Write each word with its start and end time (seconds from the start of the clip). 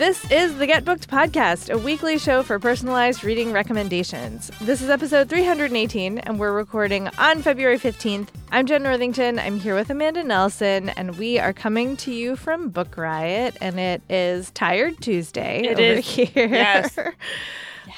This 0.00 0.30
is 0.30 0.56
the 0.56 0.66
Get 0.66 0.86
Booked 0.86 1.10
podcast, 1.10 1.68
a 1.68 1.76
weekly 1.76 2.16
show 2.16 2.42
for 2.42 2.58
personalized 2.58 3.22
reading 3.22 3.52
recommendations. 3.52 4.50
This 4.62 4.80
is 4.80 4.88
episode 4.88 5.28
318, 5.28 6.20
and 6.20 6.38
we're 6.40 6.52
recording 6.54 7.08
on 7.18 7.42
February 7.42 7.78
15th. 7.78 8.28
I'm 8.50 8.64
Jenn 8.64 8.82
Northington. 8.82 9.38
I'm 9.38 9.58
here 9.60 9.74
with 9.74 9.90
Amanda 9.90 10.24
Nelson, 10.24 10.88
and 10.88 11.18
we 11.18 11.38
are 11.38 11.52
coming 11.52 11.98
to 11.98 12.14
you 12.14 12.34
from 12.34 12.70
Book 12.70 12.96
Riot, 12.96 13.58
and 13.60 13.78
it 13.78 14.00
is 14.08 14.50
Tired 14.52 14.98
Tuesday 15.02 15.64
It 15.66 15.72
over 15.72 15.82
is. 15.82 16.06
here. 16.08 16.26
Yes. 16.48 16.98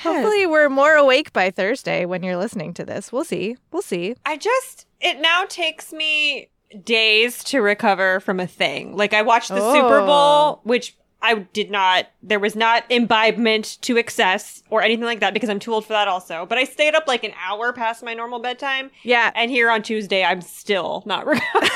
Hopefully, 0.01 0.45
we're 0.47 0.69
more 0.71 0.95
awake 0.95 1.33
by 1.33 1.53
Thursday 1.53 2.05
when 2.05 2.25
you're 2.25 2.37
listening 2.37 2.75
to 2.75 2.85
this. 2.85 3.13
We'll 3.13 3.23
see. 3.23 3.57
We'll 3.71 3.81
see. 3.81 4.17
I 4.27 4.39
just 4.39 4.89
it 5.01 5.21
now 5.21 5.45
takes 5.49 5.93
me 5.93 6.49
days 6.85 7.45
to 7.45 7.61
recover 7.61 8.19
from 8.19 8.41
a 8.41 8.47
thing. 8.49 8.97
Like 8.97 9.15
I 9.15 9.23
watched 9.23 9.51
the 9.51 9.61
Super 9.73 10.01
Oh. 10.01 10.07
Bowl, 10.07 10.61
which 10.65 10.97
I 11.23 11.35
did 11.53 11.71
not 11.71 12.09
there 12.23 12.39
was 12.41 12.55
not 12.57 12.85
imbibement 12.91 13.81
to 13.83 13.97
excess 13.97 14.63
or 14.71 14.83
anything 14.83 15.05
like 15.05 15.21
that 15.21 15.33
because 15.35 15.49
I'm 15.49 15.59
too 15.59 15.73
old 15.73 15.85
for 15.87 15.93
that 15.93 16.09
also. 16.09 16.47
But 16.47 16.59
I 16.59 16.65
stayed 16.65 16.95
up 16.95 17.05
like 17.07 17.25
an 17.25 17.33
hour 17.45 17.73
past 17.73 18.03
my 18.03 18.15
normal 18.15 18.41
bedtime. 18.41 18.91
Yeah. 19.05 19.31
And 19.35 19.51
here 19.51 19.71
on 19.71 19.83
Tuesday 19.83 20.25
I'm 20.25 20.41
still 20.43 21.03
not 21.07 21.25
recovering 21.27 21.71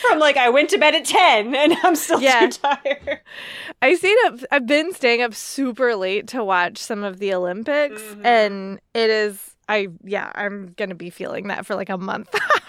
from 0.00 0.18
like 0.18 0.36
I 0.36 0.48
went 0.48 0.70
to 0.70 0.78
bed 0.78 0.94
at 0.94 1.04
10 1.04 1.54
and 1.54 1.74
I'm 1.82 1.94
still 1.96 2.20
Yeah. 2.20 2.48
too 2.48 2.58
tired. 2.62 3.20
I 3.82 3.94
stayed 3.94 4.16
up. 4.26 4.40
I've 4.50 4.66
been 4.66 4.92
staying 4.92 5.22
up 5.22 5.34
super 5.34 5.94
late 5.94 6.26
to 6.28 6.42
watch 6.44 6.78
some 6.78 7.04
of 7.04 7.18
the 7.18 7.32
Olympics, 7.34 8.02
Mhm. 8.02 8.24
and 8.24 8.80
it 8.94 9.10
is. 9.10 9.54
I 9.68 9.88
yeah. 10.02 10.32
I'm 10.34 10.72
gonna 10.76 10.94
be 10.94 11.10
feeling 11.10 11.48
that 11.48 11.66
for 11.66 11.74
like 11.74 11.90
a 11.90 11.98
month. 11.98 12.34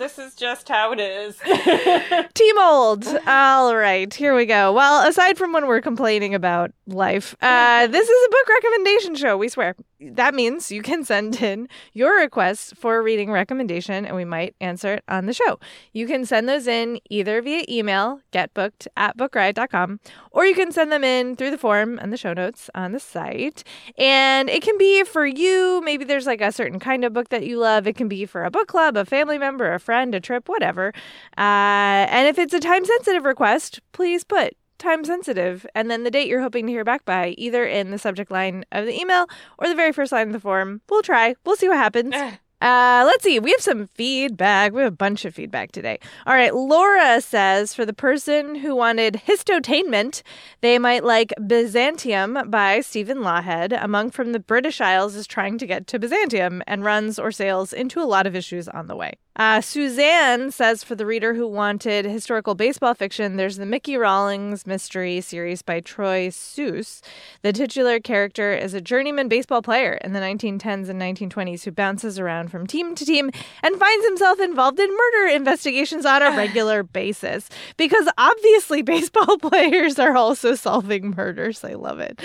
this 0.00 0.18
is 0.18 0.34
just 0.34 0.66
how 0.68 0.92
it 0.92 0.98
is. 0.98 1.36
Team 2.34 2.58
old. 2.58 3.06
All 3.26 3.76
right, 3.76 4.12
here 4.12 4.34
we 4.34 4.46
go. 4.46 4.72
Well, 4.72 5.06
aside 5.06 5.36
from 5.36 5.52
when 5.52 5.66
we're 5.66 5.82
complaining 5.82 6.34
about 6.34 6.72
life, 6.86 7.36
uh, 7.42 7.86
this 7.86 8.08
is 8.08 8.26
a 8.26 8.30
book 8.30 8.48
recommendation 8.48 9.14
show. 9.14 9.36
We 9.36 9.50
swear. 9.50 9.76
That 10.00 10.34
means 10.34 10.72
you 10.72 10.80
can 10.80 11.04
send 11.04 11.42
in 11.42 11.68
your 11.92 12.18
requests 12.18 12.72
for 12.74 12.96
a 12.96 13.02
reading 13.02 13.30
recommendation, 13.30 14.06
and 14.06 14.16
we 14.16 14.24
might 14.24 14.54
answer 14.58 14.94
it 14.94 15.04
on 15.08 15.26
the 15.26 15.34
show. 15.34 15.60
You 15.92 16.06
can 16.06 16.24
send 16.24 16.48
those 16.48 16.66
in 16.66 17.00
either 17.10 17.42
via 17.42 17.64
email, 17.68 18.20
getbooked 18.32 18.86
at 18.96 19.18
bookriot.com, 19.18 20.00
or 20.30 20.46
you 20.46 20.54
can 20.54 20.72
send 20.72 20.90
them 20.90 21.04
in 21.04 21.36
through 21.36 21.50
the 21.50 21.58
form 21.58 21.98
and 21.98 22.10
the 22.10 22.16
show 22.16 22.32
notes 22.32 22.70
on 22.74 22.92
the 22.92 23.00
site. 23.00 23.62
And 23.98 24.48
it 24.48 24.62
can 24.62 24.78
be 24.78 25.04
for 25.04 25.26
you. 25.26 25.82
Maybe 25.84 26.04
there's 26.06 26.26
like 26.26 26.40
a 26.40 26.50
certain 26.50 26.80
kind 26.80 27.04
of 27.04 27.12
book 27.12 27.28
that 27.28 27.44
you 27.44 27.58
love. 27.58 27.86
It 27.86 27.96
can 27.96 28.08
be 28.08 28.24
for 28.24 28.44
a 28.44 28.50
book 28.50 28.68
club, 28.68 28.96
a 28.96 29.04
family 29.04 29.36
member, 29.36 29.74
a 29.74 29.78
friend, 29.78 30.14
a 30.14 30.20
trip, 30.20 30.48
whatever. 30.48 30.94
Uh, 31.36 32.08
and 32.08 32.26
if 32.26 32.38
it's 32.38 32.54
a 32.54 32.60
time 32.60 32.86
sensitive 32.86 33.24
request, 33.24 33.80
please 33.92 34.24
put 34.24 34.56
time 34.80 35.04
sensitive 35.04 35.64
and 35.74 35.90
then 35.90 36.02
the 36.04 36.10
date 36.10 36.26
you're 36.26 36.40
hoping 36.40 36.66
to 36.66 36.72
hear 36.72 36.84
back 36.84 37.04
by, 37.04 37.34
either 37.38 37.64
in 37.64 37.90
the 37.90 37.98
subject 37.98 38.30
line 38.30 38.64
of 38.72 38.86
the 38.86 38.98
email 38.98 39.26
or 39.58 39.68
the 39.68 39.74
very 39.74 39.92
first 39.92 40.10
line 40.10 40.26
of 40.26 40.32
the 40.32 40.40
form. 40.40 40.80
We'll 40.88 41.02
try. 41.02 41.36
We'll 41.44 41.56
see 41.56 41.68
what 41.68 41.76
happens. 41.76 42.14
Uh, 42.62 43.04
let's 43.06 43.24
see. 43.24 43.38
We 43.38 43.52
have 43.52 43.62
some 43.62 43.88
feedback. 43.94 44.72
We 44.72 44.82
have 44.82 44.92
a 44.92 44.96
bunch 44.96 45.24
of 45.24 45.34
feedback 45.34 45.72
today. 45.72 45.98
All 46.26 46.34
right. 46.34 46.54
Laura 46.54 47.20
says 47.22 47.72
for 47.72 47.86
the 47.86 47.94
person 47.94 48.56
who 48.56 48.76
wanted 48.76 49.22
histotainment, 49.26 50.22
they 50.60 50.78
might 50.78 51.02
like 51.02 51.32
Byzantium 51.46 52.50
by 52.50 52.82
Stephen 52.82 53.18
Lawhead. 53.18 53.82
A 53.82 53.88
monk 53.88 54.12
from 54.12 54.32
the 54.32 54.40
British 54.40 54.80
Isles 54.80 55.14
is 55.14 55.26
trying 55.26 55.56
to 55.56 55.66
get 55.66 55.86
to 55.86 55.98
Byzantium 55.98 56.62
and 56.66 56.84
runs 56.84 57.18
or 57.18 57.32
sails 57.32 57.72
into 57.72 57.98
a 58.00 58.04
lot 58.04 58.26
of 58.26 58.36
issues 58.36 58.68
on 58.68 58.88
the 58.88 58.96
way. 58.96 59.14
Uh, 59.36 59.60
Suzanne 59.60 60.50
says 60.50 60.82
for 60.82 60.96
the 60.96 61.06
reader 61.06 61.34
who 61.34 61.46
wanted 61.46 62.04
historical 62.04 62.56
baseball 62.56 62.94
fiction, 62.94 63.36
there's 63.36 63.58
the 63.58 63.66
Mickey 63.66 63.96
Rawlings 63.96 64.66
mystery 64.66 65.20
series 65.20 65.62
by 65.62 65.78
Troy 65.78 66.28
Soos. 66.28 67.00
The 67.42 67.52
titular 67.52 68.00
character 68.00 68.52
is 68.52 68.74
a 68.74 68.80
journeyman 68.80 69.28
baseball 69.28 69.62
player 69.62 69.94
in 70.02 70.14
the 70.14 70.20
1910s 70.20 70.88
and 70.88 71.00
1920s 71.00 71.62
who 71.62 71.70
bounces 71.70 72.18
around 72.18 72.50
from 72.50 72.66
team 72.66 72.96
to 72.96 73.04
team 73.04 73.30
and 73.62 73.76
finds 73.76 74.04
himself 74.04 74.40
involved 74.40 74.80
in 74.80 74.90
murder 74.90 75.32
investigations 75.32 76.04
on 76.04 76.22
a 76.22 76.30
regular 76.36 76.82
basis. 76.82 77.48
Because 77.76 78.08
obviously, 78.18 78.82
baseball 78.90 79.38
players 79.38 79.98
are 80.00 80.16
also 80.16 80.56
solving 80.56 81.14
murders. 81.16 81.62
I 81.62 81.74
love 81.74 82.00
it. 82.00 82.20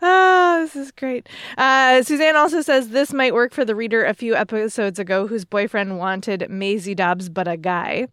Ah, 0.00 0.58
this 0.62 0.74
is 0.74 0.90
great. 0.90 1.28
Uh, 1.56 2.02
Suzanne 2.02 2.34
also 2.34 2.62
says 2.62 2.88
this 2.88 3.12
might 3.12 3.32
work 3.32 3.54
for 3.54 3.64
the 3.64 3.76
reader 3.76 4.04
a 4.04 4.12
few 4.14 4.34
episodes 4.34 4.98
ago 4.98 5.28
whose 5.28 5.44
boyfriend 5.44 5.98
wanted 5.98 6.31
Maisie 6.48 6.94
Dobbs 6.94 7.28
but 7.28 7.48
a 7.48 7.56
guy. 7.56 8.06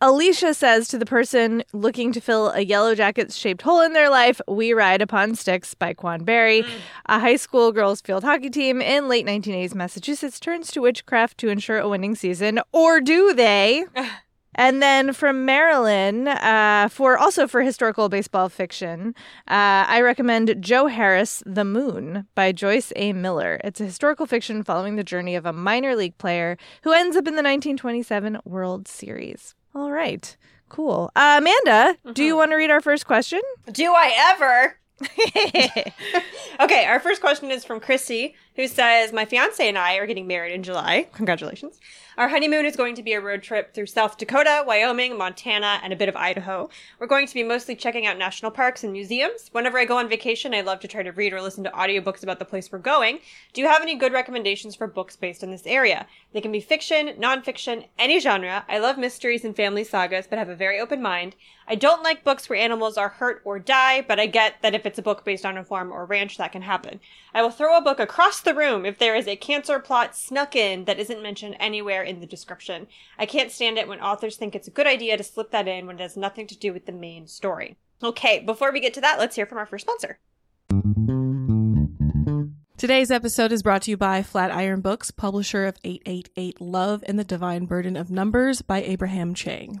Alicia 0.00 0.52
says 0.52 0.88
to 0.88 0.98
the 0.98 1.06
person 1.06 1.62
looking 1.72 2.12
to 2.12 2.20
fill 2.20 2.50
a 2.50 2.60
yellow 2.60 2.94
jacket 2.94 3.32
shaped 3.32 3.62
hole 3.62 3.80
in 3.80 3.92
their 3.92 4.10
life, 4.10 4.40
We 4.46 4.72
Ride 4.72 5.00
Upon 5.00 5.34
Sticks 5.34 5.72
by 5.74 5.94
Quan 5.94 6.24
Barry. 6.24 6.62
Mm. 6.62 6.68
A 7.06 7.20
high 7.20 7.36
school 7.36 7.72
girls 7.72 8.00
field 8.00 8.24
hockey 8.24 8.50
team 8.50 8.82
in 8.82 9.08
late 9.08 9.24
1980s 9.24 9.74
Massachusetts 9.74 10.40
turns 10.40 10.70
to 10.72 10.80
witchcraft 10.80 11.38
to 11.38 11.48
ensure 11.48 11.78
a 11.78 11.88
winning 11.88 12.16
season. 12.16 12.60
Or 12.72 13.00
do 13.00 13.32
they? 13.32 13.86
And 14.54 14.82
then 14.82 15.12
from 15.12 15.44
Maryland, 15.44 16.28
uh, 16.28 16.88
for 16.88 17.18
also 17.18 17.46
for 17.46 17.62
historical 17.62 18.08
baseball 18.08 18.48
fiction, 18.48 19.14
uh, 19.48 19.84
I 19.88 20.00
recommend 20.00 20.56
Joe 20.60 20.86
Harris, 20.86 21.42
The 21.46 21.64
Moon 21.64 22.26
by 22.34 22.52
Joyce 22.52 22.92
A. 22.96 23.12
Miller. 23.12 23.60
It's 23.64 23.80
a 23.80 23.84
historical 23.84 24.26
fiction 24.26 24.62
following 24.62 24.96
the 24.96 25.04
journey 25.04 25.34
of 25.34 25.46
a 25.46 25.52
minor 25.52 25.96
league 25.96 26.18
player 26.18 26.56
who 26.82 26.92
ends 26.92 27.16
up 27.16 27.26
in 27.26 27.34
the 27.34 27.42
1927 27.42 28.38
World 28.44 28.86
Series. 28.86 29.54
All 29.74 29.90
right, 29.90 30.36
cool. 30.68 31.10
Uh, 31.16 31.40
Amanda, 31.40 31.96
do 32.12 32.22
you 32.22 32.36
want 32.36 32.52
to 32.52 32.56
read 32.56 32.70
our 32.70 32.80
first 32.80 33.06
question? 33.06 33.40
Do 33.72 33.92
I 33.92 34.12
ever? 34.34 34.78
okay, 36.60 36.84
our 36.86 37.00
first 37.00 37.20
question 37.20 37.50
is 37.50 37.64
from 37.64 37.80
Chrissy, 37.80 38.36
who 38.56 38.68
says, 38.68 39.12
My 39.12 39.24
fiance 39.24 39.66
and 39.66 39.78
I 39.78 39.96
are 39.96 40.06
getting 40.06 40.26
married 40.26 40.52
in 40.52 40.62
July. 40.62 41.08
Congratulations. 41.12 41.80
Our 42.16 42.28
honeymoon 42.28 42.64
is 42.64 42.76
going 42.76 42.94
to 42.94 43.02
be 43.02 43.12
a 43.14 43.20
road 43.20 43.42
trip 43.42 43.74
through 43.74 43.86
South 43.86 44.16
Dakota, 44.16 44.62
Wyoming, 44.64 45.18
Montana, 45.18 45.80
and 45.82 45.92
a 45.92 45.96
bit 45.96 46.08
of 46.08 46.14
Idaho. 46.14 46.70
We're 47.00 47.08
going 47.08 47.26
to 47.26 47.34
be 47.34 47.42
mostly 47.42 47.74
checking 47.74 48.06
out 48.06 48.16
national 48.16 48.52
parks 48.52 48.84
and 48.84 48.92
museums. 48.92 49.48
Whenever 49.50 49.78
I 49.78 49.84
go 49.84 49.98
on 49.98 50.08
vacation, 50.08 50.54
I 50.54 50.60
love 50.60 50.78
to 50.80 50.88
try 50.88 51.02
to 51.02 51.10
read 51.10 51.32
or 51.32 51.42
listen 51.42 51.64
to 51.64 51.70
audiobooks 51.70 52.22
about 52.22 52.38
the 52.38 52.44
place 52.44 52.70
we're 52.70 52.78
going. 52.78 53.18
Do 53.52 53.60
you 53.60 53.66
have 53.66 53.82
any 53.82 53.96
good 53.96 54.12
recommendations 54.12 54.76
for 54.76 54.86
books 54.86 55.16
based 55.16 55.42
in 55.42 55.50
this 55.50 55.66
area? 55.66 56.06
They 56.32 56.40
can 56.40 56.52
be 56.52 56.60
fiction, 56.60 57.08
nonfiction, 57.18 57.86
any 57.98 58.20
genre. 58.20 58.64
I 58.68 58.78
love 58.78 58.96
mysteries 58.96 59.44
and 59.44 59.56
family 59.56 59.82
sagas, 59.82 60.28
but 60.28 60.38
have 60.38 60.48
a 60.48 60.54
very 60.54 60.78
open 60.78 61.02
mind. 61.02 61.34
I 61.66 61.74
don't 61.74 62.02
like 62.02 62.24
books 62.24 62.48
where 62.48 62.58
animals 62.58 62.96
are 62.96 63.08
hurt 63.08 63.40
or 63.44 63.58
die, 63.58 64.02
but 64.02 64.20
I 64.20 64.26
get 64.26 64.56
that 64.62 64.74
if 64.74 64.86
it's 64.86 64.98
a 64.98 65.02
book 65.02 65.24
based 65.24 65.46
on 65.46 65.56
a 65.56 65.64
farm 65.64 65.90
or 65.90 66.04
ranch, 66.04 66.36
that 66.36 66.52
can 66.52 66.62
happen. 66.62 67.00
I 67.32 67.42
will 67.42 67.50
throw 67.50 67.76
a 67.76 67.82
book 67.82 67.98
across 67.98 68.40
the 68.44 68.54
room 68.54 68.86
if 68.86 68.98
there 68.98 69.16
is 69.16 69.26
a 69.26 69.36
cancer 69.36 69.78
plot 69.78 70.16
snuck 70.16 70.54
in 70.54 70.84
that 70.84 70.98
isn't 70.98 71.22
mentioned 71.22 71.56
anywhere 71.58 72.02
in 72.02 72.20
the 72.20 72.26
description. 72.26 72.86
I 73.18 73.26
can't 73.26 73.50
stand 73.50 73.78
it 73.78 73.88
when 73.88 74.00
authors 74.00 74.36
think 74.36 74.54
it's 74.54 74.68
a 74.68 74.72
good 74.72 74.86
idea 74.86 75.16
to 75.16 75.24
slip 75.24 75.50
that 75.50 75.68
in 75.68 75.86
when 75.86 75.96
it 75.96 76.02
has 76.02 76.16
nothing 76.16 76.46
to 76.48 76.58
do 76.58 76.72
with 76.72 76.86
the 76.86 76.92
main 76.92 77.26
story. 77.26 77.76
Okay, 78.02 78.40
before 78.40 78.72
we 78.72 78.80
get 78.80 78.94
to 78.94 79.00
that, 79.00 79.18
let's 79.18 79.36
hear 79.36 79.46
from 79.46 79.58
our 79.58 79.66
first 79.66 79.86
sponsor. 79.86 80.18
Today's 82.76 83.10
episode 83.10 83.52
is 83.52 83.62
brought 83.62 83.82
to 83.82 83.90
you 83.90 83.96
by 83.96 84.22
Flatiron 84.22 84.80
Books, 84.80 85.10
publisher 85.10 85.64
of 85.64 85.78
888 85.84 86.60
Love 86.60 87.02
and 87.06 87.18
the 87.18 87.24
Divine 87.24 87.66
Burden 87.66 87.96
of 87.96 88.10
Numbers 88.10 88.62
by 88.62 88.82
Abraham 88.82 89.32
Chang. 89.32 89.80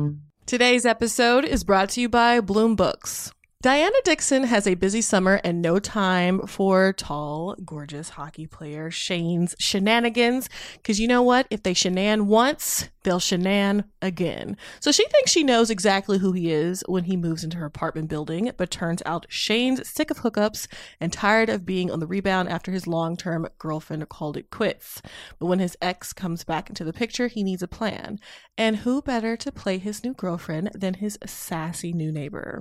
Today's 0.51 0.85
episode 0.85 1.45
is 1.45 1.63
brought 1.63 1.87
to 1.91 2.01
you 2.01 2.09
by 2.09 2.41
Bloom 2.41 2.75
Books. 2.75 3.31
Diana 3.61 3.95
Dixon 4.03 4.43
has 4.43 4.67
a 4.67 4.73
busy 4.73 4.99
summer 4.99 5.39
and 5.45 5.61
no 5.61 5.79
time 5.79 6.45
for 6.45 6.91
tall, 6.91 7.55
gorgeous 7.63 8.09
hockey 8.09 8.47
player 8.47 8.91
Shane's 8.91 9.55
shenanigans. 9.59 10.49
Because 10.73 10.99
you 10.99 11.07
know 11.07 11.21
what? 11.21 11.47
If 11.49 11.63
they 11.63 11.73
shenan 11.73 12.23
once, 12.23 12.89
they'll 13.03 13.19
shenan 13.19 13.85
again. 14.01 14.57
So 14.79 14.91
she 14.91 15.07
thinks 15.07 15.31
she 15.31 15.43
knows 15.43 15.69
exactly 15.69 16.19
who 16.19 16.31
he 16.31 16.51
is 16.51 16.83
when 16.87 17.05
he 17.05 17.17
moves 17.17 17.43
into 17.43 17.57
her 17.57 17.65
apartment 17.65 18.09
building, 18.09 18.51
but 18.57 18.71
turns 18.71 19.01
out 19.05 19.25
Shane's 19.29 19.87
sick 19.87 20.11
of 20.11 20.19
hookups 20.19 20.67
and 20.99 21.11
tired 21.11 21.49
of 21.49 21.65
being 21.65 21.91
on 21.91 21.99
the 21.99 22.07
rebound 22.07 22.49
after 22.49 22.71
his 22.71 22.87
long 22.87 23.17
term 23.17 23.47
girlfriend 23.57 24.07
called 24.09 24.37
it 24.37 24.49
quits. 24.49 25.01
But 25.39 25.47
when 25.47 25.59
his 25.59 25.77
ex 25.81 26.13
comes 26.13 26.43
back 26.43 26.69
into 26.69 26.83
the 26.83 26.93
picture, 26.93 27.27
he 27.27 27.43
needs 27.43 27.63
a 27.63 27.67
plan. 27.67 28.19
And 28.57 28.77
who 28.77 29.01
better 29.01 29.35
to 29.37 29.51
play 29.51 29.77
his 29.77 30.03
new 30.03 30.13
girlfriend 30.13 30.71
than 30.73 30.95
his 30.95 31.17
sassy 31.25 31.93
new 31.93 32.11
neighbor? 32.11 32.59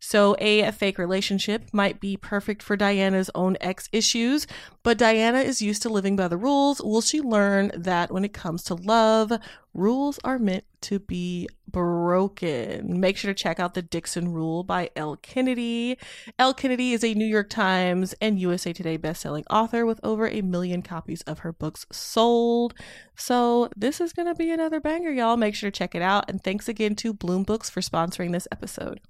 So 0.00 0.36
a 0.38 0.70
fake 0.72 0.98
relationship 0.98 1.70
might 1.72 2.00
be 2.00 2.16
perfect 2.16 2.62
for 2.62 2.76
Diana's 2.76 3.30
own 3.34 3.56
ex 3.60 3.88
issues, 3.92 4.46
but 4.82 4.98
Diana 4.98 5.40
is 5.40 5.62
used 5.62 5.82
to 5.82 5.88
living 5.88 6.16
by 6.16 6.28
the 6.28 6.36
rules. 6.36 6.80
Will 6.82 7.00
she 7.00 7.20
learn 7.20 7.70
that 7.74 8.10
when 8.10 8.24
it 8.24 8.32
comes 8.32 8.62
to 8.64 8.74
love, 8.74 9.32
rules 9.78 10.18
are 10.24 10.38
meant 10.38 10.64
to 10.82 10.98
be 10.98 11.48
broken? 11.66 13.00
Make 13.00 13.16
sure 13.16 13.32
to 13.32 13.34
check 13.34 13.60
out 13.60 13.74
The 13.74 13.82
Dixon 13.82 14.32
Rule 14.32 14.62
by 14.64 14.90
Elle 14.96 15.16
Kennedy. 15.16 15.96
Elle 16.38 16.54
Kennedy 16.54 16.92
is 16.92 17.04
a 17.04 17.14
New 17.14 17.26
York 17.26 17.48
Times 17.48 18.14
and 18.20 18.38
USA 18.38 18.72
Today 18.72 18.98
bestselling 18.98 19.44
author 19.50 19.86
with 19.86 20.00
over 20.02 20.28
a 20.28 20.42
million 20.42 20.82
copies 20.82 21.22
of 21.22 21.40
her 21.40 21.52
books 21.52 21.86
sold. 21.92 22.74
So, 23.16 23.70
this 23.76 24.00
is 24.00 24.12
going 24.12 24.28
to 24.28 24.34
be 24.34 24.50
another 24.50 24.80
banger, 24.80 25.10
y'all. 25.10 25.36
Make 25.36 25.54
sure 25.54 25.70
to 25.70 25.78
check 25.78 25.94
it 25.94 26.02
out. 26.02 26.28
And 26.28 26.42
thanks 26.42 26.68
again 26.68 26.94
to 26.96 27.12
Bloom 27.12 27.44
Books 27.44 27.70
for 27.70 27.80
sponsoring 27.80 28.32
this 28.32 28.48
episode. 28.52 29.00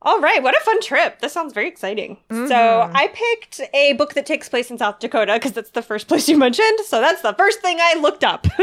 All 0.00 0.20
right, 0.20 0.40
what 0.42 0.56
a 0.56 0.60
fun 0.60 0.80
trip. 0.80 1.18
This 1.20 1.32
sounds 1.32 1.52
very 1.52 1.66
exciting. 1.66 2.18
So, 2.30 2.36
Mhm. 2.36 2.92
I 2.94 3.08
picked 3.08 3.60
a 3.74 3.94
book 3.94 4.14
that 4.14 4.26
takes 4.26 4.48
place 4.48 4.70
in 4.70 4.78
South 4.78 5.00
Dakota 5.00 5.32
because 5.34 5.52
that's 5.52 5.70
the 5.70 5.82
first 5.82 6.06
place 6.06 6.28
you 6.28 6.38
mentioned. 6.38 6.80
So, 6.86 7.00
that's 7.00 7.22
the 7.22 7.34
first 7.34 7.60
thing 7.60 7.78
I 7.80 7.94
looked 7.94 8.22
up 8.22 8.46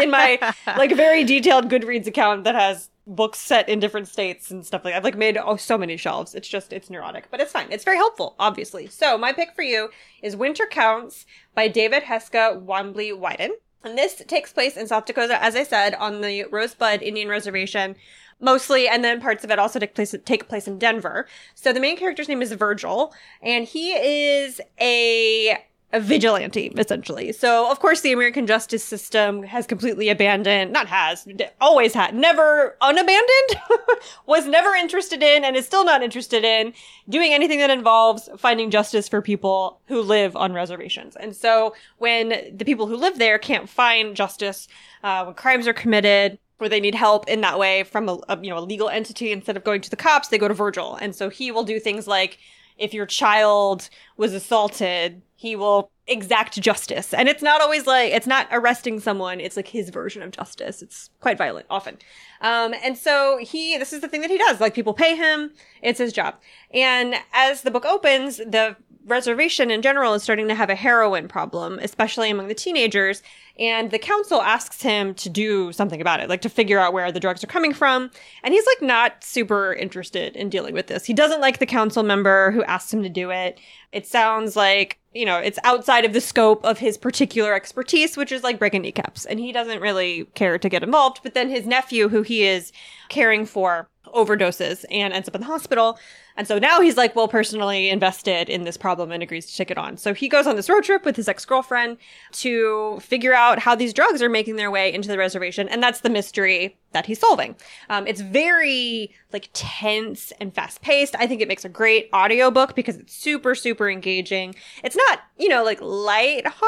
in 0.00 0.10
my 0.10 0.38
like 0.76 0.94
very 0.94 1.24
detailed 1.24 1.68
Goodreads 1.68 2.06
account 2.06 2.44
that 2.44 2.54
has 2.54 2.90
books 3.08 3.40
set 3.40 3.68
in 3.68 3.80
different 3.80 4.06
states 4.06 4.52
and 4.52 4.64
stuff 4.64 4.84
like 4.84 4.94
that. 4.94 4.98
I've 4.98 5.04
like 5.04 5.16
made 5.16 5.36
oh 5.36 5.56
so 5.56 5.76
many 5.76 5.96
shelves. 5.96 6.32
It's 6.36 6.46
just 6.46 6.72
it's 6.72 6.88
neurotic, 6.88 7.24
but 7.32 7.40
it's 7.40 7.50
fine. 7.50 7.66
It's 7.70 7.82
very 7.84 7.96
helpful, 7.96 8.36
obviously. 8.38 8.86
So, 8.86 9.18
my 9.18 9.32
pick 9.32 9.56
for 9.56 9.62
you 9.62 9.90
is 10.22 10.36
Winter 10.36 10.66
Counts 10.66 11.26
by 11.56 11.66
David 11.66 12.04
Heska 12.04 12.64
Wanbli 12.64 13.12
Weiden. 13.18 13.50
And 13.84 13.98
this 13.98 14.22
takes 14.28 14.52
place 14.52 14.76
in 14.76 14.86
South 14.86 15.06
Dakota, 15.06 15.42
as 15.42 15.56
I 15.56 15.64
said, 15.64 15.96
on 15.96 16.20
the 16.20 16.44
Rosebud 16.44 17.02
Indian 17.02 17.28
Reservation 17.28 17.96
mostly, 18.40 18.88
and 18.88 19.04
then 19.04 19.20
parts 19.20 19.44
of 19.44 19.50
it 19.50 19.58
also 19.58 19.78
take 19.78 19.94
place 19.94 20.14
take 20.24 20.48
place 20.48 20.66
in 20.66 20.78
Denver. 20.78 21.26
So 21.54 21.72
the 21.72 21.80
main 21.80 21.96
character's 21.96 22.28
name 22.28 22.42
is 22.42 22.52
Virgil, 22.52 23.14
and 23.42 23.64
he 23.64 23.92
is 23.92 24.60
a 24.80 25.58
a 25.92 26.00
vigilante 26.00 26.72
essentially. 26.76 27.32
So 27.32 27.70
of 27.70 27.80
course 27.80 28.00
the 28.00 28.12
American 28.12 28.46
justice 28.46 28.82
system 28.82 29.42
has 29.42 29.66
completely 29.66 30.08
abandoned, 30.08 30.72
not 30.72 30.86
has, 30.86 31.26
always 31.60 31.92
had, 31.92 32.14
never 32.14 32.76
unabandoned, 32.80 33.60
was 34.26 34.46
never 34.46 34.74
interested 34.74 35.22
in 35.22 35.44
and 35.44 35.54
is 35.54 35.66
still 35.66 35.84
not 35.84 36.02
interested 36.02 36.44
in 36.44 36.72
doing 37.08 37.32
anything 37.32 37.58
that 37.58 37.70
involves 37.70 38.28
finding 38.38 38.70
justice 38.70 39.08
for 39.08 39.20
people 39.20 39.80
who 39.86 40.00
live 40.00 40.34
on 40.34 40.52
reservations. 40.52 41.14
And 41.16 41.36
so 41.36 41.74
when 41.98 42.56
the 42.56 42.64
people 42.64 42.86
who 42.86 42.96
live 42.96 43.18
there 43.18 43.38
can't 43.38 43.68
find 43.68 44.16
justice, 44.16 44.68
uh, 45.04 45.24
when 45.24 45.34
crimes 45.34 45.68
are 45.68 45.74
committed, 45.74 46.38
where 46.62 46.70
they 46.70 46.80
need 46.80 46.94
help 46.94 47.28
in 47.28 47.40
that 47.42 47.58
way 47.58 47.82
from 47.82 48.08
a, 48.08 48.18
a 48.28 48.38
you 48.40 48.48
know 48.48 48.58
a 48.58 48.60
legal 48.60 48.88
entity 48.88 49.32
instead 49.32 49.56
of 49.56 49.64
going 49.64 49.82
to 49.82 49.90
the 49.90 49.96
cops, 49.96 50.28
they 50.28 50.38
go 50.38 50.48
to 50.48 50.54
Virgil, 50.54 50.94
and 50.94 51.14
so 51.14 51.28
he 51.28 51.50
will 51.50 51.64
do 51.64 51.78
things 51.78 52.06
like 52.06 52.38
if 52.78 52.94
your 52.94 53.04
child 53.04 53.90
was 54.16 54.32
assaulted, 54.32 55.22
he 55.36 55.56
will 55.56 55.90
exact 56.06 56.60
justice. 56.60 57.12
And 57.12 57.28
it's 57.28 57.42
not 57.42 57.60
always 57.60 57.86
like, 57.86 58.12
it's 58.12 58.26
not 58.26 58.48
arresting 58.50 59.00
someone, 59.00 59.40
it's 59.40 59.56
like 59.56 59.68
his 59.68 59.90
version 59.90 60.22
of 60.22 60.30
justice. 60.30 60.82
It's 60.82 61.10
quite 61.20 61.38
violent 61.38 61.66
often. 61.68 61.98
Um, 62.40 62.74
and 62.82 62.96
so 62.96 63.38
he, 63.40 63.76
this 63.78 63.92
is 63.92 64.00
the 64.00 64.08
thing 64.08 64.20
that 64.22 64.30
he 64.30 64.38
does. 64.38 64.60
Like 64.60 64.74
people 64.74 64.94
pay 64.94 65.16
him, 65.16 65.52
it's 65.82 65.98
his 65.98 66.12
job. 66.12 66.36
And 66.72 67.16
as 67.32 67.62
the 67.62 67.70
book 67.70 67.84
opens, 67.84 68.38
the 68.38 68.76
reservation 69.06 69.70
in 69.70 69.82
general 69.82 70.14
is 70.14 70.22
starting 70.22 70.48
to 70.48 70.54
have 70.54 70.70
a 70.70 70.74
heroin 70.74 71.28
problem, 71.28 71.78
especially 71.80 72.30
among 72.30 72.48
the 72.48 72.54
teenagers. 72.54 73.22
And 73.58 73.90
the 73.90 73.98
council 73.98 74.40
asks 74.40 74.80
him 74.80 75.14
to 75.14 75.28
do 75.28 75.72
something 75.72 76.00
about 76.00 76.20
it, 76.20 76.28
like 76.28 76.40
to 76.42 76.48
figure 76.48 76.78
out 76.78 76.92
where 76.92 77.12
the 77.12 77.20
drugs 77.20 77.44
are 77.44 77.48
coming 77.48 77.74
from. 77.74 78.10
And 78.42 78.54
he's 78.54 78.66
like 78.66 78.82
not 78.82 79.22
super 79.22 79.74
interested 79.74 80.36
in 80.36 80.48
dealing 80.48 80.74
with 80.74 80.86
this. 80.86 81.04
He 81.04 81.12
doesn't 81.12 81.40
like 81.40 81.58
the 81.58 81.66
council 81.66 82.02
member 82.02 82.50
who 82.52 82.64
asked 82.64 82.92
him 82.92 83.02
to 83.02 83.08
do 83.08 83.30
it. 83.30 83.58
It 83.92 84.06
sounds 84.06 84.56
like, 84.56 84.98
you 85.12 85.26
know, 85.26 85.38
it's 85.38 85.58
outside 85.64 86.04
of 86.04 86.14
the 86.14 86.20
scope 86.20 86.64
of 86.64 86.78
his 86.78 86.96
particular 86.96 87.54
expertise, 87.54 88.16
which 88.16 88.32
is 88.32 88.42
like 88.42 88.58
breaking 88.58 88.82
kneecaps. 88.82 89.26
And 89.26 89.38
he 89.38 89.52
doesn't 89.52 89.82
really 89.82 90.24
care 90.34 90.58
to 90.58 90.68
get 90.68 90.82
involved. 90.82 91.20
But 91.22 91.34
then 91.34 91.50
his 91.50 91.66
nephew, 91.66 92.08
who 92.08 92.22
he 92.22 92.44
is 92.44 92.72
caring 93.10 93.44
for, 93.44 93.88
overdoses 94.14 94.84
and 94.90 95.12
ends 95.12 95.28
up 95.28 95.34
in 95.34 95.40
the 95.40 95.46
hospital. 95.46 95.98
And 96.36 96.48
so 96.48 96.58
now 96.58 96.80
he's 96.80 96.96
like, 96.96 97.14
well, 97.14 97.28
personally 97.28 97.90
invested 97.90 98.48
in 98.48 98.64
this 98.64 98.76
problem 98.76 99.12
and 99.12 99.22
agrees 99.22 99.46
to 99.46 99.56
take 99.56 99.70
it 99.70 99.78
on. 99.78 99.96
So 99.96 100.14
he 100.14 100.28
goes 100.28 100.46
on 100.46 100.56
this 100.56 100.68
road 100.68 100.84
trip 100.84 101.04
with 101.04 101.16
his 101.16 101.28
ex 101.28 101.44
girlfriend 101.44 101.98
to 102.32 102.98
figure 103.00 103.34
out 103.34 103.58
how 103.58 103.74
these 103.74 103.92
drugs 103.92 104.22
are 104.22 104.28
making 104.28 104.56
their 104.56 104.70
way 104.70 104.92
into 104.92 105.08
the 105.08 105.18
reservation. 105.18 105.68
And 105.68 105.82
that's 105.82 106.00
the 106.00 106.10
mystery 106.10 106.78
that 106.92 107.06
he's 107.06 107.18
solving. 107.18 107.56
Um, 107.88 108.06
it's 108.06 108.20
very 108.20 109.14
like 109.32 109.48
tense 109.52 110.32
and 110.40 110.54
fast 110.54 110.82
paced. 110.82 111.14
I 111.18 111.26
think 111.26 111.40
it 111.40 111.48
makes 111.48 111.64
a 111.64 111.68
great 111.68 112.08
audiobook 112.14 112.74
because 112.74 112.96
it's 112.96 113.14
super, 113.14 113.54
super 113.54 113.90
engaging. 113.90 114.54
It's 114.84 114.96
not, 114.96 115.20
you 115.38 115.48
know, 115.48 115.64
like 115.64 115.80
lighthearted. 115.80 116.58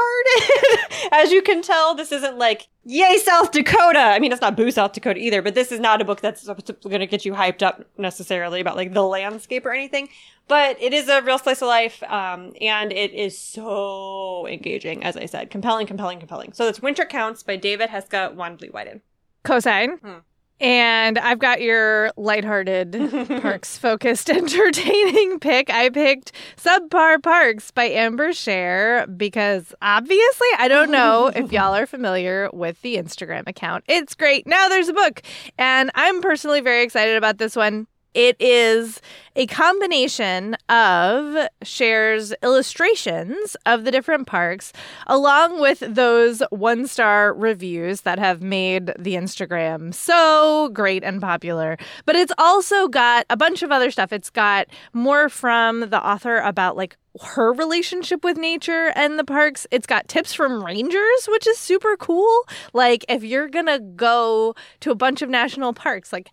As 1.13 1.31
you 1.31 1.43
can 1.43 1.63
tell, 1.63 1.95
this 1.95 2.13
isn't 2.13 2.39
like, 2.39 2.69
yay, 2.85 3.19
South 3.19 3.53
Dakota. 3.53 3.99
I 3.99 4.19
mean, 4.19 4.33
it's 4.33 4.41
not 4.41 4.57
boo 4.57 4.71
South 4.71 4.93
Dakota 4.93 5.21
either, 5.21 5.43
but 5.43 5.55
this 5.55 5.73
is 5.73 5.81
not 5.81 6.01
a 6.01 6.05
book 6.05 6.21
that's 6.21 6.47
going 6.47 7.01
to 7.01 7.07
get 7.07 7.25
you 7.25 7.35
hyped 7.35 7.63
up 7.63 7.85
necessarily 7.99 8.61
about 8.61 8.77
like 8.77 8.93
the 8.93 9.03
landscape 9.03 9.67
or 9.67 9.73
anything. 9.73 10.09
But 10.47 10.81
it 10.81 10.93
is 10.93 11.09
a 11.09 11.23
real 11.23 11.39
slice 11.39 11.63
of 11.63 11.69
life, 11.69 12.03
um, 12.03 12.53
and 12.61 12.93
it 12.93 13.13
is 13.13 13.39
so 13.39 14.47
engaging, 14.47 15.03
as 15.03 15.17
I 15.17 15.25
said. 15.25 15.51
Compelling, 15.51 15.87
compelling, 15.87 16.19
compelling. 16.19 16.53
So 16.53 16.67
that's 16.67 16.83
Winter 16.83 17.07
Counts 17.07 17.43
by 17.43 17.57
David 17.57 17.89
Heska 17.89 18.35
Wanbli 18.35 18.71
Weiden. 18.71 19.01
Cosine. 19.45 19.99
Hmm. 19.99 20.19
And 20.61 21.19
I've 21.19 21.41
got 21.41 21.61
your 21.61 22.13
lighthearted, 22.17 22.93
parks 23.43 23.77
focused, 23.77 24.31
entertaining 24.31 25.41
pick. 25.41 25.69
I 25.69 25.91
picked 25.91 26.33
Subpar 26.57 27.23
Parks 27.23 27.71
by 27.73 27.85
Amber 27.85 28.33
Share 28.33 29.07
because 29.09 29.75
obviously 29.83 30.49
I 30.59 30.69
don't 30.69 30.91
know 30.91 31.27
if 31.35 31.53
y'all 31.53 31.75
are 31.75 31.87
familiar 31.87 32.49
with 32.53 32.81
the 32.83 32.97
Instagram 32.97 33.49
account. 33.49 33.85
It's 33.89 34.15
great. 34.15 34.47
Now 34.47 34.69
there's 34.69 34.89
a 34.89 34.95
book. 34.95 35.23
And 35.59 35.91
I'm 35.97 36.23
personally 36.23 36.61
very 36.61 36.85
excited 36.85 37.17
about 37.17 37.39
this 37.39 37.57
one. 37.57 37.87
It 38.15 38.37
is 38.39 39.03
a 39.35 39.47
combination 39.49 40.57
of 40.69 41.49
Share's 41.65 42.33
illustrations 42.43 43.57
of 43.67 43.85
the 43.85 43.91
different 43.91 44.29
parks, 44.29 44.73
along 45.09 45.61
with 45.61 45.81
those 45.81 46.41
one 46.51 46.87
star 46.87 47.35
reviews 47.35 48.03
that 48.03 48.21
have 48.21 48.41
made 48.41 48.93
the 48.97 49.15
Instagram 49.15 49.93
so 49.93 50.71
great 50.73 51.03
and 51.03 51.21
popular. 51.21 51.77
But 52.07 52.15
it's 52.15 52.33
also 52.39 52.87
got 52.87 53.27
a 53.29 53.37
bunch 53.37 53.65
of 53.65 53.73
other 53.73 53.91
stuff. 53.91 54.13
It's 54.13 54.31
got 54.31 54.69
more 54.93 55.29
from 55.29 55.81
the 55.81 56.01
author 56.01 56.37
about 56.39 56.77
like 56.77 56.97
her 57.21 57.53
relationship 57.53 58.23
with 58.23 58.37
nature 58.37 58.93
and 58.95 59.19
the 59.19 59.25
parks. 59.25 59.67
It's 59.73 59.87
got 59.87 60.09
tips 60.09 60.33
from 60.33 60.65
rangers, 60.65 61.27
which 61.29 61.47
is 61.49 61.59
super 61.59 61.97
cool. 61.97 62.45
Like, 62.73 63.05
if 63.09 63.23
you're 63.25 63.49
gonna 63.49 63.79
go 63.79 64.55
to 64.81 64.91
a 64.91 64.97
bunch 64.97 65.23
of 65.23 65.29
national 65.29 65.73
parks, 65.73 66.13
like, 66.13 66.31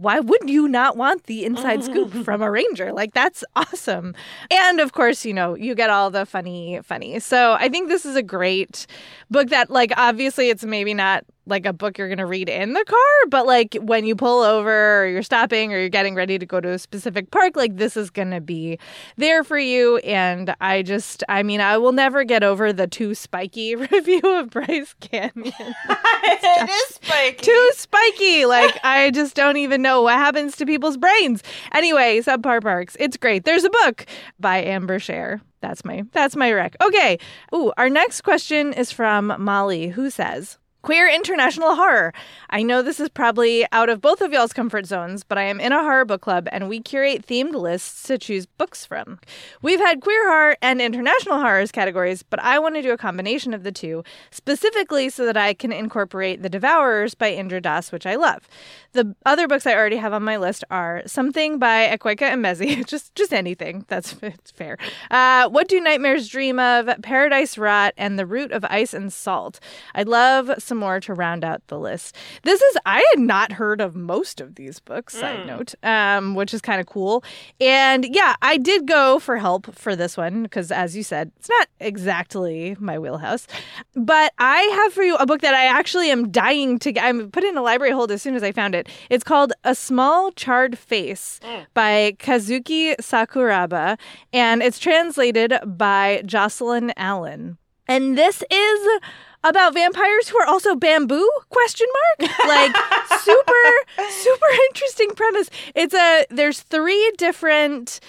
why 0.00 0.18
would 0.18 0.48
you 0.48 0.66
not 0.66 0.96
want 0.96 1.24
the 1.24 1.44
inside 1.44 1.84
scoop 1.84 2.10
mm. 2.10 2.24
from 2.24 2.40
a 2.40 2.50
ranger? 2.50 2.90
Like 2.90 3.12
that's 3.12 3.44
awesome. 3.56 4.14
And 4.50 4.80
of 4.80 4.92
course, 4.92 5.26
you 5.26 5.34
know, 5.34 5.54
you 5.54 5.74
get 5.74 5.90
all 5.90 6.10
the 6.10 6.24
funny 6.24 6.80
funny. 6.82 7.20
So 7.20 7.52
I 7.52 7.68
think 7.68 7.88
this 7.88 8.06
is 8.06 8.16
a 8.16 8.22
great 8.22 8.86
book 9.30 9.50
that 9.50 9.68
like 9.70 9.92
obviously 9.96 10.48
it's 10.48 10.64
maybe 10.64 10.94
not 10.94 11.24
like 11.50 11.66
a 11.66 11.72
book 11.72 11.98
you're 11.98 12.08
going 12.08 12.18
to 12.18 12.26
read 12.26 12.48
in 12.48 12.72
the 12.72 12.84
car, 12.84 13.28
but 13.28 13.46
like 13.46 13.76
when 13.82 14.04
you 14.04 14.14
pull 14.14 14.42
over 14.42 15.02
or 15.02 15.06
you're 15.06 15.22
stopping 15.22 15.72
or 15.72 15.78
you're 15.78 15.88
getting 15.88 16.14
ready 16.14 16.38
to 16.38 16.46
go 16.46 16.60
to 16.60 16.70
a 16.70 16.78
specific 16.78 17.30
park, 17.30 17.56
like 17.56 17.76
this 17.76 17.96
is 17.96 18.08
going 18.08 18.30
to 18.30 18.40
be 18.40 18.78
there 19.16 19.44
for 19.44 19.58
you. 19.58 19.98
And 19.98 20.54
I 20.60 20.82
just, 20.82 21.24
I 21.28 21.42
mean, 21.42 21.60
I 21.60 21.76
will 21.76 21.92
never 21.92 22.24
get 22.24 22.42
over 22.42 22.72
the 22.72 22.86
too 22.86 23.14
spiky 23.14 23.74
review 23.76 24.22
of 24.24 24.50
Bryce 24.50 24.94
Canyon. 25.00 25.52
it 26.24 26.70
is 26.70 26.94
spiky. 26.96 27.44
too 27.44 27.70
spiky. 27.74 28.46
Like 28.46 28.78
I 28.84 29.10
just 29.14 29.34
don't 29.34 29.56
even 29.56 29.82
know 29.82 30.02
what 30.02 30.14
happens 30.14 30.56
to 30.56 30.66
people's 30.66 30.96
brains. 30.96 31.42
Anyway, 31.72 32.20
subpar 32.20 32.62
parks. 32.62 32.96
It's 33.00 33.16
great. 33.16 33.44
There's 33.44 33.64
a 33.64 33.70
book 33.70 34.06
by 34.38 34.58
Amber 34.62 34.98
Share. 34.98 35.40
That's 35.60 35.84
my 35.84 36.04
that's 36.12 36.36
my 36.36 36.52
rec. 36.52 36.76
Okay. 36.80 37.18
Ooh, 37.54 37.72
our 37.76 37.90
next 37.90 38.22
question 38.22 38.72
is 38.72 38.90
from 38.92 39.34
Molly, 39.38 39.88
who 39.88 40.08
says, 40.10 40.58
Queer 40.82 41.08
international 41.08 41.74
horror. 41.76 42.14
I 42.48 42.62
know 42.62 42.80
this 42.80 43.00
is 43.00 43.10
probably 43.10 43.66
out 43.70 43.90
of 43.90 44.00
both 44.00 44.22
of 44.22 44.32
y'all's 44.32 44.54
comfort 44.54 44.86
zones, 44.86 45.24
but 45.24 45.36
I 45.36 45.42
am 45.42 45.60
in 45.60 45.72
a 45.72 45.82
horror 45.82 46.06
book 46.06 46.22
club 46.22 46.48
and 46.50 46.70
we 46.70 46.80
curate 46.80 47.26
themed 47.26 47.52
lists 47.52 48.02
to 48.04 48.16
choose 48.16 48.46
books 48.46 48.86
from. 48.86 49.20
We've 49.60 49.78
had 49.78 50.00
queer 50.00 50.26
horror 50.26 50.56
and 50.62 50.80
international 50.80 51.38
horrors 51.38 51.70
categories, 51.70 52.22
but 52.22 52.40
I 52.40 52.58
want 52.58 52.76
to 52.76 52.82
do 52.82 52.92
a 52.92 52.96
combination 52.96 53.52
of 53.52 53.62
the 53.62 53.72
two, 53.72 54.02
specifically 54.30 55.10
so 55.10 55.26
that 55.26 55.36
I 55.36 55.52
can 55.52 55.70
incorporate 55.70 56.42
The 56.42 56.48
Devourers 56.48 57.14
by 57.14 57.30
Indra 57.32 57.60
Das, 57.60 57.92
which 57.92 58.06
I 58.06 58.14
love. 58.14 58.48
The 58.92 59.14
other 59.26 59.46
books 59.46 59.66
I 59.66 59.74
already 59.74 59.96
have 59.96 60.14
on 60.14 60.22
my 60.22 60.38
list 60.38 60.64
are 60.70 61.02
Something 61.06 61.58
by 61.58 61.86
Akwaeke 61.88 62.20
Emezi, 62.20 62.86
just 62.86 63.14
just 63.14 63.32
anything. 63.34 63.84
That's 63.88 64.16
it's 64.22 64.50
fair. 64.50 64.78
Uh, 65.10 65.48
what 65.48 65.68
Do 65.68 65.78
Nightmares 65.80 66.28
Dream 66.28 66.58
of? 66.58 66.88
Paradise 67.02 67.58
Rot 67.58 67.92
and 67.96 68.18
The 68.18 68.26
Route 68.26 68.52
of 68.52 68.64
Ice 68.64 68.94
and 68.94 69.12
Salt. 69.12 69.60
I'd 69.94 70.08
love 70.08 70.50
some 70.70 70.78
more 70.78 71.00
to 71.00 71.12
round 71.12 71.44
out 71.44 71.66
the 71.66 71.78
list. 71.78 72.14
This 72.44 72.62
is 72.62 72.76
I 72.86 73.04
had 73.10 73.18
not 73.18 73.50
heard 73.50 73.80
of 73.80 73.96
most 73.96 74.40
of 74.40 74.54
these 74.54 74.78
books, 74.78 75.18
side 75.18 75.44
note, 75.46 75.74
um, 75.82 76.36
which 76.36 76.54
is 76.54 76.60
kind 76.60 76.80
of 76.80 76.86
cool. 76.86 77.24
And 77.60 78.06
yeah, 78.14 78.36
I 78.40 78.56
did 78.56 78.86
go 78.86 79.18
for 79.18 79.36
help 79.36 79.74
for 79.74 79.96
this 79.96 80.16
one 80.16 80.44
because, 80.44 80.70
as 80.70 80.96
you 80.96 81.02
said, 81.02 81.32
it's 81.38 81.48
not 81.48 81.66
exactly 81.80 82.76
my 82.78 83.00
wheelhouse. 83.00 83.48
But 83.96 84.32
I 84.38 84.60
have 84.60 84.92
for 84.92 85.02
you 85.02 85.16
a 85.16 85.26
book 85.26 85.40
that 85.40 85.54
I 85.54 85.64
actually 85.64 86.08
am 86.08 86.30
dying 86.30 86.78
to 86.78 86.92
get. 86.92 87.04
I'm 87.04 87.32
put 87.32 87.42
in 87.42 87.56
a 87.56 87.62
library 87.62 87.92
hold 87.92 88.12
as 88.12 88.22
soon 88.22 88.36
as 88.36 88.44
I 88.44 88.52
found 88.52 88.76
it. 88.76 88.88
It's 89.10 89.24
called 89.24 89.52
A 89.64 89.74
Small 89.74 90.30
Charred 90.30 90.78
Face 90.78 91.40
by 91.74 92.14
Kazuki 92.20 92.94
Sakuraba, 93.00 93.98
and 94.32 94.62
it's 94.62 94.78
translated 94.78 95.54
by 95.66 96.22
Jocelyn 96.24 96.92
Allen. 96.96 97.58
And 97.90 98.16
this 98.16 98.44
is 98.52 99.00
about 99.42 99.74
vampires 99.74 100.28
who 100.28 100.38
are 100.38 100.46
also 100.46 100.74
bamboo? 100.74 101.28
Question 101.48 101.86
mark? 102.18 102.30
Like 102.46 102.76
super 103.20 104.08
super 104.10 104.46
interesting 104.68 105.10
premise. 105.14 105.50
It's 105.74 105.94
a 105.94 106.26
there's 106.30 106.60
three 106.60 107.12
different 107.16 108.00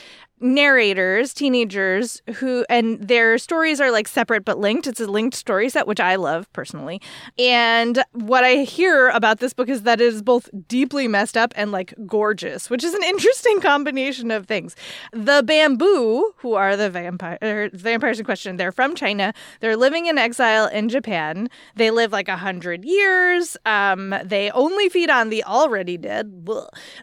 narrators 0.41 1.33
teenagers 1.33 2.21
who 2.35 2.65
and 2.69 2.99
their 2.99 3.37
stories 3.37 3.79
are 3.79 3.91
like 3.91 4.07
separate 4.07 4.43
but 4.43 4.57
linked. 4.57 4.87
It's 4.87 4.99
a 4.99 5.07
linked 5.07 5.35
story 5.35 5.69
set 5.69 5.87
which 5.87 5.99
i 5.99 6.15
love 6.15 6.51
personally. 6.53 6.99
And 7.37 8.03
what 8.13 8.43
i 8.43 8.57
hear 8.63 9.09
about 9.09 9.39
this 9.39 9.53
book 9.53 9.69
is 9.69 9.83
that 9.83 10.01
it 10.01 10.07
is 10.07 10.21
both 10.21 10.49
deeply 10.67 11.07
messed 11.07 11.37
up 11.37 11.53
and 11.55 11.71
like 11.71 11.93
gorgeous 12.07 12.69
which 12.69 12.83
is 12.83 12.93
an 12.93 13.03
interesting 13.11 13.61
combination 13.61 14.31
of 14.31 14.47
things. 14.47 14.75
The 15.13 15.43
bamboo 15.45 16.33
who 16.37 16.53
are 16.55 16.75
the 16.75 16.89
vampire 16.89 17.37
er, 17.43 17.69
vampires 17.73 18.19
in 18.19 18.25
question 18.25 18.57
they're 18.57 18.71
from 18.71 18.95
china. 18.95 19.33
They're 19.59 19.77
living 19.77 20.07
in 20.07 20.17
exile 20.17 20.67
in 20.67 20.89
japan. 20.89 21.49
They 21.75 21.91
live 21.91 22.11
like 22.11 22.27
a 22.27 22.37
hundred 22.37 22.83
years. 22.83 23.57
Um 23.65 24.15
they 24.23 24.49
only 24.51 24.89
feed 24.89 25.09
on 25.09 25.29
the 25.29 25.43
already 25.43 25.97
dead 25.97 26.47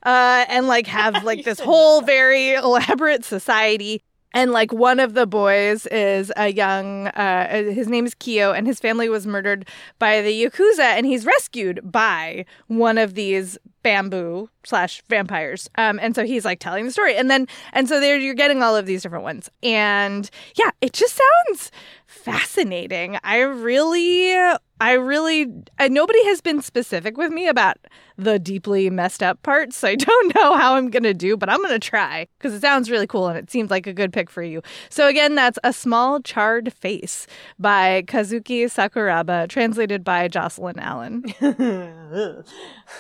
uh 0.02 0.45
and 0.49 0.66
like 0.66 0.87
have 0.87 1.23
like 1.23 1.45
this 1.49 1.61
whole 1.61 2.00
very 2.02 2.54
elaborate 2.54 3.25
society. 3.28 4.02
And 4.35 4.52
like 4.52 4.73
one 4.73 5.00
of 5.00 5.14
the 5.14 5.26
boys 5.26 5.87
is 5.87 6.30
a 6.37 6.49
young 6.52 7.08
uh 7.08 7.62
his 7.73 7.88
name 7.88 8.04
is 8.04 8.14
Kyo 8.14 8.52
and 8.52 8.66
his 8.66 8.78
family 8.78 9.08
was 9.08 9.26
murdered 9.26 9.66
by 9.99 10.20
the 10.20 10.44
yakuza 10.44 10.80
and 10.80 11.06
he's 11.06 11.25
rescued 11.25 11.80
by 11.82 12.44
one 12.66 12.99
of 12.99 13.14
these 13.14 13.56
bamboo 13.82 14.50
slash 14.64 15.02
vampires. 15.08 15.70
Um 15.76 15.99
and 16.02 16.14
so 16.14 16.25
he's 16.26 16.44
like 16.44 16.61
telling 16.61 16.85
the 16.85 16.90
story. 16.90 17.16
And 17.16 17.30
then 17.30 17.47
and 17.73 17.88
so 17.88 18.00
there 18.00 18.18
you're 18.18 18.35
getting 18.35 18.62
all 18.62 18.76
of 18.76 18.85
these 18.85 19.02
different 19.02 19.25
ones. 19.25 19.49
And 19.62 20.28
yeah 20.56 20.70
it 20.82 20.92
just 20.92 21.18
sounds 21.47 21.70
fascinating. 22.06 23.18
I 23.25 23.38
really 23.40 24.35
i 24.80 24.92
really 24.92 25.47
uh, 25.78 25.88
nobody 25.88 26.23
has 26.26 26.40
been 26.42 26.61
specific 26.61 27.16
with 27.16 27.32
me 27.32 27.49
about 27.49 27.78
the 28.19 28.39
deeply 28.39 28.91
messed 28.91 29.23
up 29.23 29.41
parts 29.43 29.77
so 29.77 29.89
i 29.89 29.95
don't 29.95 30.35
know 30.35 30.57
how 30.57 30.75
i'm 30.75 30.91
gonna 30.91 31.15
do 31.15 31.37
but 31.37 31.49
i'm 31.49 31.63
gonna 31.63 31.79
try 31.79 32.27
because 32.37 32.53
it 32.53 32.61
sounds 32.61 32.91
really 32.91 33.07
cool 33.07 33.29
and 33.29 33.39
it 33.39 33.51
seems 33.51 33.71
like 33.71 33.87
a 33.87 33.93
good 33.93 34.13
pick 34.13 34.29
for 34.29 34.43
you 34.43 34.61
so 34.91 35.07
again 35.07 35.37
that's 35.37 35.59
a 35.65 35.73
small 35.73 36.21
charred 36.21 36.73
face 36.73 37.27
by 37.59 38.03
kazuki 38.07 38.65
sakuraba 38.65 39.49
translated 39.49 40.03
by 40.03 40.27
jocelyn 40.29 40.79
allen 40.79 41.25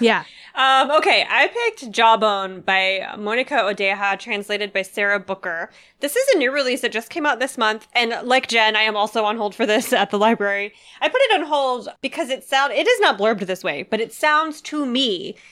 yeah 0.00 0.24
Um, 0.54 0.90
okay, 0.90 1.24
I 1.30 1.46
picked 1.46 1.92
Jawbone 1.92 2.62
by 2.62 3.14
Monica 3.16 3.60
Ojeda, 3.64 4.16
translated 4.18 4.72
by 4.72 4.82
Sarah 4.82 5.20
Booker. 5.20 5.70
This 6.00 6.16
is 6.16 6.34
a 6.34 6.38
new 6.38 6.50
release 6.52 6.80
that 6.80 6.90
just 6.90 7.10
came 7.10 7.24
out 7.24 7.38
this 7.38 7.56
month, 7.56 7.86
and 7.94 8.12
like 8.26 8.48
Jen, 8.48 8.74
I 8.74 8.82
am 8.82 8.96
also 8.96 9.24
on 9.24 9.36
hold 9.36 9.54
for 9.54 9.66
this 9.66 9.92
at 10.02 10.10
the 10.10 10.18
library. 10.18 10.72
I 11.00 11.08
put 11.08 11.20
it 11.20 11.40
on 11.40 11.46
hold 11.46 11.88
because 12.02 12.28
it 12.28 12.42
sound 12.42 12.72
it 12.72 12.88
is 12.88 13.00
not 13.00 13.18
blurbed 13.18 13.46
this 13.46 13.62
way, 13.62 13.84
but 13.88 14.00
it 14.00 14.12
sounds 14.12 14.60
to 14.62 14.84
me 14.84 15.07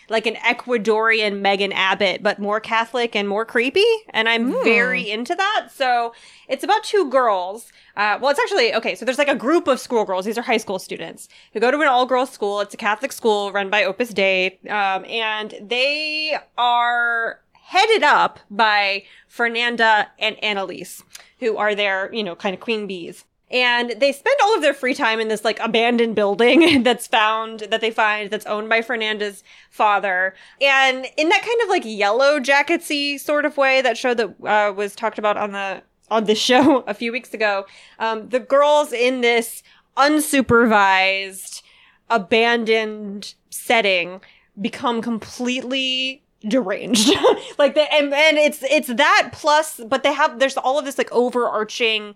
like 0.08 0.26
an 0.26 0.34
Ecuadorian 0.36 1.40
Megan 1.40 1.72
Abbott, 1.72 2.22
but 2.22 2.38
more 2.38 2.60
Catholic 2.60 3.16
and 3.16 3.28
more 3.28 3.44
creepy, 3.44 3.86
and 4.10 4.28
I'm 4.28 4.52
very 4.64 5.10
into 5.10 5.34
that. 5.34 5.68
So 5.74 6.12
it's 6.48 6.64
about 6.64 6.84
two 6.84 7.08
girls. 7.10 7.72
Uh, 7.96 8.18
well, 8.20 8.30
it's 8.30 8.40
actually 8.40 8.74
okay. 8.74 8.94
So 8.94 9.04
there's 9.04 9.18
like 9.18 9.28
a 9.28 9.34
group 9.34 9.68
of 9.68 9.80
schoolgirls. 9.80 10.24
These 10.24 10.38
are 10.38 10.42
high 10.42 10.56
school 10.58 10.78
students 10.78 11.28
who 11.52 11.60
go 11.60 11.70
to 11.70 11.80
an 11.80 11.88
all-girls 11.88 12.30
school. 12.30 12.60
It's 12.60 12.74
a 12.74 12.76
Catholic 12.76 13.12
school 13.12 13.52
run 13.52 13.70
by 13.70 13.84
Opus 13.84 14.10
Dei, 14.10 14.58
um, 14.68 15.04
and 15.06 15.54
they 15.60 16.36
are 16.56 17.40
headed 17.52 18.02
up 18.02 18.38
by 18.50 19.02
Fernanda 19.26 20.08
and 20.18 20.42
Annalise, 20.42 21.02
who 21.40 21.56
are 21.56 21.74
their, 21.74 22.12
you 22.14 22.22
know, 22.22 22.36
kind 22.36 22.54
of 22.54 22.60
queen 22.60 22.86
bees. 22.86 23.24
And 23.50 23.94
they 24.00 24.10
spend 24.10 24.36
all 24.42 24.56
of 24.56 24.62
their 24.62 24.74
free 24.74 24.94
time 24.94 25.20
in 25.20 25.28
this 25.28 25.44
like 25.44 25.60
abandoned 25.60 26.16
building 26.16 26.82
that's 26.82 27.06
found, 27.06 27.60
that 27.60 27.80
they 27.80 27.90
find, 27.90 28.30
that's 28.30 28.46
owned 28.46 28.68
by 28.68 28.82
Fernanda's 28.82 29.44
father. 29.70 30.34
And 30.60 31.06
in 31.16 31.28
that 31.28 31.42
kind 31.42 31.60
of 31.62 31.68
like 31.68 31.84
yellow 31.84 32.40
jacketsy 32.40 33.20
sort 33.20 33.44
of 33.44 33.56
way, 33.56 33.82
that 33.82 33.96
show 33.96 34.14
that 34.14 34.34
uh, 34.44 34.72
was 34.72 34.96
talked 34.96 35.18
about 35.18 35.36
on 35.36 35.52
the 35.52 35.82
on 36.10 36.24
this 36.24 36.38
show 36.42 36.80
a 36.80 36.94
few 36.94 37.12
weeks 37.12 37.34
ago, 37.34 37.66
um, 37.98 38.28
the 38.28 38.40
girls 38.40 38.92
in 38.92 39.20
this 39.20 39.62
unsupervised, 39.96 41.62
abandoned 42.10 43.34
setting 43.50 44.20
become 44.60 45.02
completely 45.02 46.22
deranged 46.46 47.10
like 47.58 47.74
the 47.74 47.92
and, 47.92 48.12
and 48.12 48.36
it's 48.38 48.62
it's 48.64 48.88
that 48.88 49.30
plus 49.32 49.80
but 49.88 50.02
they 50.02 50.12
have 50.12 50.38
there's 50.38 50.56
all 50.56 50.78
of 50.78 50.84
this 50.84 50.98
like 50.98 51.10
overarching 51.10 52.14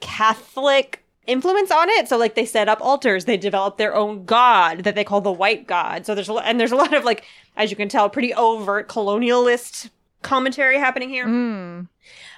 catholic 0.00 1.02
influence 1.26 1.70
on 1.70 1.88
it. 1.90 2.08
So 2.08 2.16
like 2.16 2.34
they 2.34 2.46
set 2.46 2.68
up 2.68 2.80
altars. 2.80 3.24
They 3.24 3.36
develop 3.36 3.76
their 3.76 3.94
own 3.94 4.24
god 4.24 4.84
that 4.84 4.94
they 4.94 5.04
call 5.04 5.20
the 5.20 5.32
white 5.32 5.66
god. 5.66 6.06
So 6.06 6.14
there's 6.14 6.28
a 6.28 6.34
and 6.34 6.58
there's 6.58 6.72
a 6.72 6.76
lot 6.76 6.94
of 6.94 7.04
like 7.04 7.24
as 7.56 7.70
you 7.70 7.76
can 7.76 7.88
tell 7.88 8.08
pretty 8.08 8.32
overt 8.34 8.88
colonialist 8.88 9.90
commentary 10.22 10.78
happening 10.78 11.08
here 11.08 11.26
Mm. 11.26 11.88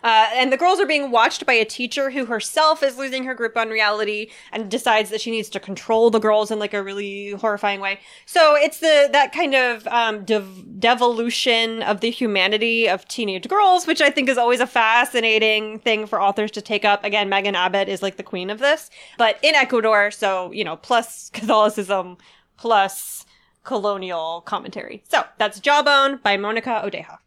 uh, 0.02 0.26
and 0.34 0.52
the 0.52 0.56
girls 0.58 0.78
are 0.78 0.84
being 0.86 1.10
watched 1.10 1.46
by 1.46 1.54
a 1.54 1.64
teacher 1.64 2.10
who 2.10 2.26
herself 2.26 2.82
is 2.82 2.98
losing 2.98 3.24
her 3.24 3.34
grip 3.34 3.56
on 3.56 3.70
reality 3.70 4.30
and 4.52 4.70
decides 4.70 5.08
that 5.10 5.20
she 5.22 5.30
needs 5.30 5.48
to 5.50 5.60
control 5.60 6.10
the 6.10 6.18
girls 6.18 6.50
in 6.50 6.58
like 6.58 6.74
a 6.74 6.82
really 6.82 7.30
horrifying 7.32 7.80
way. 7.80 7.98
So 8.26 8.56
it's 8.56 8.80
the 8.80 9.08
that 9.12 9.32
kind 9.32 9.54
of 9.54 9.86
um, 9.86 10.24
dev- 10.24 10.78
devolution 10.80 11.82
of 11.82 12.00
the 12.00 12.10
humanity 12.10 12.88
of 12.88 13.06
teenage 13.08 13.48
girls, 13.48 13.86
which 13.86 14.02
I 14.02 14.10
think 14.10 14.28
is 14.28 14.36
always 14.38 14.60
a 14.60 14.66
fascinating 14.66 15.78
thing 15.78 16.06
for 16.06 16.20
authors 16.20 16.50
to 16.52 16.60
take 16.60 16.84
up. 16.84 17.04
Again, 17.04 17.28
Megan 17.30 17.54
Abbott 17.54 17.88
is 17.88 18.02
like 18.02 18.16
the 18.16 18.22
queen 18.22 18.50
of 18.50 18.58
this, 18.58 18.90
but 19.16 19.38
in 19.42 19.54
Ecuador, 19.54 20.10
so 20.10 20.52
you 20.52 20.64
know, 20.64 20.76
plus 20.76 21.30
Catholicism, 21.30 22.18
plus 22.58 23.24
colonial 23.64 24.42
commentary. 24.42 25.02
So 25.08 25.22
that's 25.38 25.60
Jawbone 25.60 26.18
by 26.22 26.36
Monica 26.36 26.82
Ojeda. 26.84 27.20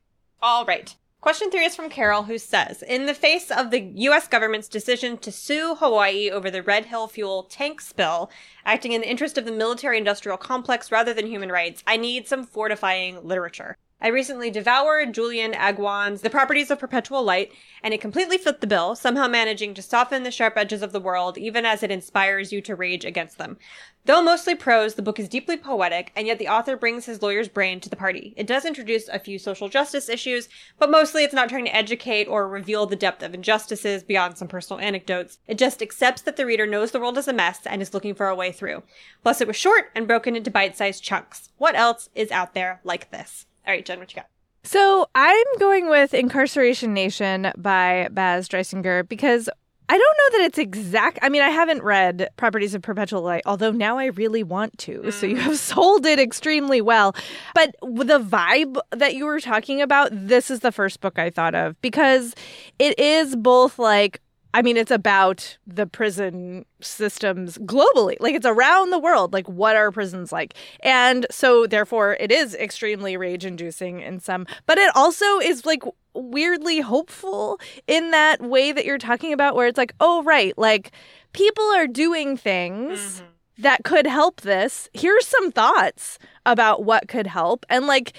All 0.43 0.65
right. 0.65 0.95
Question 1.21 1.51
three 1.51 1.65
is 1.65 1.75
from 1.75 1.91
Carol, 1.91 2.23
who 2.23 2.39
says 2.39 2.81
In 2.81 3.05
the 3.05 3.13
face 3.13 3.51
of 3.51 3.69
the 3.69 3.79
U.S. 3.79 4.27
government's 4.27 4.67
decision 4.67 5.19
to 5.19 5.31
sue 5.31 5.75
Hawaii 5.75 6.31
over 6.31 6.49
the 6.49 6.63
Red 6.63 6.85
Hill 6.85 7.07
fuel 7.07 7.43
tank 7.43 7.79
spill, 7.79 8.31
acting 8.65 8.93
in 8.93 9.01
the 9.01 9.09
interest 9.09 9.37
of 9.37 9.45
the 9.45 9.51
military 9.51 9.99
industrial 9.99 10.39
complex 10.39 10.91
rather 10.91 11.13
than 11.13 11.27
human 11.27 11.51
rights, 11.51 11.83
I 11.85 11.97
need 11.97 12.27
some 12.27 12.43
fortifying 12.43 13.23
literature. 13.23 13.77
I 14.03 14.07
recently 14.07 14.49
devoured 14.49 15.13
Julian 15.13 15.53
Aguon's 15.53 16.21
The 16.21 16.31
Properties 16.31 16.71
of 16.71 16.79
Perpetual 16.79 17.21
Light, 17.21 17.51
and 17.83 17.93
it 17.93 18.01
completely 18.01 18.39
fit 18.39 18.59
the 18.59 18.65
bill, 18.65 18.95
somehow 18.95 19.27
managing 19.27 19.75
to 19.75 19.83
soften 19.83 20.23
the 20.23 20.31
sharp 20.31 20.57
edges 20.57 20.81
of 20.81 20.91
the 20.91 20.99
world, 20.99 21.37
even 21.37 21.67
as 21.67 21.83
it 21.83 21.91
inspires 21.91 22.51
you 22.51 22.61
to 22.61 22.75
rage 22.75 23.05
against 23.05 23.37
them. 23.37 23.59
Though 24.05 24.23
mostly 24.23 24.55
prose, 24.55 24.95
the 24.95 25.03
book 25.03 25.19
is 25.19 25.29
deeply 25.29 25.57
poetic, 25.57 26.11
and 26.15 26.25
yet 26.25 26.39
the 26.39 26.47
author 26.47 26.75
brings 26.75 27.05
his 27.05 27.21
lawyer's 27.21 27.47
brain 27.47 27.79
to 27.81 27.89
the 27.89 27.95
party. 27.95 28.33
It 28.35 28.47
does 28.47 28.65
introduce 28.65 29.07
a 29.07 29.19
few 29.19 29.37
social 29.37 29.69
justice 29.69 30.09
issues, 30.09 30.49
but 30.79 30.89
mostly 30.89 31.23
it's 31.23 31.35
not 31.35 31.49
trying 31.49 31.65
to 31.65 31.75
educate 31.75 32.27
or 32.27 32.47
reveal 32.47 32.87
the 32.87 32.95
depth 32.95 33.21
of 33.21 33.35
injustices 33.35 34.01
beyond 34.01 34.39
some 34.39 34.47
personal 34.47 34.79
anecdotes. 34.79 35.37
It 35.47 35.59
just 35.59 35.83
accepts 35.83 36.23
that 36.23 36.35
the 36.35 36.47
reader 36.47 36.65
knows 36.65 36.91
the 36.91 36.99
world 36.99 37.17
is 37.19 37.27
a 37.27 37.33
mess 37.33 37.59
and 37.67 37.79
is 37.79 37.93
looking 37.93 38.15
for 38.15 38.27
a 38.27 38.35
way 38.35 38.51
through. 38.51 38.81
Plus, 39.21 39.39
it 39.39 39.47
was 39.47 39.55
short 39.55 39.91
and 39.93 40.07
broken 40.07 40.35
into 40.35 40.49
bite 40.49 40.75
sized 40.75 41.03
chunks. 41.03 41.49
What 41.57 41.75
else 41.75 42.09
is 42.15 42.31
out 42.31 42.55
there 42.55 42.81
like 42.83 43.11
this? 43.11 43.45
All 43.67 43.73
right, 43.73 43.85
Jen, 43.85 43.99
what 43.99 44.11
you 44.11 44.15
got? 44.15 44.27
So 44.63 45.07
I'm 45.15 45.45
going 45.59 45.89
with 45.89 46.13
Incarceration 46.13 46.93
Nation 46.93 47.51
by 47.57 48.07
Baz 48.11 48.47
Dreisinger 48.47 49.07
because 49.07 49.49
I 49.91 49.97
don't 49.97 50.17
know 50.17 50.37
that 50.37 50.45
it's 50.45 50.57
exact. 50.57 51.19
I 51.21 51.27
mean, 51.27 51.41
I 51.41 51.49
haven't 51.49 51.83
read 51.83 52.29
Properties 52.37 52.73
of 52.73 52.81
Perpetual 52.81 53.23
Light, 53.23 53.41
although 53.45 53.71
now 53.71 53.97
I 53.97 54.05
really 54.05 54.41
want 54.41 54.77
to. 54.77 55.11
So 55.11 55.25
you 55.25 55.35
mm. 55.35 55.41
have 55.41 55.57
sold 55.59 56.05
it 56.05 56.17
extremely 56.17 56.79
well. 56.79 57.13
But 57.53 57.75
the 57.81 58.21
vibe 58.21 58.79
that 58.91 59.15
you 59.15 59.25
were 59.25 59.41
talking 59.41 59.81
about, 59.81 60.07
this 60.13 60.49
is 60.49 60.61
the 60.61 60.71
first 60.71 61.01
book 61.01 61.19
I 61.19 61.29
thought 61.29 61.55
of 61.55 61.75
because 61.81 62.35
it 62.79 62.97
is 62.97 63.35
both 63.35 63.77
like 63.79 64.21
I 64.53 64.61
mean, 64.61 64.75
it's 64.75 64.91
about 64.91 65.57
the 65.65 65.87
prison 65.87 66.65
systems 66.81 67.57
globally. 67.59 68.17
Like, 68.19 68.35
it's 68.35 68.45
around 68.45 68.89
the 68.89 68.99
world. 68.99 69.31
Like, 69.31 69.47
what 69.47 69.77
are 69.77 69.91
prisons 69.91 70.33
like? 70.33 70.55
And 70.81 71.25
so, 71.31 71.67
therefore, 71.67 72.17
it 72.19 72.33
is 72.33 72.53
extremely 72.55 73.15
rage 73.15 73.45
inducing 73.45 74.01
in 74.01 74.19
some, 74.19 74.45
but 74.65 74.77
it 74.77 74.93
also 74.93 75.39
is 75.39 75.65
like 75.65 75.83
weirdly 76.13 76.79
hopeful 76.79 77.59
in 77.87 78.11
that 78.11 78.41
way 78.41 78.71
that 78.71 78.85
you're 78.85 78.97
talking 78.97 79.33
about, 79.33 79.55
where 79.55 79.67
it's 79.67 79.77
like, 79.77 79.93
oh, 79.99 80.23
right, 80.23 80.57
like 80.57 80.91
people 81.33 81.65
are 81.65 81.87
doing 81.87 82.37
things. 82.37 82.99
Mm-hmm. 82.99 83.25
That 83.57 83.83
could 83.83 84.07
help 84.07 84.41
this. 84.41 84.89
Here's 84.93 85.27
some 85.27 85.51
thoughts 85.51 86.17
about 86.47 86.83
what 86.83 87.07
could 87.07 87.27
help. 87.27 87.63
And 87.69 87.85
like, 87.85 88.13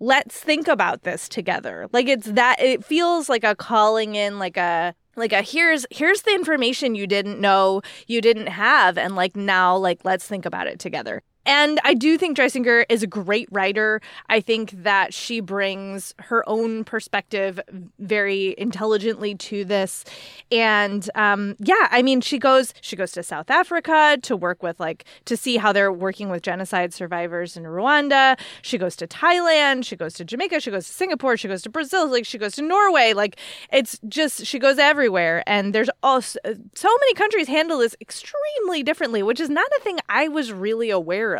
let's 0.00 0.40
think 0.40 0.66
about 0.66 1.02
this 1.02 1.28
together. 1.28 1.88
Like 1.92 2.08
it's 2.08 2.26
that 2.26 2.60
it 2.60 2.84
feels 2.84 3.28
like 3.28 3.44
a 3.44 3.54
calling 3.54 4.14
in 4.14 4.38
like 4.38 4.56
a 4.56 4.94
like 5.16 5.32
a 5.32 5.42
here's 5.42 5.84
here's 5.90 6.22
the 6.22 6.34
information 6.34 6.94
you 6.94 7.06
didn't 7.06 7.40
know 7.40 7.82
you 8.06 8.20
didn't 8.20 8.46
have 8.46 8.96
and 8.96 9.16
like 9.16 9.36
now 9.36 9.76
like 9.76 10.00
let's 10.04 10.26
think 10.26 10.46
about 10.46 10.66
it 10.68 10.78
together 10.78 11.22
and 11.48 11.80
I 11.82 11.94
do 11.94 12.18
think 12.18 12.36
Dreisinger 12.36 12.84
is 12.90 13.02
a 13.02 13.06
great 13.06 13.48
writer. 13.50 14.02
I 14.28 14.40
think 14.40 14.82
that 14.82 15.14
she 15.14 15.40
brings 15.40 16.14
her 16.18 16.46
own 16.46 16.84
perspective 16.84 17.58
very 17.98 18.54
intelligently 18.58 19.34
to 19.34 19.64
this. 19.64 20.04
And 20.52 21.08
um, 21.14 21.56
yeah, 21.58 21.88
I 21.90 22.02
mean, 22.02 22.20
she 22.20 22.38
goes 22.38 22.74
she 22.82 22.96
goes 22.96 23.12
to 23.12 23.22
South 23.22 23.48
Africa 23.50 24.18
to 24.24 24.36
work 24.36 24.62
with 24.62 24.78
like 24.78 25.06
to 25.24 25.38
see 25.38 25.56
how 25.56 25.72
they're 25.72 25.90
working 25.90 26.28
with 26.28 26.42
genocide 26.42 26.92
survivors 26.92 27.56
in 27.56 27.62
Rwanda. 27.62 28.38
She 28.60 28.76
goes 28.76 28.94
to 28.96 29.06
Thailand. 29.06 29.86
She 29.86 29.96
goes 29.96 30.12
to 30.14 30.26
Jamaica. 30.26 30.60
She 30.60 30.70
goes 30.70 30.86
to 30.86 30.92
Singapore. 30.92 31.38
She 31.38 31.48
goes 31.48 31.62
to 31.62 31.70
Brazil. 31.70 32.10
Like 32.10 32.26
she 32.26 32.36
goes 32.36 32.56
to 32.56 32.62
Norway. 32.62 33.14
Like 33.14 33.40
it's 33.72 33.98
just 34.06 34.44
she 34.44 34.58
goes 34.58 34.78
everywhere. 34.78 35.42
And 35.46 35.74
there's 35.74 35.88
also 36.02 36.38
so 36.74 36.88
many 37.00 37.14
countries 37.14 37.48
handle 37.48 37.78
this 37.78 37.96
extremely 38.02 38.82
differently, 38.82 39.22
which 39.22 39.40
is 39.40 39.48
not 39.48 39.66
a 39.78 39.80
thing 39.80 39.98
I 40.10 40.28
was 40.28 40.52
really 40.52 40.90
aware 40.90 41.36
of 41.36 41.37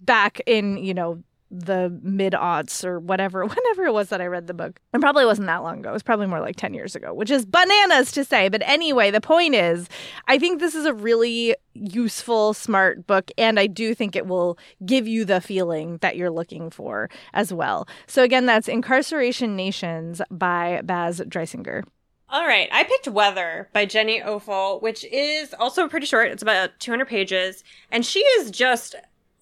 back 0.00 0.40
in, 0.46 0.76
you 0.78 0.94
know, 0.94 1.22
the 1.50 1.96
mid 2.02 2.32
aughts 2.32 2.84
or 2.84 2.98
whatever, 2.98 3.44
whenever 3.46 3.84
it 3.84 3.92
was 3.92 4.08
that 4.08 4.20
I 4.20 4.26
read 4.26 4.46
the 4.46 4.54
book. 4.54 4.80
It 4.92 5.00
probably 5.00 5.24
wasn't 5.24 5.46
that 5.46 5.62
long 5.62 5.80
ago. 5.80 5.90
It 5.90 5.92
was 5.92 6.02
probably 6.02 6.26
more 6.26 6.40
like 6.40 6.56
10 6.56 6.74
years 6.74 6.96
ago, 6.96 7.14
which 7.14 7.30
is 7.30 7.46
bananas 7.46 8.12
to 8.12 8.24
say. 8.24 8.48
But 8.48 8.62
anyway, 8.64 9.10
the 9.10 9.20
point 9.20 9.54
is, 9.54 9.88
I 10.26 10.38
think 10.38 10.60
this 10.60 10.74
is 10.74 10.86
a 10.86 10.94
really 10.94 11.56
useful, 11.74 12.54
smart 12.54 13.06
book. 13.06 13.30
And 13.38 13.60
I 13.60 13.66
do 13.66 13.94
think 13.94 14.16
it 14.16 14.26
will 14.26 14.58
give 14.84 15.06
you 15.06 15.24
the 15.24 15.40
feeling 15.40 15.98
that 15.98 16.16
you're 16.16 16.30
looking 16.30 16.70
for 16.70 17.08
as 17.32 17.52
well. 17.52 17.88
So 18.06 18.22
again, 18.22 18.46
that's 18.46 18.68
Incarceration 18.68 19.56
Nations 19.56 20.20
by 20.30 20.80
Baz 20.82 21.20
Dreisinger. 21.20 21.84
All 22.28 22.44
right, 22.44 22.68
I 22.72 22.82
picked 22.82 23.06
Weather 23.06 23.68
by 23.72 23.84
Jenny 23.86 24.20
Offill, 24.20 24.82
which 24.82 25.04
is 25.04 25.54
also 25.60 25.86
pretty 25.86 26.06
short. 26.06 26.32
It's 26.32 26.42
about 26.42 26.70
200 26.80 27.06
pages, 27.06 27.62
and 27.92 28.04
she 28.04 28.18
is 28.18 28.50
just 28.50 28.96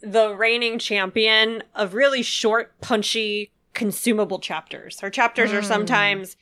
the 0.05 0.35
reigning 0.35 0.79
champion 0.79 1.62
of 1.75 1.95
really 1.95 2.23
short, 2.23 2.79
punchy, 2.81 3.51
consumable 3.73 4.38
chapters. 4.38 5.01
Her 5.01 5.11
chapters 5.11 5.51
mm. 5.51 5.55
are 5.55 5.61
hmm. 5.61 5.67
sometimes 5.67 6.37